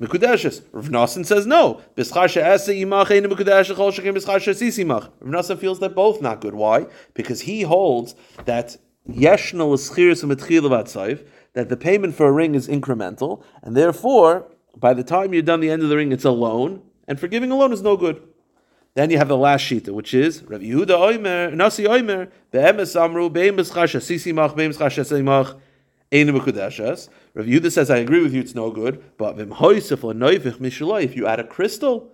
Mekudeshes. 0.00 0.62
Rav 0.72 0.88
Nassan 0.88 1.26
says 1.26 1.46
no. 1.46 1.80
Rav 5.20 5.32
Nassan 5.32 5.58
feels 5.58 5.80
that 5.80 5.94
both 5.94 6.22
not 6.22 6.40
good. 6.40 6.54
Why? 6.54 6.86
Because 7.14 7.40
he 7.40 7.62
holds 7.62 8.14
that 8.44 8.76
that 11.56 11.70
the 11.70 11.76
payment 11.76 12.14
for 12.14 12.26
a 12.26 12.32
ring 12.32 12.54
is 12.54 12.68
incremental, 12.68 13.42
and 13.62 13.74
therefore, 13.74 14.46
by 14.76 14.92
the 14.92 15.02
time 15.02 15.32
you're 15.32 15.42
done 15.42 15.60
the 15.60 15.70
end 15.70 15.82
of 15.82 15.88
the 15.88 15.96
ring, 15.96 16.12
it's 16.12 16.26
a 16.26 16.30
loan, 16.30 16.82
and 17.08 17.18
forgiving 17.18 17.50
a 17.50 17.56
loan 17.56 17.72
is 17.72 17.80
no 17.80 17.96
good. 17.96 18.22
Then 18.92 19.08
you 19.08 19.16
have 19.16 19.28
the 19.28 19.38
last 19.38 19.62
shita, 19.62 19.88
which 19.88 20.12
is 20.12 20.42
Rav 20.42 20.60
Yehuda 20.60 20.88
Oimer, 20.88 21.54
Nasi 21.54 21.84
Oimer, 21.84 22.30
Be'emes 22.50 22.94
Amru, 22.94 23.30
Be'emes 23.30 23.72
Chasha, 23.72 24.00
Sisimach, 24.00 24.54
Be'emes 24.54 24.76
Chasha, 24.76 25.00
Simach, 25.00 25.58
Ein 26.12 26.28
Mekudeshes. 26.28 27.08
Rav 27.32 27.46
Yehuda 27.46 27.72
says, 27.72 27.90
I 27.90 27.98
agree 27.98 28.22
with 28.22 28.34
you, 28.34 28.42
it's 28.42 28.54
no 28.54 28.70
good, 28.70 29.02
but 29.16 29.36
Vim 29.36 29.48
Hoysef 29.48 30.00
Noivich 30.14 30.58
Mishaloi, 30.58 31.04
if 31.04 31.16
you 31.16 31.26
add 31.26 31.40
a 31.40 31.44
crystal, 31.44 32.12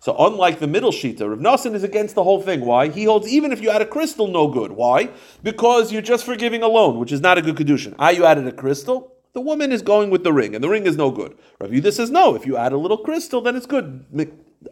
So 0.00 0.16
unlike 0.18 0.58
the 0.58 0.66
middle 0.66 0.90
shita, 0.90 1.28
Rav 1.28 1.38
Nassan 1.38 1.74
is 1.74 1.84
against 1.84 2.14
the 2.14 2.24
whole 2.24 2.42
thing. 2.42 2.60
Why? 2.60 2.88
He 2.88 3.04
holds 3.04 3.28
even 3.28 3.52
if 3.52 3.62
you 3.62 3.70
add 3.70 3.80
a 3.82 3.86
crystal, 3.86 4.26
no 4.26 4.48
good. 4.48 4.72
Why? 4.72 5.10
Because 5.42 5.92
you're 5.92 6.02
just 6.02 6.24
forgiving 6.24 6.62
a 6.62 6.68
loan, 6.68 6.98
which 6.98 7.12
is 7.12 7.20
not 7.20 7.38
a 7.38 7.42
good 7.42 7.56
kedushin. 7.56 7.94
Ah, 7.98 8.10
you 8.10 8.24
added 8.24 8.46
a 8.46 8.52
crystal, 8.52 9.12
The 9.32 9.40
woman 9.40 9.70
is 9.70 9.82
going 9.82 10.10
with 10.10 10.24
the 10.24 10.32
ring, 10.32 10.54
and 10.54 10.64
the 10.64 10.68
ring 10.68 10.86
is 10.86 10.96
no 10.96 11.10
good. 11.10 11.36
Rav 11.60 11.70
Yudah 11.70 11.92
says 11.92 12.10
no. 12.10 12.34
If 12.34 12.46
you 12.46 12.56
add 12.56 12.72
a 12.72 12.78
little 12.78 12.98
crystal, 12.98 13.40
then 13.42 13.54
it's 13.54 13.66
good. 13.66 14.04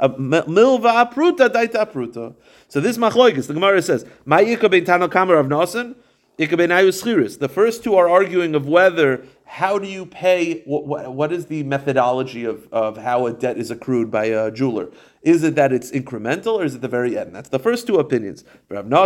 Uh, 0.01 0.09
mi- 0.19 0.41
Milva 0.41 1.05
apruta 1.05 1.49
daita 1.49 1.87
apruta. 1.87 2.35
So 2.69 2.81
this 2.81 2.97
machloikis, 2.97 3.47
the 3.47 3.55
Gemara 3.55 3.83
says, 3.83 4.05
Ma'ika 4.27 4.71
bein 4.71 4.85
tano 4.85 5.09
kamer 5.09 5.39
of 5.39 5.47
nasan. 5.47 5.97
The 6.37 7.51
first 7.53 7.85
two 7.85 7.95
are 7.95 8.09
arguing 8.09 8.57
of 8.57 8.67
whether 8.67 9.25
how 9.55 9.79
do 9.79 9.87
you 9.87 10.05
pay? 10.05 10.63
What, 10.63 11.15
what, 11.15 11.33
is 11.33 11.47
the 11.47 11.63
methodology 11.63 12.45
of, 12.45 12.67
of 12.73 12.97
how 12.97 13.27
a 13.27 13.33
debt 13.33 13.57
is 13.57 13.71
accrued 13.71 14.11
by 14.11 14.25
a 14.25 14.51
jeweler? 14.51 14.89
Is 15.23 15.45
it 15.45 15.55
that 15.55 15.73
it's 15.73 15.93
incremental, 15.93 16.55
or 16.55 16.65
is 16.65 16.75
it 16.75 16.81
the 16.81 16.89
very 16.89 17.17
end? 17.17 17.37
That's 17.37 17.51
the 17.51 17.61
first 17.61 17.87
two 17.87 17.99
opinions. 17.99 18.43
And 18.69 18.91
the 18.91 18.99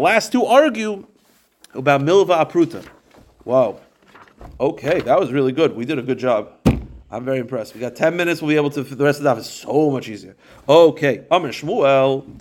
last 0.00 0.32
two 0.32 0.44
argue 0.46 1.06
about 1.74 2.00
milva 2.00 2.50
apruta. 2.50 2.82
Wow. 3.44 3.78
Okay, 4.58 5.00
that 5.02 5.20
was 5.20 5.30
really 5.30 5.52
good. 5.52 5.76
We 5.76 5.84
did 5.84 5.98
a 5.98 6.02
good 6.02 6.18
job. 6.18 6.50
I'm 7.10 7.26
very 7.26 7.40
impressed. 7.40 7.74
We 7.74 7.80
got 7.80 7.94
10 7.94 8.16
minutes. 8.16 8.40
We'll 8.40 8.48
be 8.48 8.56
able 8.56 8.70
to, 8.70 8.82
the 8.84 9.04
rest 9.04 9.18
of 9.20 9.24
the 9.24 9.34
is 9.36 9.50
so 9.50 9.90
much 9.90 10.08
easier. 10.08 10.34
Okay. 10.66 11.26
Amr 11.30 11.48
Shmuel. 11.48 12.40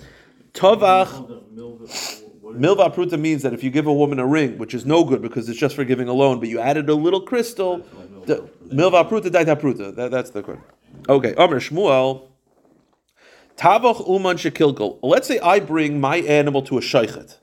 Tovach. 0.54 2.21
Milva 2.54 2.94
pruta 2.94 3.20
means 3.20 3.42
that 3.44 3.54
if 3.54 3.64
you 3.64 3.70
give 3.70 3.88
a 3.88 3.94
woman 3.94 4.20
a 4.20 4.26
ring, 4.26 4.58
which 4.58 4.74
is 4.74 4.86
no 4.86 5.04
good 5.04 5.22
because 5.22 5.50
it's 5.50 5.60
just 5.60 5.76
for 5.76 5.84
giving 5.84 6.08
a 6.08 6.14
loan, 6.14 6.40
but 6.40 6.50
you 6.50 6.60
added 6.60 6.90
a 6.90 6.96
little 6.96 7.22
crystal, 7.22 7.80
milva 8.28 9.08
pruta 9.10 9.30
daita 9.30 9.60
pruta. 9.60 9.96
That, 9.96 10.12
that's 10.12 10.32
the 10.32 10.44
correct. 10.44 10.64
Okay. 11.10 11.34
Amr 11.36 11.60
Shmuel. 11.60 12.28
Tavach 13.58 14.08
uman 14.08 14.38
shekilkel. 14.38 15.00
Let's 15.04 15.28
say 15.28 15.40
I 15.40 15.60
bring 15.60 16.00
my 16.00 16.18
animal 16.18 16.62
to 16.64 16.78
a 16.78 16.82
shaykhet, 16.82 17.38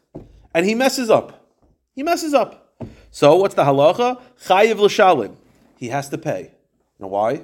and 0.54 0.66
he 0.66 0.74
messes 0.74 1.10
up. 1.10 1.46
He 1.94 2.02
messes 2.02 2.34
up. 2.34 2.74
So 3.10 3.36
what's 3.36 3.54
the 3.54 3.64
halacha? 3.64 4.20
Chayiv 4.44 4.78
l'shalim. 4.78 5.36
He 5.76 5.88
has 5.88 6.08
to 6.08 6.18
pay. 6.18 6.52
Now 6.98 7.08
why? 7.08 7.42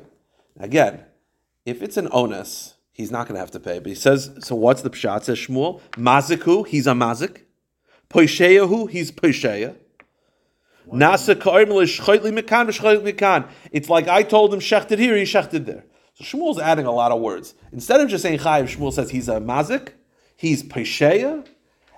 Again, 0.59 1.05
if 1.65 1.83
it's 1.83 1.97
an 1.97 2.09
onus, 2.11 2.75
he's 2.93 3.11
not 3.11 3.27
going 3.27 3.35
to 3.35 3.41
have 3.41 3.51
to 3.53 3.61
pay. 3.61 3.79
But 3.79 3.89
he 3.89 3.95
says, 3.95 4.31
so 4.41 4.55
what's 4.55 4.83
the 4.83 4.91
pshat? 4.91 5.25
Says 5.25 5.39
Shmuel, 5.39 5.81
maziku, 5.93 6.67
he's 6.67 6.87
a 6.87 6.93
mazik. 6.93 7.43
Poisheyahu, 8.15 8.89
he's 8.91 9.11
poisheya. 9.11 9.75
It's 13.73 13.91
like 13.91 14.09
I 14.09 14.23
told 14.23 14.55
him 14.55 14.61
shechted 14.61 14.99
here, 14.99 15.17
he 15.17 15.25
shechted 15.25 15.67
there. 15.67 15.85
So 16.15 16.25
Shmuel's 16.25 16.61
adding 16.61 16.87
a 16.87 16.93
lot 16.93 17.11
of 17.11 17.21
words. 17.21 17.55
Instead 17.73 18.01
of 18.01 18.09
just 18.09 18.23
saying 18.23 18.39
chayiv, 18.39 18.77
Shmuel 18.77 18.93
says 18.93 19.11
he's 19.11 19.29
a 19.29 19.41
mazik, 19.41 19.95
he's 20.37 20.63
poisheya, 20.63 21.45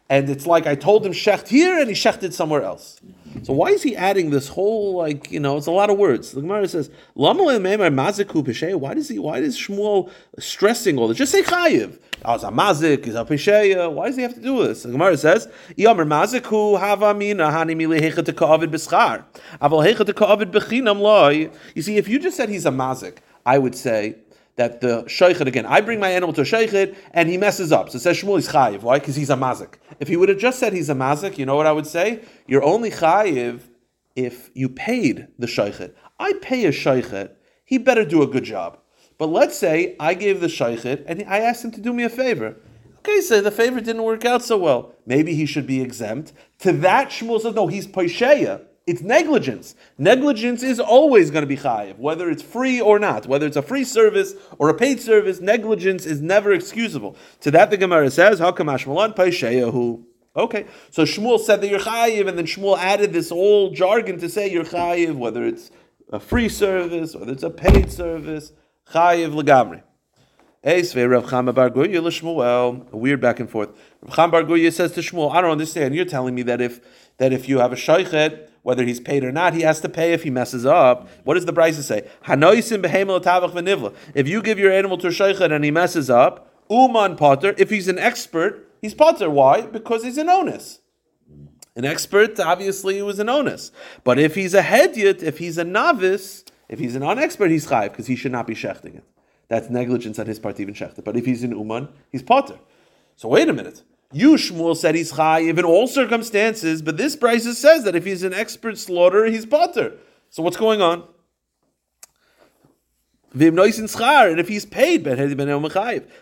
and 0.09 0.31
it's 0.31 0.47
like 0.47 0.67
I 0.67 0.75
told 0.75 1.05
him 1.05 1.13
shecht 1.13 1.49
here 1.49 1.79
and 1.79 1.89
he 1.89 1.95
shechted 1.95 2.33
somewhere 2.33 2.63
else. 2.63 3.01
So 3.43 3.53
why 3.53 3.69
is 3.69 3.83
he 3.83 3.97
adding 3.97 4.31
this 4.31 4.49
whole 4.49 4.95
like 4.95 5.31
you 5.31 5.41
know 5.41 5.57
it's 5.57 5.67
a 5.67 5.73
lot 5.73 5.91
of 5.91 5.99
words? 5.99 6.33
The 6.33 6.41
Gemara 6.41 6.69
says 6.69 6.91
maziku. 7.17 8.79
Why 8.79 8.95
does 8.95 9.09
he? 9.09 9.19
Why 9.19 9.39
is 9.39 9.59
Shmuel 9.59 10.11
stressing 10.39 10.97
all 10.99 11.09
this? 11.09 11.19
Just 11.19 11.33
say 11.33 11.43
chayiv. 11.43 11.99
Ah, 12.25 12.33
oh, 12.33 12.35
it's 12.37 12.45
a 12.45 12.49
mazik. 12.49 13.05
He's 13.05 13.15
a 13.15 13.25
pesheya. 13.25 13.87
Uh, 13.87 13.91
why 13.91 14.07
does 14.07 14.17
he 14.17 14.23
have 14.23 14.35
to 14.35 14.41
do 14.41 14.65
this? 14.65 14.85
The 14.85 14.93
Gemara 14.93 15.17
says 15.17 15.49
yamer 15.77 16.07
maziku 16.07 16.79
hava 16.79 17.13
mina 17.13 17.51
hani 17.51 17.75
mili 17.77 18.01
hechet 18.01 18.35
ka'avid 18.35 18.71
b'schar 18.71 19.25
aval 19.61 19.85
hechet 19.85 20.15
ka'avid 20.15 20.51
b'chinam 20.51 21.01
loy. 21.01 21.51
You 21.75 21.83
see, 21.83 21.97
if 21.97 22.09
you 22.09 22.19
just 22.19 22.37
said 22.37 22.49
he's 22.49 22.65
a 22.65 22.71
mazik, 22.71 23.19
I 23.45 23.59
would 23.59 23.75
say 23.75 24.17
that 24.57 24.81
the 24.81 25.03
shaykhid 25.05 25.47
again, 25.47 25.67
I 25.67 25.81
bring 25.81 26.01
my 26.01 26.11
animal 26.11 26.33
to 26.35 26.41
a 26.41 26.45
shaykhid 26.45 26.97
and 27.13 27.29
he 27.29 27.37
messes 27.37 27.73
up. 27.73 27.91
So 27.91 27.97
it 27.97 28.01
says 28.01 28.21
Shmuel 28.21 28.39
is 28.39 28.49
chayiv. 28.49 28.83
Why? 28.83 28.99
Because 28.99 29.17
he's 29.17 29.31
a 29.31 29.37
mazik. 29.37 29.75
If 30.01 30.09
he 30.09 30.17
would 30.17 30.29
have 30.29 30.39
just 30.39 30.59
said 30.59 30.73
he's 30.73 30.91
a 30.91 30.95
mazik, 30.95 31.39
you 31.39 31.47
know 31.47 31.57
what 31.57 31.67
I 31.67 31.73
would 31.73 31.87
say? 31.87 32.23
You're 32.47 32.65
only 32.65 32.91
chayiv 32.91 33.61
if 34.15 34.51
you 34.55 34.69
paid 34.69 35.29
the 35.39 35.47
shaykhid. 35.47 35.95
I 36.19 36.33
pay 36.41 36.65
a 36.65 36.73
shaykhid, 36.73 37.33
he 37.65 37.79
better 37.79 38.05
do 38.05 38.23
a 38.23 38.27
good 38.27 38.45
job. 38.45 38.79
But 39.19 39.27
let's 39.27 39.57
say 39.57 39.97
I 40.01 40.15
gave 40.15 40.41
the 40.41 40.47
shaykhid 40.47 41.05
and 41.07 41.23
I 41.29 41.41
asked 41.41 41.65
him 41.65 41.71
to 41.73 41.81
do 41.81 41.93
me 41.93 42.05
a 42.05 42.09
favor. 42.09 42.57
Okay, 42.99 43.21
so 43.21 43.41
the 43.41 43.51
favor 43.51 43.81
didn't 43.81 44.03
work 44.03 44.25
out 44.25 44.43
so 44.43 44.57
well. 44.57 44.93
Maybe 45.07 45.35
he 45.35 45.47
should 45.47 45.67
be 45.67 45.81
exempt. 45.81 46.33
To 46.61 46.73
that, 46.73 47.11
Shmuel 47.11 47.41
says, 47.41 47.55
no, 47.55 47.67
he's 47.67 47.87
paisheya. 47.87 48.66
It's 48.87 49.03
negligence. 49.03 49.75
Negligence 49.99 50.63
is 50.63 50.79
always 50.79 51.33
going 51.33 51.43
to 51.43 51.49
be 51.49 51.57
chayiv, 51.57 51.99
whether 51.99 52.31
it's 52.31 52.43
free 52.43 52.81
or 52.81 53.01
not. 53.01 53.27
Whether 53.27 53.45
it's 53.47 53.57
a 53.57 53.63
free 53.63 53.83
service 53.83 54.35
or 54.59 54.69
a 54.69 54.75
paid 54.75 55.01
service, 55.01 55.41
negligence 55.41 56.07
is 56.07 56.21
never 56.21 56.53
excusable. 56.53 57.17
To 57.41 57.51
that, 57.51 57.71
the 57.71 57.77
Gemara 57.77 58.13
says, 58.13 58.39
"Hakam 58.39 58.67
Hashmalan 58.67 59.17
paisheyahu." 59.17 60.05
Okay, 60.37 60.67
so 60.91 61.03
Shmuel 61.03 61.41
said 61.41 61.63
that 61.63 61.69
you're 61.69 61.81
chayiv, 61.81 62.29
and 62.29 62.39
then 62.39 62.47
Shmuel 62.47 62.79
added 62.79 63.13
this 63.13 63.31
whole 63.31 63.71
jargon 63.71 64.21
to 64.21 64.29
say 64.29 64.49
you're 64.49 64.65
chayiv, 64.65 65.17
whether 65.17 65.43
it's 65.45 65.73
a 66.13 66.21
free 66.21 66.49
service, 66.49 67.17
whether 67.17 67.33
it's 67.33 67.43
a 67.43 67.51
paid 67.51 67.91
service, 67.91 68.53
chayiv 68.93 69.33
legamri. 69.33 69.83
A 70.69 70.83
weird 72.97 73.21
back 73.21 73.41
and 73.41 73.49
forth. 73.49 73.69
Rav 74.03 74.31
Chama 74.33 74.49
Bar 74.49 74.71
says 74.71 74.93
to 74.93 75.01
Shmuel, 75.01 75.33
I 75.33 75.41
don't 75.41 75.53
understand. 75.53 75.95
You're 75.95 76.05
telling 76.05 76.35
me 76.35 76.43
that 76.43 76.61
if 76.61 76.81
that 77.19 77.33
if 77.33 77.49
you 77.49 77.59
have 77.61 77.73
a 77.73 77.77
shaychet, 77.77 78.49
whether 78.67 78.83
he's 78.83 78.99
paid 78.99 79.23
or 79.23 79.31
not, 79.31 79.55
he 79.55 79.61
has 79.61 79.81
to 79.81 79.89
pay 79.89 80.13
if 80.13 80.25
he 80.25 80.31
messes 80.31 80.67
up. 80.67 81.09
What 81.23 81.35
does 81.35 81.45
the 81.45 81.53
Brisa 81.53 81.83
say? 81.83 82.03
If 84.13 84.29
you 84.29 84.43
give 84.43 84.59
your 84.59 84.73
animal 84.73 84.99
to 84.99 85.07
a 85.07 85.45
and 85.55 85.65
he 85.65 85.71
messes 85.71 86.11
up, 86.11 86.53
uman 86.69 87.15
potter. 87.15 87.55
If 87.59 87.71
he's 87.71 87.87
an 87.87 88.01
expert, 88.01 88.69
he's 88.83 88.93
potter. 88.93 89.31
Why? 89.31 89.61
Because 89.61 90.03
he's 90.03 90.19
an 90.19 90.29
onus. 90.29 90.81
An 91.77 91.85
expert, 91.85 92.41
obviously, 92.41 92.97
he 92.97 93.03
was 93.03 93.21
an 93.21 93.29
onus. 93.29 93.71
But 94.03 94.19
if 94.19 94.35
he's 94.35 94.53
a 94.53 94.63
hedyot, 94.63 95.23
if 95.23 95.39
he's 95.39 95.59
a 95.59 95.65
novice, 95.65 96.45
if 96.69 96.81
he's 96.81 96.97
an 96.97 97.03
unexpert, 97.03 97.51
he's 97.51 97.69
chayiv 97.69 97.91
because 97.91 98.09
he 98.09 98.17
should 98.17 98.33
not 98.33 98.49
be 98.49 98.57
shechting 98.57 98.97
it. 98.97 99.05
That's 99.47 99.71
negligence 99.71 100.19
on 100.19 100.27
his 100.27 100.41
part 100.41 100.59
even 100.59 100.75
shecht 100.75 100.99
it. 100.99 101.05
But 101.05 101.17
if 101.17 101.25
he's 101.25 101.45
an 101.45 101.53
uman, 101.53 101.89
he's 102.11 102.25
potter. 102.25 102.59
So 103.15 103.29
wait 103.29 103.49
a 103.49 103.53
minute. 103.53 103.85
You 104.13 104.33
Shmuel 104.33 104.77
said 104.77 104.95
he's 104.95 105.13
chayiv 105.13 105.59
in 105.59 105.65
all 105.65 105.87
circumstances, 105.87 106.81
but 106.83 106.97
this 106.97 107.17
Brisa 107.17 107.55
says 107.55 107.85
that 107.85 107.97
if 107.97 108.05
he's 108.05 108.23
an 108.23 108.33
expert 108.33 108.79
slaughterer, 108.79 109.27
he's 109.27 109.45
potter. 109.45 109.95
So 110.31 110.43
what's 110.43 110.57
going 110.57 110.81
on? 110.81 111.05
And 113.39 114.41
if 114.41 114.49
he's 114.49 114.65
paid. 114.65 115.05
But 115.05 115.19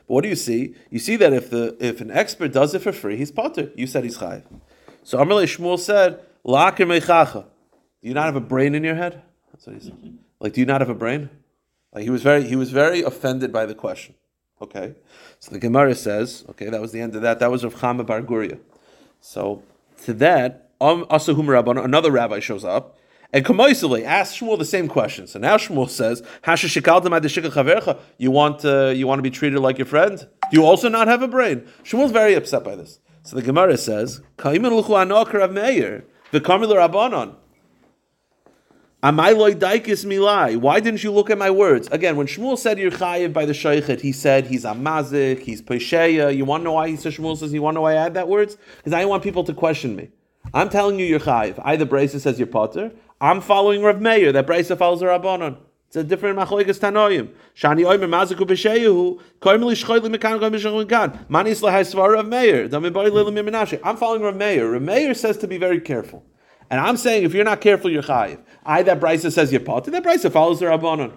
what 0.07 0.23
do 0.23 0.29
you 0.29 0.35
see? 0.35 0.75
You 0.91 0.99
see 0.99 1.17
that 1.17 1.33
if 1.33 1.51
the 1.51 1.77
if 1.79 2.01
an 2.01 2.11
expert 2.11 2.53
does 2.53 2.75
it 2.75 2.81
for 2.81 2.93
free, 2.93 3.17
he's 3.17 3.31
potter. 3.31 3.71
You 3.77 3.87
said 3.87 4.03
he's 4.05 4.19
chayiv. 4.19 4.43
So 5.03 5.19
Amalei 5.19 5.45
Shmuel 5.45 5.79
said, 5.79 6.21
"Laker 6.43 6.87
mechacha." 6.87 7.45
Do 8.03 8.09
you 8.09 8.15
not 8.15 8.25
have 8.25 8.37
a 8.37 8.41
brain 8.41 8.75
in 8.75 8.83
your 8.83 8.97
head? 8.97 9.23
That's 9.53 9.67
what 9.67 9.77
he 9.77 9.83
said. 9.83 10.19
Like, 10.41 10.55
do 10.55 10.61
you 10.61 10.67
not 10.67 10.81
have 10.81 10.91
a 10.91 10.95
brain? 10.95 11.31
Like 11.93 12.03
he 12.03 12.11
was 12.11 12.23
very 12.23 12.45
he 12.45 12.57
was 12.57 12.71
very 12.71 13.03
offended 13.03 13.53
by 13.53 13.67
the 13.67 13.75
question. 13.75 14.15
Okay, 14.63 14.95
so 15.41 15.51
the 15.51 15.59
Gemara 15.59 15.95
says, 15.95 16.45
okay, 16.51 16.71
that 16.71 16.81
was 16.81 16.93
the 16.93 17.01
end 17.01 17.15
of 17.17 17.23
that. 17.23 17.41
That 17.41 17.51
was 17.51 17.65
Rav 17.65 17.75
Chama 17.75 18.07
Bar 18.07 18.23
Guria. 18.23 18.59
So 19.21 19.63
to 20.05 20.13
that, 20.15 20.71
um, 20.81 21.05
Asahum 21.07 21.85
another 21.85 22.11
rabbi 22.11 22.41
shows 22.41 22.65
up. 22.65 22.97
And 23.33 23.45
Kamoisele 23.45 24.05
asks 24.05 24.39
Shmuel 24.39 24.57
the 24.57 24.65
same 24.65 24.87
question. 24.87 25.27
So 25.27 25.41
now 25.41 25.57
Shmuel 25.57 25.91
says. 25.91 26.23
You 28.17 28.31
want 28.31 28.65
uh, 28.65 28.87
you 28.91 29.07
want 29.09 29.19
to 29.19 29.23
be 29.25 29.31
treated 29.31 29.59
like 29.59 29.77
your 29.77 29.87
friend? 29.87 30.19
Do 30.19 30.57
you 30.57 30.65
also 30.65 30.89
not 30.89 31.09
have 31.09 31.21
a 31.21 31.27
brain? 31.27 31.67
Shmuel's 31.83 32.13
very 32.13 32.35
upset 32.35 32.63
by 32.63 32.77
this. 32.77 33.01
So 33.25 33.35
the 33.35 33.43
Gemara 33.43 33.77
says, 33.77 34.21
"Kaimin 34.39 34.71
luchu 34.71 34.91
anokar 34.91 35.43
of 35.43 35.53
meir 35.53 36.05
the 36.31 36.41
rabbanon." 39.05 39.15
Amayloi 39.15 39.55
daikis 39.55 40.05
milai. 40.05 40.57
Why 40.57 40.81
didn't 40.81 41.05
you 41.05 41.13
look 41.13 41.31
at 41.31 41.39
my 41.39 41.51
words? 41.51 41.89
Again, 41.93 42.17
when 42.17 42.27
Shmuel 42.27 42.59
said 42.59 42.79
you're 42.79 42.91
chayiv 42.91 43.33
by 43.33 43.45
the 43.45 43.53
shaychet, 43.53 44.01
he 44.01 44.13
said 44.13 44.47
he's 44.47 44.65
a 44.65 44.73
mazik, 44.73 45.41
he's 45.41 45.63
pesheya. 45.63 46.35
You 46.35 46.45
want 46.45 46.63
to 46.63 46.65
know 46.65 46.73
why 46.73 46.89
he 46.89 46.97
says 46.97 47.17
Shmuel 47.17 47.37
says 47.37 47.53
you 47.53 47.63
want 47.63 47.75
to 47.75 47.77
know 47.77 47.83
why 47.83 47.93
I 47.93 47.97
add 47.97 48.15
that 48.15 48.29
words? 48.29 48.57
Because 48.79 48.93
I 48.93 49.01
don't 49.01 49.11
want 49.11 49.23
people 49.23 49.45
to 49.45 49.53
question 49.55 49.95
me. 49.95 50.09
I'm 50.53 50.69
telling 50.69 50.99
you 50.99 51.07
you're 51.07 51.21
chayiv. 51.21 51.61
Either 51.65 51.87
Brisa 51.87 52.21
says 52.21 52.39
you're 52.39 52.47
potter. 52.47 52.93
I'm 53.21 53.41
following 53.41 53.83
Rav 53.83 54.01
Meir. 54.01 54.33
That 54.33 54.47
Brisa 54.47 54.77
follows 54.77 55.01
the 55.01 55.07
Rabbanon. 55.07 55.59
It's 55.89 55.97
a 55.97 56.05
different 56.05 56.39
machloikas 56.39 56.81
tanoim. 56.81 57.31
Shani 57.57 57.85
oimer 57.85 58.09
maziku 58.09 58.47
pesheyahu 58.47 59.21
koimeli 59.41 59.75
shchoyli 59.75 60.15
mekan 60.15 60.39
koimeli 60.41 60.61
shchoyli 60.61 60.87
mekan. 60.87 61.29
Manis 61.29 61.63
lahai 61.63 61.83
svar 61.83 62.13
Rav 62.13 62.27
Meir. 62.27 62.69
Dami 62.69 62.93
bari 62.93 63.11
lelim 63.11 63.81
I'm 63.85 63.97
following 63.97 64.23
Rav 64.23 64.37
Meir. 64.37 64.73
Rav 64.73 64.83
Meir 64.83 65.15
says 65.15 65.39
to 65.39 65.47
be 65.47 65.57
very 65.57 65.81
careful. 65.81 66.25
And 66.75 66.81
I'm 66.81 66.97
saying 66.97 67.23
if 67.23 67.33
you're 67.33 67.45
not 67.45 67.61
careful, 67.61 67.89
you're 67.89 68.03
chayiv. 68.03 68.41
I 68.67 68.83
that 68.83 68.99
Brisa 68.99 69.31
says 69.31 69.53
you're 69.53 69.61
potter. 69.61 69.93
That 69.93 70.03
Brisa 70.03 70.33
follows 70.33 70.59
the 70.59 70.67
Rabbanon. 70.67 71.13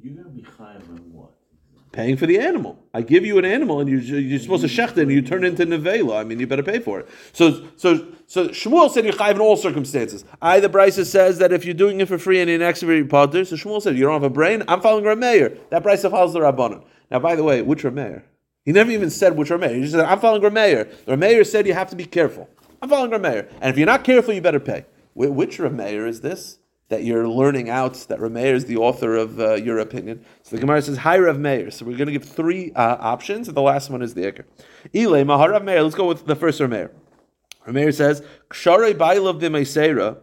You're 0.00 0.14
gonna 0.14 0.28
be 0.28 0.42
chayiv 0.42 0.88
on 0.88 0.98
what? 1.10 1.30
Paying 1.90 2.16
for 2.16 2.26
the 2.26 2.38
animal. 2.38 2.78
I 2.94 3.02
give 3.02 3.26
you 3.26 3.38
an 3.38 3.44
animal, 3.44 3.80
and 3.80 3.90
you're, 3.90 4.20
you're 4.20 4.38
supposed 4.38 4.62
to 4.62 4.68
shecht 4.68 4.92
it, 4.92 4.98
and 4.98 5.10
you 5.10 5.20
turn 5.20 5.42
it 5.42 5.60
into 5.60 5.66
nevela. 5.66 6.20
I 6.20 6.22
mean, 6.22 6.38
you 6.38 6.46
better 6.46 6.62
pay 6.62 6.78
for 6.78 7.00
it. 7.00 7.08
So, 7.32 7.66
so, 7.74 8.06
so 8.28 8.50
Shmuel 8.50 8.88
said 8.88 9.04
you're 9.04 9.14
chayiv 9.14 9.34
in 9.34 9.40
all 9.40 9.56
circumstances. 9.56 10.24
I 10.40 10.60
the 10.60 10.68
Brisa 10.68 11.04
says 11.06 11.38
that 11.38 11.52
if 11.52 11.64
you're 11.64 11.74
doing 11.74 12.00
it 12.00 12.06
for 12.06 12.16
free 12.16 12.40
and 12.40 12.48
you're 12.48 12.62
an 12.62 13.08
potter, 13.08 13.44
so 13.44 13.56
Shmuel 13.56 13.82
said 13.82 13.98
you 13.98 14.04
don't 14.04 14.12
have 14.12 14.22
a 14.22 14.30
brain. 14.30 14.62
I'm 14.68 14.80
following 14.80 15.04
Rameir. 15.04 15.58
That 15.70 15.82
Brisa 15.82 16.08
follows 16.08 16.34
the 16.34 16.38
Rabbanon. 16.38 16.84
Now, 17.10 17.18
by 17.18 17.34
the 17.34 17.42
way, 17.42 17.62
which 17.62 17.82
Rameir? 17.82 18.22
He 18.64 18.70
never 18.70 18.92
even 18.92 19.10
said 19.10 19.36
which 19.36 19.48
Rameir. 19.48 19.74
He 19.74 19.80
just 19.80 19.94
said 19.94 20.04
I'm 20.04 20.20
following 20.20 20.42
Rameir. 20.42 20.88
Rameir 21.06 21.44
said 21.44 21.66
you 21.66 21.74
have 21.74 21.90
to 21.90 21.96
be 21.96 22.04
careful. 22.04 22.48
I'm 22.82 22.88
following 22.88 23.12
Rameir. 23.12 23.48
And 23.60 23.70
if 23.70 23.78
you're 23.78 23.86
not 23.86 24.02
careful, 24.02 24.34
you 24.34 24.40
better 24.40 24.58
pay. 24.58 24.86
Wh- 25.14 25.30
Which 25.30 25.58
Rameir 25.58 26.06
is 26.08 26.20
this? 26.20 26.58
That 26.88 27.04
you're 27.04 27.28
learning 27.28 27.70
out 27.70 27.94
that 28.08 28.18
Rameir 28.18 28.54
is 28.54 28.64
the 28.64 28.76
author 28.76 29.14
of 29.14 29.38
uh, 29.38 29.54
your 29.54 29.78
opinion. 29.78 30.24
So 30.42 30.56
the 30.56 30.60
Gemara 30.60 30.82
says, 30.82 30.98
Hi 30.98 31.16
Rav 31.16 31.38
Meir. 31.38 31.70
So 31.70 31.86
we're 31.86 31.96
going 31.96 32.08
to 32.08 32.12
give 32.12 32.24
three 32.24 32.72
uh, 32.72 32.96
options, 32.98 33.46
and 33.46 33.56
the 33.56 33.62
last 33.62 33.88
one 33.88 34.02
is 34.02 34.14
the 34.14 34.22
Iker. 34.22 34.44
Ile 34.92 35.24
Maharav 35.24 35.62
Meir. 35.64 35.80
Let's 35.80 35.94
go 35.94 36.08
with 36.08 36.26
the 36.26 36.34
first 36.34 36.60
Rameir. 36.60 36.90
Rameir 37.68 37.94
says, 37.94 38.20
Ksharei 38.50 38.94
Bailav 38.94 39.40
B'Meisera, 39.40 40.18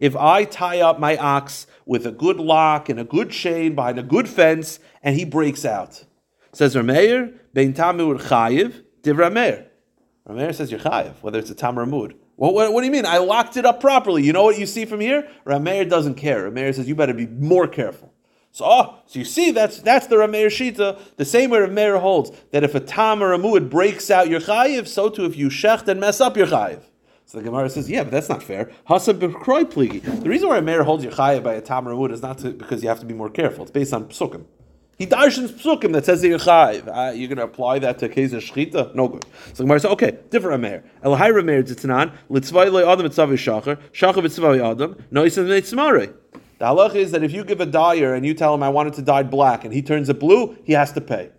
if 0.00 0.16
I 0.16 0.44
tie 0.44 0.80
up 0.80 0.98
my 0.98 1.16
ox 1.18 1.66
with 1.86 2.06
a 2.06 2.10
good 2.10 2.38
lock 2.38 2.88
and 2.88 2.98
a 2.98 3.04
good 3.04 3.30
chain 3.30 3.76
behind 3.76 3.98
a 3.98 4.02
good 4.02 4.28
fence, 4.28 4.80
and 5.04 5.14
he 5.14 5.24
breaks 5.24 5.64
out. 5.64 6.04
Says 6.52 6.74
Rameir, 6.74 7.34
Div 9.02 9.16
Rameir. 9.16 9.66
Rameir 10.28 10.54
says 10.54 10.70
you're 10.70 10.80
chayiv, 10.80 11.14
whether 11.20 11.38
it's 11.38 11.50
a 11.50 11.54
tam 11.54 11.78
or 11.78 11.82
a 11.82 11.86
mood. 11.86 12.16
What, 12.36 12.54
what, 12.54 12.72
what 12.72 12.80
do 12.80 12.86
you 12.86 12.92
mean? 12.92 13.06
I 13.06 13.18
locked 13.18 13.56
it 13.56 13.66
up 13.66 13.80
properly. 13.80 14.22
You 14.22 14.32
know 14.32 14.44
what 14.44 14.58
you 14.58 14.66
see 14.66 14.84
from 14.84 15.00
here? 15.00 15.28
Rameir 15.44 15.88
doesn't 15.88 16.14
care. 16.14 16.50
Rameir 16.50 16.74
says 16.74 16.88
you 16.88 16.94
better 16.94 17.14
be 17.14 17.26
more 17.26 17.66
careful. 17.66 18.12
So, 18.52 18.64
oh, 18.66 18.98
so 19.06 19.18
you 19.18 19.24
see, 19.24 19.50
that's 19.50 19.78
that's 19.78 20.06
the 20.08 20.16
Rameir 20.16 20.46
Shita, 20.46 21.00
the 21.16 21.24
same 21.24 21.50
way 21.50 21.58
Rameir 21.60 22.00
holds 22.00 22.32
that 22.50 22.62
if 22.62 22.74
a 22.74 22.80
tam 22.80 23.22
or 23.22 23.32
a 23.32 23.60
breaks 23.60 24.10
out 24.10 24.28
your 24.28 24.40
chayiv, 24.40 24.86
so 24.86 25.08
too 25.08 25.24
if 25.24 25.36
you 25.36 25.48
shecht 25.48 25.88
and 25.88 25.98
mess 25.98 26.20
up 26.20 26.36
your 26.36 26.46
chayiv. 26.46 26.82
So 27.24 27.38
the 27.38 27.44
Gemara 27.44 27.70
says, 27.70 27.88
yeah, 27.88 28.02
but 28.02 28.10
that's 28.10 28.28
not 28.28 28.42
fair. 28.42 28.70
The 28.86 30.22
reason 30.24 30.48
why 30.48 30.60
Rameir 30.60 30.84
holds 30.84 31.02
your 31.02 31.14
chayiv 31.14 31.42
by 31.42 31.54
a 31.54 31.62
tam 31.62 31.88
or 31.88 31.92
a 31.92 32.12
is 32.12 32.20
not 32.20 32.38
to, 32.38 32.50
because 32.50 32.82
you 32.82 32.90
have 32.90 33.00
to 33.00 33.06
be 33.06 33.14
more 33.14 33.30
careful. 33.30 33.62
It's 33.62 33.70
based 33.70 33.94
on 33.94 34.04
psukim. 34.08 34.44
He 34.98 35.06
darshans 35.06 35.48
psukim 35.48 35.92
that 35.94 36.04
says 36.04 36.20
that 36.20 36.28
you're. 36.28 36.40
Uh, 36.48 37.10
you're 37.12 37.28
going 37.28 37.38
to 37.38 37.44
apply 37.44 37.78
that 37.80 37.98
to 37.98 38.06
a 38.06 38.08
case 38.08 38.32
of 38.32 38.42
shchita? 38.42 38.94
No 38.94 39.08
good. 39.08 39.24
So 39.54 39.64
Gemara 39.64 39.80
says, 39.80 39.90
okay, 39.92 40.18
different 40.30 40.62
Rameir. 40.62 40.84
El 41.02 41.16
hay 41.16 41.30
Rameir 41.30 41.62
tzitzanan, 41.64 42.12
litzvay 42.30 42.70
le 42.70 42.88
adam 42.88 43.06
etzavi 43.06 43.34
shacher, 43.34 43.78
shacher 43.92 44.22
b'tzvay 44.22 44.72
adam, 44.72 44.96
no 45.10 45.24
noisim 45.24 45.46
neitzmarei. 45.46 46.14
The 46.58 46.66
halach 46.66 46.94
is 46.94 47.10
that 47.10 47.24
if 47.24 47.32
you 47.32 47.42
give 47.42 47.60
a 47.60 47.66
dyer 47.66 48.14
and 48.14 48.24
you 48.24 48.34
tell 48.34 48.54
him 48.54 48.62
I 48.62 48.68
want 48.68 48.88
it 48.88 48.94
to 48.94 49.02
dye 49.02 49.24
black 49.24 49.64
and 49.64 49.74
he 49.74 49.82
turns 49.82 50.08
it 50.08 50.20
blue, 50.20 50.56
he 50.62 50.74
has 50.74 50.92
to 50.92 51.00
pay. 51.00 51.30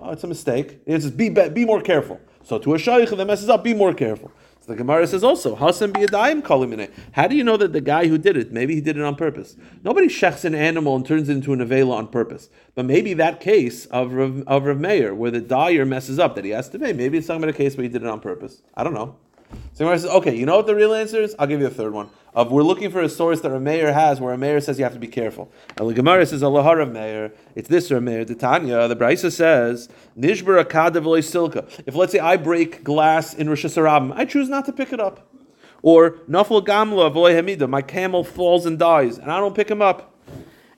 Oh, 0.00 0.10
it's 0.10 0.24
a 0.24 0.26
mistake. 0.26 0.80
It's 0.86 1.04
just 1.04 1.16
be, 1.16 1.28
be 1.28 1.64
more 1.64 1.80
careful. 1.80 2.20
So 2.42 2.58
to 2.58 2.74
a 2.74 2.78
shaykh 2.78 3.10
that 3.10 3.24
messes 3.24 3.48
up, 3.48 3.62
be 3.62 3.74
more 3.74 3.94
careful. 3.94 4.32
The 4.66 4.74
Gemara 4.74 5.06
says 5.06 5.22
also. 5.22 5.54
How 5.54 5.70
do 5.70 7.36
you 7.36 7.44
know 7.44 7.56
that 7.56 7.72
the 7.72 7.80
guy 7.82 8.06
who 8.06 8.16
did 8.16 8.36
it, 8.36 8.50
maybe 8.50 8.74
he 8.74 8.80
did 8.80 8.96
it 8.96 9.02
on 9.02 9.14
purpose? 9.14 9.56
Nobody 9.82 10.08
shechs 10.08 10.44
an 10.44 10.54
animal 10.54 10.96
and 10.96 11.04
turns 11.04 11.28
it 11.28 11.32
into 11.32 11.52
an 11.52 11.58
avela 11.58 11.92
on 11.92 12.08
purpose. 12.08 12.48
But 12.74 12.86
maybe 12.86 13.12
that 13.14 13.40
case 13.40 13.84
of 13.86 14.14
Rav, 14.14 14.42
of 14.46 14.64
Rav 14.64 14.80
Meir, 14.80 15.14
where 15.14 15.30
the 15.30 15.42
dyer 15.42 15.84
messes 15.84 16.18
up, 16.18 16.34
that 16.36 16.44
he 16.44 16.52
has 16.52 16.70
to 16.70 16.78
pay, 16.78 16.94
maybe 16.94 17.18
it's 17.18 17.26
talking 17.26 17.42
about 17.42 17.54
a 17.54 17.58
case 17.58 17.76
where 17.76 17.82
he 17.82 17.90
did 17.90 18.02
it 18.02 18.08
on 18.08 18.20
purpose. 18.20 18.62
I 18.74 18.84
don't 18.84 18.94
know. 18.94 19.16
So 19.72 19.84
Gemara 19.84 19.98
says, 19.98 20.10
okay, 20.10 20.34
you 20.34 20.46
know 20.46 20.56
what 20.56 20.66
the 20.66 20.74
real 20.74 20.94
answer 20.94 21.20
is? 21.20 21.34
I'll 21.38 21.46
give 21.46 21.60
you 21.60 21.66
a 21.66 21.70
third 21.70 21.92
one. 21.92 22.08
Of 22.34 22.50
we're 22.50 22.62
looking 22.62 22.90
for 22.90 23.00
a 23.00 23.08
source 23.08 23.40
that 23.42 23.52
Rameir 23.52 23.92
has, 23.92 24.20
where 24.20 24.36
Rameir 24.36 24.62
says 24.62 24.78
you 24.78 24.84
have 24.84 24.92
to 24.94 24.98
be 24.98 25.06
careful. 25.06 25.52
And 25.76 25.88
the 25.88 25.94
Gemara 25.94 26.26
says, 26.26 26.42
Allah 26.42 26.76
Rav 26.76 26.90
Meir. 26.90 27.32
It's 27.54 27.68
this 27.68 27.90
Rav 27.90 28.02
Meir. 28.02 28.24
The 28.24 28.34
Tanya, 28.34 28.88
the 28.88 28.96
Brisa 28.96 29.30
says, 29.30 29.88
Nishbar 30.18 30.64
akadav 30.64 31.02
silka. 31.22 31.68
If 31.86 31.94
let's 31.94 32.12
say 32.12 32.18
I 32.18 32.36
break 32.36 32.82
glass 32.82 33.34
in 33.34 33.48
Rosh 33.48 33.64
Hashanah, 33.64 34.14
I 34.16 34.24
choose 34.24 34.48
not 34.48 34.64
to 34.66 34.72
pick 34.72 34.92
it 34.92 35.00
up. 35.00 35.30
Or 35.82 36.12
nafal 36.28 36.64
gamla 36.64 37.12
v'loy 37.12 37.40
hamida. 37.40 37.68
My 37.68 37.82
camel 37.82 38.24
falls 38.24 38.66
and 38.66 38.78
dies, 38.78 39.18
and 39.18 39.30
I 39.30 39.38
don't 39.38 39.54
pick 39.54 39.70
him 39.70 39.82
up 39.82 40.13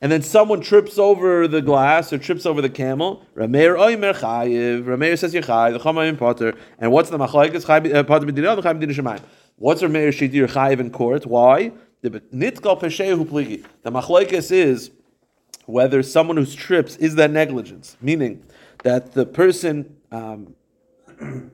and 0.01 0.13
then 0.13 0.23
someone 0.23 0.61
trips 0.61 0.99
over 0.99 1.49
the 1.49 1.63
glass 1.63 2.13
or 2.13 2.19
trips 2.19 2.45
over 2.45 2.61
the 2.61 2.69
camel. 2.69 3.25
Rameir 3.35 3.77
oimer 3.77 4.15
chayiv. 4.15 4.85
Rameir 4.85 5.19
says 5.19 5.33
you're 5.33 5.43
chayiv. 5.43 5.73
The 5.73 5.79
chamayim 5.81 6.19
potter. 6.19 6.55
And 6.79 6.93
what's 6.93 7.11
the 7.11 7.19
chayiv 7.19 7.95
uh, 7.95 8.05
potter 8.05 8.27
b'dina? 8.27 8.57
The 8.57 8.63
chayiv 8.63 8.83
b'dina 8.83 8.95
shemayim. 8.95 9.23
What's 9.57 9.83
Rameir 9.83 10.09
shidir 10.09 10.49
chayiv 10.49 10.81
in 10.81 10.91
court? 10.91 11.25
Why? 11.27 11.73
The 12.03 12.11
machlekes 13.91 14.51
is 14.53 14.91
whether 15.65 16.03
someone 16.03 16.37
who 16.37 16.47
trips 16.47 16.97
is 16.97 17.17
that 17.17 17.31
negligence, 17.31 17.97
meaning 18.01 18.45
that 18.85 19.13
the 19.13 19.27
person, 19.27 19.97
um, 20.13 20.55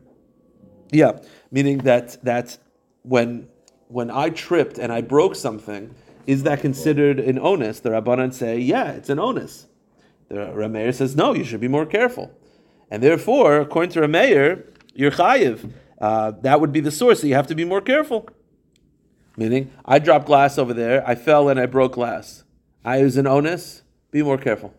yeah, 0.91 1.19
meaning 1.51 1.79
that 1.79 2.23
that 2.25 2.59
when 3.03 3.49
when 3.89 4.11
I 4.11 4.31
tripped 4.31 4.79
and 4.79 4.93
I 4.93 5.01
broke 5.01 5.37
something 5.37 5.95
is 6.27 6.43
that 6.45 6.61
considered 6.61 7.21
an 7.21 7.39
onus? 7.39 7.81
The 7.81 7.91
Rabbanan 7.91 8.33
say, 8.33 8.59
yeah, 8.59 8.93
it's 8.93 9.11
an 9.11 9.19
onus. 9.19 9.67
The 10.29 10.37
Rameir 10.37 10.95
says, 10.95 11.15
no, 11.15 11.35
you 11.35 11.45
should 11.45 11.61
be 11.61 11.69
more 11.69 11.87
careful. 11.87 12.31
And 12.91 13.03
therefore, 13.03 13.61
according 13.61 13.91
to 13.93 14.01
Rameir, 14.01 14.65
you're 14.95 15.11
chayiv. 15.11 15.73
Uh, 16.01 16.33
that 16.43 16.61
would 16.61 16.73
be 16.73 16.81
the 16.81 16.91
source, 16.91 17.21
so 17.21 17.27
you 17.27 17.35
have 17.35 17.47
to 17.49 17.55
be 17.55 17.65
more 17.65 17.81
careful. 17.81 18.29
Meaning, 19.37 19.71
I 19.85 19.99
dropped 19.99 20.27
glass 20.27 20.59
over 20.59 20.75
there, 20.75 21.07
I 21.09 21.15
fell 21.15 21.49
and 21.49 21.59
I 21.59 21.67
broke 21.67 21.93
glass. 21.93 22.45
I 22.85 23.03
was 23.03 23.17
an 23.17 23.27
onus, 23.27 23.83
be 24.11 24.23
more 24.23 24.39
careful. 24.39 24.75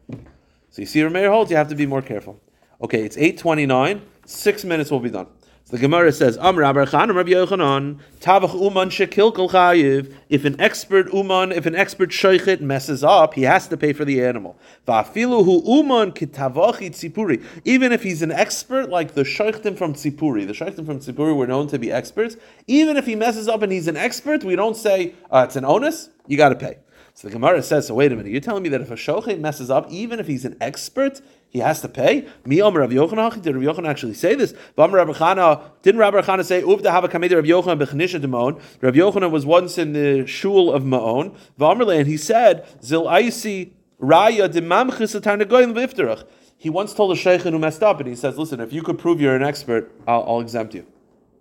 So 0.70 0.82
you 0.82 0.86
see, 0.86 1.00
Rameir 1.02 1.30
holds, 1.30 1.52
you 1.52 1.58
have 1.58 1.70
to 1.70 1.76
be 1.76 1.86
more 1.86 2.02
careful. 2.02 2.42
Okay, 2.82 3.04
it's 3.04 3.16
8.29, 3.16 4.02
six 4.26 4.64
minutes 4.64 4.92
will 4.92 5.00
be 5.00 5.10
done. 5.10 5.28
The 5.74 5.80
Gemara 5.80 6.12
says, 6.12 6.38
Am 6.38 6.60
Rabbi 6.60 6.86
Chanan, 6.86 7.16
Rabbi 7.16 7.32
Yochanan, 7.32 7.98
Tavach 8.20 8.54
Uman 8.54 8.90
Shekil 8.90 9.34
Chayiv. 9.50 10.14
If 10.30 10.46
an 10.46 10.62
expert 10.62 11.12
Uman, 11.12 11.52
if 11.52 11.66
an 11.66 11.74
expert 11.74 12.12
Shoichet 12.12 12.62
messes 12.62 13.04
up, 13.04 13.34
he 13.34 13.42
has 13.42 13.68
to 13.70 13.76
pay 13.76 13.92
for 13.92 14.06
the 14.06 14.24
animal. 14.24 14.56
Va'afilu 14.88 15.44
hu 15.44 15.64
Uman 15.78 16.12
kitavachi 16.12 16.92
Tzipuri. 16.92 17.44
Even 17.66 17.92
if 17.92 18.04
he's 18.04 18.22
an 18.22 18.32
expert 18.32 18.92
like 18.92 19.16
the 19.16 19.24
Shoichtim 19.24 19.76
from 19.76 19.96
Tzipuri. 19.96 20.46
The 20.46 20.54
Shoichtim 20.54 20.86
from 20.86 21.00
Tzipuri 21.00 21.36
were 21.36 21.48
known 21.48 21.66
to 21.70 21.80
be 21.80 21.92
experts. 21.92 22.38
Even 22.68 22.96
if 22.96 23.08
he 23.08 23.16
messes 23.16 23.48
up 23.48 23.64
and 23.64 23.72
he's 23.72 23.88
an 23.88 23.98
expert, 23.98 24.44
we 24.44 24.56
don't 24.56 24.78
say, 24.78 25.16
uh, 25.32 25.46
it's 25.48 25.56
an 25.56 25.66
onus, 25.66 26.12
you 26.28 26.38
got 26.38 26.50
to 26.50 26.56
pay. 26.56 26.78
So 27.16 27.28
the 27.28 27.34
Gemara 27.34 27.64
says, 27.64 27.88
so 27.88 27.96
wait 27.96 28.12
a 28.12 28.16
minute, 28.16 28.32
you're 28.32 28.42
telling 28.42 28.62
me 28.62 28.70
that 28.70 28.82
if 28.82 28.92
a 28.92 28.96
shochet 28.96 29.40
messes 29.40 29.72
up, 29.72 29.90
even 29.90 30.20
if 30.20 30.28
he's 30.28 30.46
an 30.46 30.56
expert, 30.62 31.22
he 31.54 31.60
has 31.60 31.82
to 31.82 31.88
pay? 31.88 32.28
Mi 32.46 32.62
Omer 32.62 32.80
Rav 32.80 32.90
Yochanan, 32.90 33.40
did 33.40 33.56
Rav 33.56 33.64
Yochanan 33.64 33.88
actually 33.88 34.16
say 34.16 34.34
this? 34.34 34.56
Bam 34.76 34.92
Rav 34.92 35.08
Chana, 35.10 35.62
didn't 35.84 36.00
Rav 36.00 36.16
Chana 36.16 36.44
say, 36.44 36.64
Uvda 36.64 36.90
have 36.90 37.04
a 37.04 37.08
kameder 37.08 37.36
Rav 37.36 37.46
Yochanan 37.46 37.80
b'chnisha 37.80 38.20
de 38.20 38.28
Ma'on? 38.28 38.60
Rav 38.82 38.96
Yochanan 38.96 39.30
was 39.30 39.46
once 39.46 39.78
in 39.78 39.94
the 39.94 40.26
shul 40.26 40.74
of 40.74 40.82
Ma'on, 40.82 41.36
V'amerle, 41.60 42.00
and 42.00 42.08
he 42.08 42.18
said, 42.18 42.66
Zil 42.84 43.06
Aisi 43.06 43.72
Raya 44.02 44.52
de 44.52 44.62
Mamchis 44.62 45.18
Atarnagoyin 45.18 45.74
V'ifterach. 45.74 46.26
He 46.58 46.72
once 46.72 46.94
told 46.96 47.12
a 47.12 47.16
sheikh 47.16 47.42
who 47.42 47.60
messed 47.60 47.84
up, 47.84 48.00
and 48.00 48.10
he 48.10 48.16
says, 48.16 48.36
listen, 48.38 48.60
if 48.60 48.74
you 48.74 48.82
could 48.82 48.98
prove 48.98 49.22
you're 49.22 49.36
an 49.36 49.44
expert, 49.44 49.92
I'll, 50.08 50.24
I'll 50.28 50.40
exempt 50.40 50.74
you. 50.74 50.88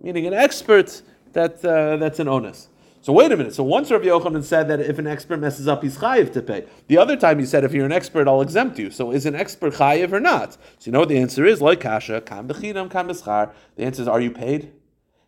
Meaning 0.02 0.26
an 0.26 0.34
expert, 0.34 1.00
that, 1.32 1.64
uh, 1.64 1.96
that's 1.96 2.18
an 2.18 2.28
onus. 2.28 2.68
So 3.02 3.12
wait 3.12 3.32
a 3.32 3.36
minute. 3.36 3.52
So 3.52 3.64
once 3.64 3.90
Rabbi 3.90 4.04
Yochanan 4.04 4.44
said 4.44 4.68
that 4.68 4.78
if 4.78 4.96
an 5.00 5.08
expert 5.08 5.38
messes 5.38 5.66
up, 5.66 5.82
he's 5.82 5.98
chayiv 5.98 6.32
to 6.34 6.40
pay. 6.40 6.66
The 6.86 6.98
other 6.98 7.16
time 7.16 7.40
he 7.40 7.44
said 7.44 7.64
if 7.64 7.72
you're 7.72 7.84
an 7.84 7.90
expert, 7.90 8.28
I'll 8.28 8.40
exempt 8.40 8.78
you. 8.78 8.92
So 8.92 9.10
is 9.10 9.26
an 9.26 9.34
expert 9.34 9.74
chayiv 9.74 10.12
or 10.12 10.20
not? 10.20 10.52
So 10.52 10.60
you 10.84 10.92
know 10.92 11.00
what 11.00 11.08
the 11.08 11.18
answer 11.18 11.44
is? 11.44 11.60
Like 11.60 11.80
kasha, 11.80 12.20
kam 12.20 12.46
bechinam, 12.46 12.88
kam 12.88 13.08
beschar. 13.08 13.52
The 13.74 13.82
answer 13.82 14.02
is, 14.02 14.08
are 14.08 14.20
you 14.20 14.30
paid? 14.30 14.72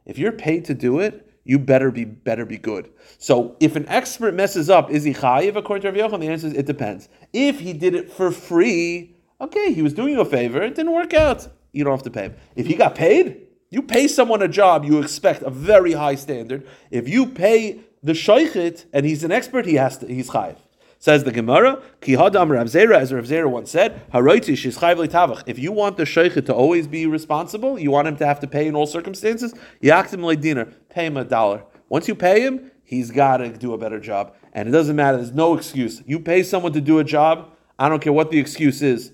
If 0.06 0.18
you're 0.18 0.30
paid 0.30 0.64
to 0.66 0.74
do 0.74 1.00
it, 1.00 1.28
you 1.42 1.58
better 1.58 1.90
be 1.90 2.04
better 2.04 2.46
be 2.46 2.58
good. 2.58 2.90
So 3.18 3.56
if 3.58 3.74
an 3.74 3.88
expert 3.88 4.34
messes 4.34 4.70
up, 4.70 4.88
is 4.92 5.02
he 5.02 5.12
chayiv 5.12 5.56
according 5.56 5.82
to 5.82 5.88
Rabbi 5.88 6.16
Yochanan? 6.16 6.20
The 6.20 6.28
answer 6.28 6.46
is 6.46 6.52
it 6.52 6.66
depends. 6.66 7.08
If 7.32 7.58
he 7.58 7.72
did 7.72 7.96
it 7.96 8.08
for 8.08 8.30
free, 8.30 9.16
okay, 9.40 9.72
he 9.72 9.82
was 9.82 9.92
doing 9.94 10.12
you 10.12 10.20
a 10.20 10.24
favor. 10.24 10.62
It 10.62 10.76
didn't 10.76 10.92
work 10.92 11.12
out. 11.12 11.48
You 11.72 11.82
don't 11.82 11.92
have 11.92 12.04
to 12.04 12.10
pay 12.10 12.26
him. 12.26 12.36
If 12.54 12.66
he 12.68 12.76
got 12.76 12.94
paid, 12.94 13.43
you 13.74 13.82
pay 13.82 14.06
someone 14.06 14.40
a 14.40 14.48
job, 14.48 14.84
you 14.84 15.00
expect 15.02 15.42
a 15.42 15.50
very 15.50 15.92
high 15.92 16.14
standard. 16.14 16.66
If 16.90 17.08
you 17.08 17.26
pay 17.26 17.80
the 18.04 18.12
shaykhit 18.12 18.84
and 18.92 19.04
he's 19.04 19.24
an 19.24 19.32
expert, 19.32 19.66
he 19.66 19.74
has 19.74 19.98
to, 19.98 20.06
he's 20.06 20.30
chayiv. 20.30 20.56
Says 21.00 21.24
the 21.24 21.32
Gemara, 21.32 21.82
Ki 22.00 22.12
hadam 22.12 22.50
Rav 22.50 22.68
Zera, 22.68 22.96
as 22.96 23.12
Rav 23.12 23.24
Zera 23.24 23.50
once 23.50 23.70
said, 23.72 24.00
Haroiti 24.12 24.56
she's 24.56 24.78
chayiv 24.78 25.06
tavach. 25.08 25.42
If 25.46 25.58
you 25.58 25.72
want 25.72 25.96
the 25.96 26.04
shaykhit 26.04 26.46
to 26.46 26.54
always 26.54 26.86
be 26.86 27.04
responsible, 27.06 27.78
you 27.78 27.90
want 27.90 28.06
him 28.06 28.16
to 28.18 28.26
have 28.26 28.38
to 28.40 28.46
pay 28.46 28.68
in 28.68 28.76
all 28.76 28.86
circumstances, 28.86 29.52
yaktim 29.82 30.40
dinner, 30.40 30.66
pay 30.88 31.06
him 31.06 31.16
a 31.16 31.24
dollar. 31.24 31.64
Once 31.88 32.06
you 32.06 32.14
pay 32.14 32.42
him, 32.42 32.70
he's 32.84 33.10
got 33.10 33.38
to 33.38 33.48
do 33.50 33.74
a 33.74 33.78
better 33.78 33.98
job. 33.98 34.34
And 34.52 34.68
it 34.68 34.72
doesn't 34.72 34.94
matter, 34.94 35.16
there's 35.16 35.32
no 35.32 35.56
excuse. 35.56 36.00
You 36.06 36.20
pay 36.20 36.44
someone 36.44 36.72
to 36.74 36.80
do 36.80 37.00
a 37.00 37.04
job, 37.04 37.50
I 37.78 37.88
don't 37.88 38.00
care 38.00 38.12
what 38.12 38.30
the 38.30 38.38
excuse 38.38 38.82
is, 38.82 39.10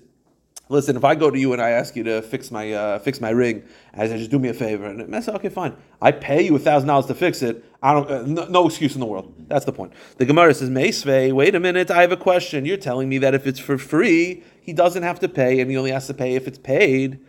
listen, 0.71 0.95
if 0.95 1.03
I 1.03 1.15
go 1.15 1.29
to 1.29 1.37
you 1.37 1.53
and 1.53 1.61
I 1.61 1.71
ask 1.71 1.95
you 1.95 2.03
to 2.03 2.21
fix 2.21 2.49
my 2.49 2.71
uh, 2.71 2.99
fix 2.99 3.21
my 3.21 3.29
ring, 3.29 3.63
I 3.93 4.07
say, 4.07 4.17
just 4.17 4.31
do 4.31 4.39
me 4.39 4.49
a 4.49 4.53
favor, 4.53 4.85
and 4.85 5.15
I 5.15 5.19
say, 5.19 5.31
okay, 5.33 5.49
fine. 5.49 5.75
I 6.01 6.11
pay 6.11 6.41
you 6.43 6.57
thousand 6.57 6.87
dollars 6.87 7.05
to 7.07 7.15
fix 7.15 7.41
it. 7.41 7.63
I 7.83 7.93
don't, 7.93 8.09
uh, 8.09 8.21
no, 8.23 8.45
no, 8.45 8.67
excuse 8.67 8.93
in 8.93 8.99
the 8.99 9.05
world. 9.05 9.33
That's 9.47 9.65
the 9.65 9.73
point. 9.73 9.93
The 10.17 10.25
Gemara 10.25 10.53
says, 10.53 10.69
Meisvei, 10.69 11.31
wait 11.33 11.55
a 11.55 11.59
minute, 11.59 11.91
I 11.91 12.01
have 12.01 12.11
a 12.11 12.17
question. 12.17 12.65
You're 12.65 12.77
telling 12.77 13.09
me 13.09 13.17
that 13.19 13.33
if 13.33 13.45
it's 13.45 13.59
for 13.59 13.77
free, 13.77 14.43
he 14.61 14.73
doesn't 14.73 15.03
have 15.03 15.19
to 15.19 15.29
pay, 15.29 15.59
and 15.59 15.69
he 15.69 15.77
only 15.77 15.91
has 15.91 16.07
to 16.07 16.13
pay 16.13 16.35
if 16.35 16.47
it's 16.47 16.59
paid. 16.59 17.19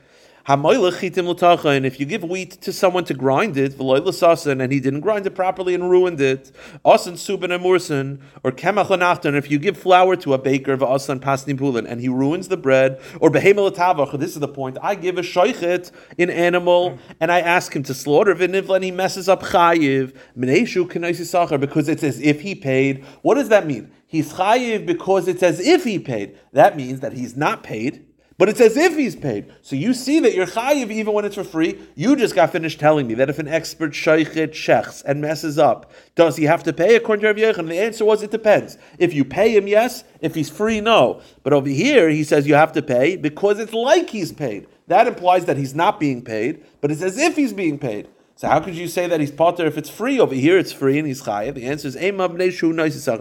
And 0.45 1.87
if 1.87 2.01
you 2.01 2.07
give 2.07 2.25
wheat 2.25 2.51
to 2.63 2.73
someone 2.73 3.05
to 3.05 3.15
grind 3.15 3.57
it, 3.57 3.79
and 3.79 4.73
he 4.73 4.81
didn't 4.81 5.01
grind 5.01 5.25
it 5.25 5.37
properly 5.37 5.75
and 5.75 5.89
ruined 5.89 6.21
it, 6.21 6.51
asan 6.85 7.15
subin 7.15 7.55
and 7.55 7.65
mursan, 7.65 8.21
or 8.43 8.51
kemach 8.51 8.91
l'nachtan, 8.91 9.35
if 9.37 9.49
you 9.51 9.61
give 9.61 9.77
flour 9.77 10.17
to 10.17 10.35
a 10.35 10.39
baker, 10.39 10.77
v'asan 10.77 11.21
pasnim 11.21 11.57
pulin, 11.59 11.87
and 11.89 12.01
he 12.01 12.09
ruins 12.09 12.49
the 12.49 12.57
bread, 12.57 13.01
or 13.21 13.31
behemel 13.31 13.71
l'tavach, 13.71 14.19
this 14.19 14.33
is 14.35 14.41
the 14.41 14.49
point, 14.49 14.79
I 14.83 14.97
give 14.97 15.17
a 15.17 15.23
shoichet, 15.23 15.93
an 16.19 16.31
animal, 16.31 16.99
and 17.21 17.31
I 17.31 17.39
ask 17.41 17.73
him 17.77 17.85
to 17.85 17.95
slaughter 17.95 18.35
v'nivla, 18.35 18.75
and 18.77 18.85
he 18.85 18.91
messes 18.91 19.29
up 19.29 19.43
chayiv, 19.43 20.13
because 21.61 21.89
it's 21.89 22.03
as 22.03 22.21
if 22.21 22.41
he 22.41 22.55
paid. 22.57 23.05
What 23.23 23.37
does 23.37 23.49
that 23.51 23.67
mean? 23.67 23.93
He's 24.09 24.33
chayiv 24.33 24.87
because 24.87 25.29
it's 25.29 25.43
as 25.43 25.61
if 25.61 25.85
he 25.85 25.99
paid. 25.99 26.37
That 26.53 26.77
means 26.77 27.01
that 27.01 27.13
he's 27.13 27.37
not 27.37 27.63
paid, 27.63 28.07
but 28.43 28.49
it's 28.49 28.61
as 28.61 28.77
if 28.77 28.97
he's 28.97 29.15
paid. 29.15 29.55
So 29.63 29.77
you 29.77 29.95
see 29.95 30.19
that 30.19 30.35
you're 30.35 30.49
chayiv 30.49 30.91
even 30.91 31.15
when 31.15 31.25
it's 31.25 31.37
for 31.37 31.45
free. 31.45 31.79
You 31.95 32.17
just 32.17 32.35
got 32.35 32.51
finished 32.51 32.81
telling 32.81 33.07
me 33.07 33.15
that 33.15 33.31
if 33.31 33.39
an 33.39 33.47
expert 33.47 33.95
shaykhet 33.95 34.53
checks 34.53 35.01
and 35.03 35.21
messes 35.21 35.61
up, 35.61 35.93
does 36.17 36.37
he 36.39 36.43
have 36.47 36.65
to 36.65 36.73
pay 36.73 36.97
according 36.97 37.23
to 37.23 37.29
Rav 37.29 37.37
Yechon? 37.37 37.69
The 37.69 37.79
answer 37.79 38.05
was 38.05 38.21
it 38.21 38.33
depends. 38.33 38.79
If 38.99 39.15
you 39.15 39.25
pay 39.25 39.57
him, 39.57 39.69
yes. 39.69 40.03
If 40.21 40.35
he's 40.35 40.51
free, 40.51 40.81
no. 40.81 41.23
But 41.45 41.53
over 41.53 41.69
here, 41.69 42.09
he 42.09 42.25
says 42.25 42.49
you 42.49 42.55
have 42.55 42.73
to 42.73 42.83
pay 42.83 43.15
because 43.15 43.61
it's 43.61 43.73
like 43.73 44.11
he's 44.11 44.33
paid. 44.33 44.67
That 44.89 45.07
implies 45.07 45.45
that 45.45 45.57
he's 45.57 45.77
not 45.77 46.01
being 46.01 46.21
paid, 46.21 46.65
but 46.81 46.91
it's 46.91 47.03
as 47.03 47.19
if 47.19 47.37
he's 47.37 47.53
being 47.53 47.79
paid. 47.79 48.09
So 48.35 48.49
how 48.49 48.59
could 48.59 48.75
you 48.75 48.89
say 48.89 49.07
that 49.07 49.21
he's 49.21 49.31
potter 49.31 49.67
if 49.67 49.79
it's 49.79 49.89
free? 49.89 50.19
Over 50.19 50.35
here, 50.35 50.59
it's 50.59 50.73
free 50.73 50.99
and 50.99 51.07
he's 51.07 51.23
chayiv. 51.23 51.55
The 51.55 51.67
answer 51.67 51.87
is. 51.87 51.95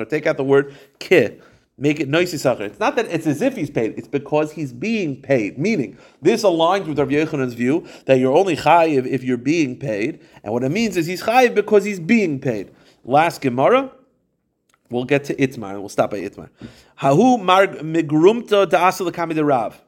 Take 0.10 0.26
out 0.26 0.38
the 0.38 0.44
word 0.44 0.76
ki. 0.98 1.40
Make 1.82 2.00
it 2.00 2.12
noisisachar. 2.12 2.60
It's 2.60 2.80
not 2.80 2.96
that 2.98 3.08
it's 3.08 3.26
as 3.26 3.42
if 3.42 3.56
he's 3.56 3.72
paid, 3.72 3.96
it's 3.98 4.08
because 4.08 4.52
he's 4.52 4.72
being 4.72 5.20
paid. 5.20 5.58
Meaning, 5.58 5.98
this 6.22 6.44
aligns 6.44 6.86
with 6.86 7.00
Rav 7.00 7.10
Yechanan's 7.10 7.56
view 7.56 7.88
that 8.06 8.20
you're 8.20 8.38
only 8.38 8.56
chayiv 8.56 9.08
if 9.08 9.24
you're 9.24 9.36
being 9.36 9.80
paid. 9.80 10.22
And 10.44 10.54
what 10.54 10.64
it 10.64 10.70
means 10.70 10.96
is 10.96 11.08
he's 11.08 11.24
chayiv 11.24 11.56
because 11.56 11.84
he's 11.84 12.00
being 12.00 12.40
paid. 12.40 12.70
Last 13.04 13.42
Gemara, 13.42 13.92
we'll 14.92 15.06
get 15.06 15.24
to 15.24 15.36
Itmar. 15.38 15.80
We'll 15.80 15.90
stop 15.90 16.12
by 16.12 16.20
Itmar. 16.20 16.50
Hahu 17.00 17.42
marg 17.42 17.72
migrumta 17.80 18.68
da'asal 18.68 19.12
kamid 19.12 19.44
rav. 19.44 19.82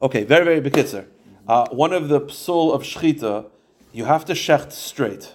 Okay, 0.00 0.22
very, 0.22 0.44
very 0.44 0.60
bekitzer. 0.60 1.04
Uh, 1.48 1.66
one 1.70 1.92
of 1.92 2.08
the 2.08 2.20
psul 2.20 2.72
of 2.72 2.84
shchita, 2.84 3.46
you 3.90 4.04
have 4.04 4.24
to 4.26 4.34
shecht 4.34 4.70
straight. 4.70 5.34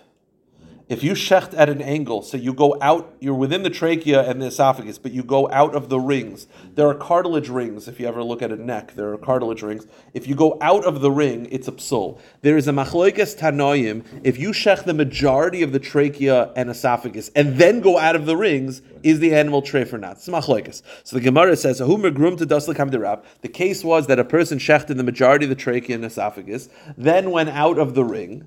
If 0.90 1.02
you 1.02 1.14
shecht 1.14 1.54
at 1.58 1.70
an 1.70 1.82
angle, 1.82 2.22
so 2.24 2.36
you 2.36 2.54
go 2.54 2.76
out, 2.82 3.16
you're 3.22 3.34
within 3.34 3.64
the 3.64 3.70
trachea 3.70 4.30
and 4.30 4.42
the 4.42 4.48
esophagus, 4.48 4.98
but 4.98 5.14
you 5.14 5.24
go 5.24 5.50
out 5.50 5.74
of 5.76 5.88
the 5.88 6.00
rings. 6.00 6.46
There 6.76 6.90
are 6.90 6.94
cartilage 6.94 7.48
rings. 7.48 7.88
If 7.88 8.02
you 8.02 8.08
ever 8.08 8.22
look 8.22 8.42
at 8.42 8.52
a 8.52 8.58
neck, 8.58 8.96
there 8.96 9.14
are 9.14 9.18
cartilage 9.18 9.62
rings. 9.62 9.88
If 10.14 10.28
you 10.28 10.36
go 10.36 10.58
out 10.60 10.84
of 10.84 11.00
the 11.00 11.10
ring, 11.10 11.48
it's 11.52 11.70
a 11.70 11.72
psul. 11.72 12.20
There 12.42 12.58
is 12.58 12.68
a 12.68 12.74
machloikas 12.74 13.40
tanoim. 13.40 14.04
If 14.24 14.38
you 14.38 14.50
shecht 14.50 14.84
the 14.84 14.94
majority 14.94 15.64
of 15.64 15.72
the 15.72 15.80
trachea 15.80 16.52
and 16.58 16.70
esophagus 16.70 17.32
and 17.34 17.58
then 17.58 17.80
go 17.80 17.98
out 17.98 18.18
of 18.18 18.26
the 18.26 18.36
rings, 18.36 18.82
is 19.04 19.20
the 19.20 19.34
animal 19.34 19.62
treif 19.62 19.94
or 19.94 19.98
not? 19.98 20.18
It's. 20.18 20.84
So 21.06 21.16
the 21.16 21.22
Gemara 21.22 21.56
says. 21.56 21.78
The 21.78 23.50
case 23.52 23.84
was 23.84 24.08
that 24.08 24.20
a 24.20 24.26
person 24.26 24.58
shechted 24.60 24.98
the 24.98 25.04
majority 25.04 25.46
of 25.46 25.50
the 25.50 25.56
trachea 25.56 25.96
and 25.96 26.06
esophagus, 26.06 26.68
then 26.98 27.32
went 27.32 27.50
out 27.50 27.78
of 27.78 27.96
the 27.96 28.04
ring 28.04 28.46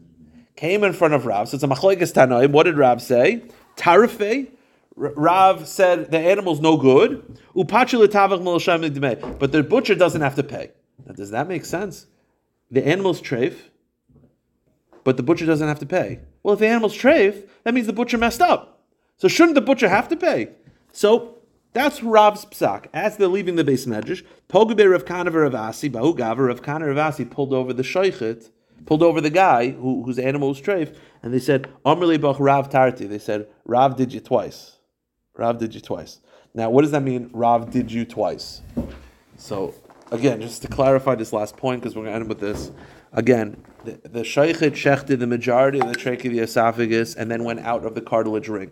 came 0.57 0.83
in 0.85 0.93
front 0.93 1.15
of 1.15 1.27
Rav. 1.27 1.49
So 1.49 1.55
it's 1.55 1.65
a 1.65 1.69
machloikas 1.69 2.13
tanoim. 2.13 2.51
What 2.51 2.65
did 2.65 2.77
Rav 2.77 3.01
say? 3.01 3.43
Tarife. 3.77 4.51
Rav 4.97 5.69
said 5.69 6.11
the 6.11 6.19
animal's 6.19 6.61
no 6.61 6.77
good. 6.79 7.39
But 7.55 7.69
the 9.53 9.67
butcher 9.69 9.95
doesn't 9.95 10.21
have 10.23 10.35
to 10.37 10.43
pay. 10.43 10.71
Now, 11.05 11.13
does 11.13 11.31
that 11.31 11.49
make 11.49 11.65
sense? 11.65 12.07
The 12.71 12.87
animal's 12.87 13.21
treif, 13.21 13.55
but 15.05 15.17
the 15.17 15.23
butcher 15.23 15.47
doesn't 15.47 15.69
have 15.69 15.79
to 15.79 15.87
pay. 15.87 16.21
Well, 16.43 16.55
if 16.55 16.61
the 16.61 16.67
animal's 16.67 16.97
treif, 16.97 17.49
that 17.63 17.75
means 17.75 17.87
the 17.87 17.93
butcher 17.93 18.19
messed 18.19 18.41
up. 18.41 18.83
So 19.19 19.29
shouldn't 19.29 19.55
the 19.55 19.61
butcher 19.61 19.89
have 19.89 20.09
to 20.09 20.17
pay? 20.17 20.49
So 20.93 21.39
that's 21.75 22.03
Rav's 22.03 22.45
psak. 22.47 22.87
As 22.93 23.17
they're 23.17 23.29
leaving 23.29 23.55
the 23.55 23.63
base 23.63 23.87
medrash, 23.87 24.25
Pogube 24.49 24.91
Rav 24.91 25.05
Kahana 25.05 25.29
Ravasi, 25.29 25.91
Bahu 25.91 26.17
Gava 26.19 26.49
Rav 26.49 26.63
Kahana 26.63 26.87
Ravasi 26.87 27.31
pulled 27.31 27.53
over 27.53 27.73
the 27.73 27.85
shaychet 27.85 28.51
pulled 28.87 29.03
over 29.03 29.21
the 29.21 29.31
guy 29.31 29.71
who, 29.71 30.03
whose 30.05 30.19
animal 30.19 30.49
was 30.49 30.61
treif, 30.61 30.97
and 31.23 31.35
they 31.35 31.39
said, 31.39 31.69
Amrli 31.85 32.21
Bach 32.21 32.37
Rav 32.39 32.71
Tarti. 32.71 33.07
They 33.07 33.19
said, 33.19 33.49
Rav 33.65 33.97
did 33.97 34.13
you 34.13 34.21
twice. 34.21 34.77
Rav 35.37 35.59
did 35.59 35.75
you 35.75 35.81
twice. 35.81 36.21
Now, 36.55 36.71
what 36.71 36.83
does 36.83 36.93
that 36.93 37.03
mean, 37.03 37.29
Rav 37.33 37.71
did 37.71 37.93
you 37.93 38.05
twice? 38.05 38.63
So, 39.37 39.75
again, 40.11 40.41
just 40.41 40.63
to 40.63 40.69
clarify 40.69 41.15
this 41.17 41.33
last 41.33 41.57
point, 41.57 41.83
because 41.83 41.95
we're 41.95 42.05
going 42.05 42.15
to 42.15 42.21
end 42.21 42.29
with 42.29 42.41
this. 42.41 42.71
Again, 43.13 43.63
the, 43.85 44.01
the 44.09 44.25
shaykhet 44.25 44.73
shechted 44.73 45.19
the 45.19 45.27
majority 45.27 45.81
of 45.81 45.89
the 45.89 45.95
trachea, 45.95 46.31
the 46.31 46.39
esophagus, 46.41 47.15
and 47.15 47.31
then 47.31 47.45
went 47.45 47.61
out 47.61 47.85
of 47.85 47.95
the 47.95 48.01
cartilage 48.01 48.49
ring. 48.49 48.71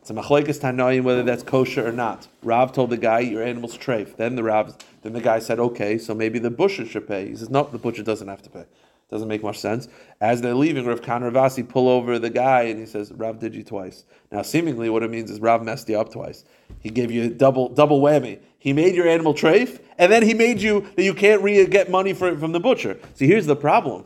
It's 0.00 0.10
a 0.10 0.14
machlekes 0.14 0.60
tanoim 0.60 1.02
whether 1.02 1.22
that's 1.22 1.42
kosher 1.42 1.86
or 1.86 1.92
not. 1.92 2.26
Rav 2.42 2.72
told 2.72 2.88
the 2.88 2.96
guy, 2.96 3.20
"Your 3.20 3.42
animal's 3.42 3.76
treif." 3.76 4.16
Then 4.16 4.34
the 4.34 4.42
Rav, 4.42 4.76
then 5.02 5.12
the 5.12 5.20
guy 5.20 5.40
said, 5.40 5.60
"Okay, 5.60 5.98
so 5.98 6.14
maybe 6.14 6.38
the 6.38 6.50
butcher 6.50 6.86
should 6.86 7.06
pay." 7.06 7.28
He 7.28 7.36
says, 7.36 7.50
"No, 7.50 7.64
the 7.64 7.78
butcher 7.78 8.02
doesn't 8.02 8.26
have 8.26 8.40
to 8.42 8.50
pay." 8.50 8.64
Doesn't 9.10 9.28
make 9.28 9.42
much 9.42 9.58
sense. 9.58 9.88
As 10.20 10.40
they're 10.40 10.54
leaving, 10.54 10.86
Rav 10.86 11.00
Kahana 11.00 11.32
Ravasi 11.32 11.68
pull 11.68 11.88
over 11.88 12.18
the 12.18 12.30
guy 12.30 12.62
and 12.62 12.78
he 12.78 12.86
says, 12.86 13.10
Rav 13.12 13.40
did 13.40 13.56
you 13.56 13.64
twice. 13.64 14.04
Now, 14.30 14.42
seemingly, 14.42 14.88
what 14.88 15.02
it 15.02 15.10
means 15.10 15.30
is 15.30 15.40
Rav 15.40 15.64
messed 15.64 15.88
you 15.88 15.98
up 15.98 16.12
twice. 16.12 16.44
He 16.78 16.90
gave 16.90 17.10
you 17.10 17.28
double 17.30 17.68
double 17.68 18.00
whammy. 18.00 18.38
He 18.58 18.72
made 18.72 18.94
your 18.94 19.08
animal 19.08 19.34
treif, 19.34 19.80
and 19.98 20.12
then 20.12 20.22
he 20.22 20.34
made 20.34 20.60
you 20.60 20.86
that 20.94 21.02
you 21.02 21.14
can't 21.14 21.42
re- 21.42 21.66
get 21.66 21.90
money 21.90 22.12
for, 22.12 22.36
from 22.38 22.52
the 22.52 22.60
butcher. 22.60 22.98
See, 23.14 23.26
here's 23.26 23.46
the 23.46 23.56
problem. 23.56 24.04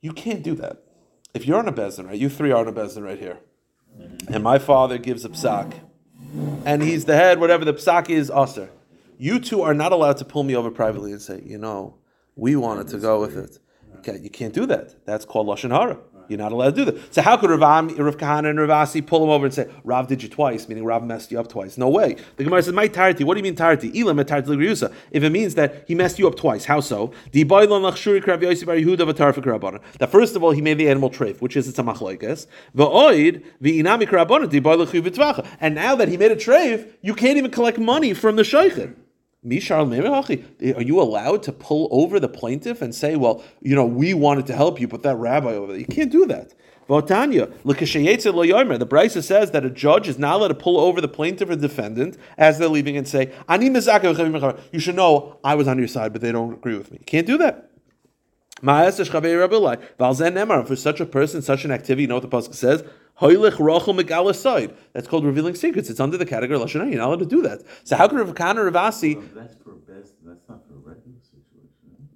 You 0.00 0.12
can't 0.12 0.42
do 0.42 0.54
that. 0.54 0.82
If 1.34 1.46
you're 1.46 1.58
on 1.58 1.68
a 1.68 1.72
beis 1.72 1.96
din, 1.96 2.06
right? 2.06 2.18
You 2.18 2.28
three 2.28 2.52
are 2.52 2.60
on 2.60 2.68
a 2.68 2.72
beis 2.72 2.94
din 2.94 3.02
right 3.02 3.18
here. 3.18 3.38
Mm-hmm. 3.98 4.32
And 4.32 4.42
my 4.42 4.58
father 4.58 4.98
gives 4.98 5.24
a 5.24 5.28
psak. 5.28 5.74
And 6.64 6.82
he's 6.82 7.04
the 7.04 7.16
head, 7.16 7.40
whatever 7.40 7.64
the 7.64 7.74
psak 7.74 8.08
is, 8.08 8.30
usher. 8.30 8.70
You 9.18 9.40
two 9.40 9.62
are 9.62 9.74
not 9.74 9.92
allowed 9.92 10.16
to 10.18 10.24
pull 10.24 10.44
me 10.44 10.56
over 10.56 10.70
privately 10.70 11.12
and 11.12 11.20
say, 11.20 11.42
you 11.44 11.58
know, 11.58 11.96
we 12.36 12.56
wanted 12.56 12.88
to 12.88 12.98
go 12.98 13.20
with 13.20 13.36
it. 13.36 13.58
Okay, 14.00 14.18
you 14.18 14.30
can't 14.30 14.54
do 14.54 14.64
that. 14.66 15.04
That's 15.04 15.26
called 15.26 15.46
lashon 15.46 15.70
hara. 15.70 15.98
You're 16.30 16.38
not 16.38 16.52
allowed 16.52 16.76
to 16.76 16.84
do 16.84 16.92
that. 16.92 17.12
So 17.12 17.22
how 17.22 17.36
could 17.36 17.50
Rav, 17.50 17.98
Rav 17.98 18.16
Kahana 18.16 18.50
and 18.50 18.58
Ravasi 18.58 19.04
pull 19.04 19.24
him 19.24 19.30
over 19.30 19.46
and 19.46 19.54
say, 19.54 19.68
Rav 19.82 20.06
did 20.06 20.22
you 20.22 20.28
twice, 20.28 20.68
meaning 20.68 20.84
Rav 20.84 21.02
messed 21.02 21.32
you 21.32 21.40
up 21.40 21.48
twice? 21.48 21.76
No 21.76 21.88
way. 21.88 22.14
The 22.36 22.44
Gemara 22.44 22.62
says, 22.62 22.72
my 22.72 22.86
tarti, 22.86 23.24
what 23.24 23.34
do 23.34 23.40
you 23.40 23.42
mean 23.42 23.56
tarti? 23.56 23.90
Ilam 23.90 24.24
tarti 24.24 24.92
If 25.10 25.24
it 25.24 25.30
means 25.30 25.56
that 25.56 25.84
he 25.88 25.96
messed 25.96 26.20
you 26.20 26.28
up 26.28 26.36
twice, 26.36 26.66
how 26.66 26.78
so? 26.78 27.12
That 27.32 27.48
first 30.08 30.36
of 30.36 30.44
all, 30.44 30.52
he 30.52 30.60
made 30.60 30.78
the 30.78 30.88
animal 30.88 31.10
treif, 31.10 31.40
which 31.40 31.56
is 31.56 31.68
it's 31.68 31.80
a 31.80 31.82
machlokes. 31.82 32.46
And 35.60 35.74
now 35.74 35.96
that 35.96 36.08
he 36.08 36.16
made 36.16 36.30
a 36.30 36.36
treif, 36.36 36.92
you 37.02 37.14
can't 37.14 37.38
even 37.38 37.50
collect 37.50 37.78
money 37.78 38.14
from 38.14 38.36
the 38.36 38.42
shaykhid. 38.42 38.94
Are 39.42 40.82
you 40.82 41.00
allowed 41.00 41.42
to 41.44 41.52
pull 41.52 41.88
over 41.90 42.20
the 42.20 42.28
plaintiff 42.28 42.82
and 42.82 42.94
say, 42.94 43.16
well, 43.16 43.42
you 43.62 43.74
know, 43.74 43.86
we 43.86 44.12
wanted 44.12 44.46
to 44.48 44.54
help 44.54 44.80
you, 44.80 44.86
but 44.86 45.02
that 45.02 45.16
rabbi 45.16 45.54
over 45.54 45.72
there, 45.72 45.80
you 45.80 45.86
can't 45.86 46.12
do 46.12 46.26
that. 46.26 46.52
Votanya, 46.90 47.50
the 47.62 48.86
Brisa 48.86 49.22
says 49.22 49.52
that 49.52 49.64
a 49.64 49.70
judge 49.70 50.08
is 50.08 50.18
not 50.18 50.36
allowed 50.36 50.48
to 50.48 50.54
pull 50.54 50.80
over 50.80 51.00
the 51.00 51.08
plaintiff 51.08 51.48
or 51.48 51.54
defendant 51.54 52.18
as 52.36 52.58
they're 52.58 52.68
leaving 52.68 52.96
and 52.96 53.06
say, 53.06 53.32
You 53.48 54.80
should 54.80 54.96
know 54.96 55.38
I 55.44 55.54
was 55.54 55.68
on 55.68 55.78
your 55.78 55.88
side, 55.88 56.12
but 56.12 56.20
they 56.20 56.32
don't 56.32 56.54
agree 56.54 56.76
with 56.76 56.90
me. 56.90 56.98
You 56.98 57.06
can't 57.06 57.28
do 57.28 57.38
that. 57.38 57.70
For 58.62 58.92
such 60.76 61.00
a 61.00 61.06
person, 61.06 61.42
such 61.42 61.64
an 61.64 61.70
activity, 61.70 62.02
you 62.02 62.08
know 62.08 62.16
what 62.16 62.28
the 62.28 62.36
Pasuk 62.36 62.54
says? 62.54 62.82
That's 64.92 65.08
called 65.08 65.24
revealing 65.24 65.54
secrets. 65.54 65.90
It's 65.90 66.00
under 66.00 66.16
the 66.16 66.26
category 66.26 66.60
of 66.60 66.66
Lashon 66.66 66.90
You're 66.90 66.98
not 66.98 67.08
allowed 67.08 67.18
to 67.20 67.26
do 67.26 67.42
that. 67.42 67.62
So 67.84 67.96
how 67.96 68.08
could 68.08 68.18
Rav 68.18 68.34
Kahana 68.34 68.70
Ravasi? 68.70 69.34
That's 69.34 69.54
for 69.62 69.74
best. 69.74 70.14
That's 70.24 70.48
not 70.48 70.66
for 70.66 70.74
a 70.74 70.94
regular 70.94 71.18
situation. 71.20 71.68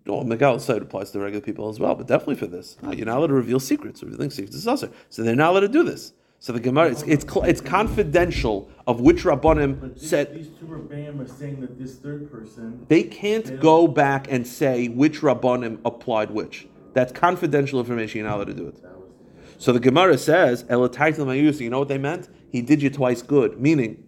Well, 0.06 0.24
Megal 0.24 0.60
side 0.60 0.82
applies 0.82 1.10
to 1.10 1.20
regular 1.20 1.44
people 1.44 1.68
as 1.68 1.78
well, 1.78 1.94
but 1.94 2.06
definitely 2.06 2.36
for 2.36 2.46
this. 2.46 2.76
Uh, 2.82 2.92
you're 2.92 3.06
not 3.06 3.18
allowed 3.18 3.28
to 3.28 3.34
reveal 3.34 3.60
secrets. 3.60 4.02
Revealing 4.02 4.30
secrets 4.30 4.56
is 4.56 4.66
also. 4.66 4.90
So 5.10 5.22
they're 5.22 5.36
not 5.36 5.50
allowed 5.50 5.60
to 5.60 5.68
do 5.68 5.82
this. 5.82 6.14
So 6.38 6.52
the 6.52 6.60
Gemara, 6.60 6.90
it's 6.90 7.02
it's, 7.02 7.24
it's 7.36 7.60
confidential 7.60 8.70
of 8.86 9.00
which 9.00 9.24
rabbanim 9.24 9.98
said 9.98 10.34
these 10.34 10.48
two 10.48 10.66
Rebbeim 10.66 11.18
are 11.20 11.26
saying 11.26 11.60
that 11.62 11.78
this 11.78 11.96
third 11.96 12.30
person. 12.30 12.84
they 12.88 13.02
can't 13.02 13.58
go 13.60 13.88
back 13.88 14.26
and 14.30 14.46
say 14.46 14.88
which 14.88 15.20
rabbanim 15.20 15.80
applied 15.86 16.30
which. 16.30 16.66
That's 16.92 17.12
confidential 17.12 17.80
information. 17.80 18.18
You're 18.20 18.28
not 18.28 18.36
allowed 18.36 18.48
to 18.48 18.54
do 18.54 18.68
it. 18.68 18.76
So 19.58 19.72
the 19.72 19.80
Gemara 19.80 20.18
says, 20.18 20.64
"Elataitel 20.64 21.26
mayusi." 21.26 21.60
You 21.60 21.70
know 21.70 21.78
what 21.78 21.88
they 21.88 21.98
meant? 21.98 22.28
He 22.50 22.62
did 22.62 22.82
you 22.82 22.90
twice 22.90 23.22
good. 23.22 23.60
Meaning, 23.60 24.02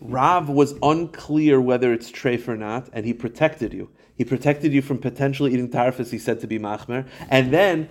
Rav 0.00 0.48
was 0.48 0.74
unclear 0.82 1.60
whether 1.60 1.92
it's 1.92 2.10
treif 2.10 2.48
or 2.48 2.56
not, 2.56 2.88
and 2.92 3.06
he 3.06 3.12
protected 3.12 3.72
you. 3.72 3.90
He 4.14 4.24
protected 4.24 4.72
you 4.72 4.82
from 4.82 4.98
potentially 4.98 5.52
eating 5.52 5.68
tarfas. 5.68 6.10
He 6.10 6.18
said 6.18 6.40
to 6.40 6.46
be 6.46 6.58
machmer, 6.58 7.06
and 7.28 7.52
then 7.52 7.88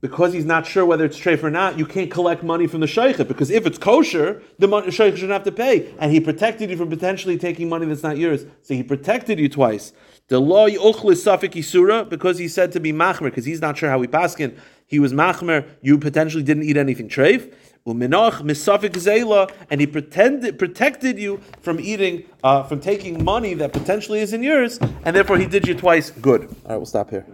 because 0.00 0.32
he's 0.32 0.44
not 0.44 0.66
sure 0.66 0.84
whether 0.84 1.04
it's 1.04 1.18
treif 1.18 1.42
or 1.42 1.50
not, 1.50 1.78
you 1.78 1.86
can't 1.86 2.10
collect 2.10 2.42
money 2.42 2.66
from 2.66 2.80
the 2.80 2.86
sheikh 2.86 3.16
because 3.26 3.50
if 3.50 3.66
it's 3.66 3.78
kosher, 3.78 4.42
the 4.58 4.68
sheikh 4.90 5.14
shouldn't 5.14 5.32
have 5.32 5.44
to 5.44 5.52
pay, 5.52 5.92
and 5.98 6.12
he 6.12 6.20
protected 6.20 6.70
you 6.70 6.76
from 6.76 6.90
potentially 6.90 7.38
taking 7.38 7.68
money 7.68 7.86
that's 7.86 8.02
not 8.02 8.16
yours. 8.16 8.44
So 8.62 8.74
he 8.74 8.82
protected 8.82 9.38
you 9.38 9.48
twice. 9.48 9.92
The 10.28 10.40
law 10.40 10.68
yuchlis 10.68 11.24
safik 11.24 11.52
isura 11.52 12.08
because 12.08 12.38
he 12.38 12.48
said 12.48 12.72
to 12.72 12.80
be 12.80 12.92
machmer 12.92 13.24
because 13.24 13.44
he's 13.44 13.60
not 13.60 13.78
sure 13.78 13.88
how 13.88 13.98
we 13.98 14.06
paskin. 14.06 14.58
He 14.86 14.98
was 14.98 15.12
machmer. 15.12 15.68
You 15.82 15.98
potentially 15.98 16.42
didn't 16.42 16.62
eat 16.62 16.76
anything 16.76 17.08
treif. 17.08 17.52
Uminach 17.86 18.42
misafik 18.42 18.92
zela, 18.92 19.50
and 19.70 19.80
he 19.80 19.86
pretended 19.86 20.58
protected 20.58 21.18
you 21.18 21.40
from 21.60 21.78
eating, 21.78 22.24
uh, 22.42 22.64
from 22.64 22.80
taking 22.80 23.22
money 23.22 23.54
that 23.54 23.72
potentially 23.72 24.20
isn't 24.20 24.42
yours, 24.42 24.78
and 25.04 25.14
therefore 25.14 25.38
he 25.38 25.46
did 25.46 25.68
you 25.68 25.74
twice. 25.74 26.10
Good. 26.10 26.42
All 26.42 26.70
right, 26.70 26.76
we'll 26.76 26.86
stop 26.86 27.10
here. 27.10 27.24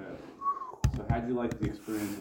So 0.95 1.07
how'd 1.09 1.27
you 1.27 1.35
like 1.35 1.59
the 1.59 1.67
experience 1.67 2.19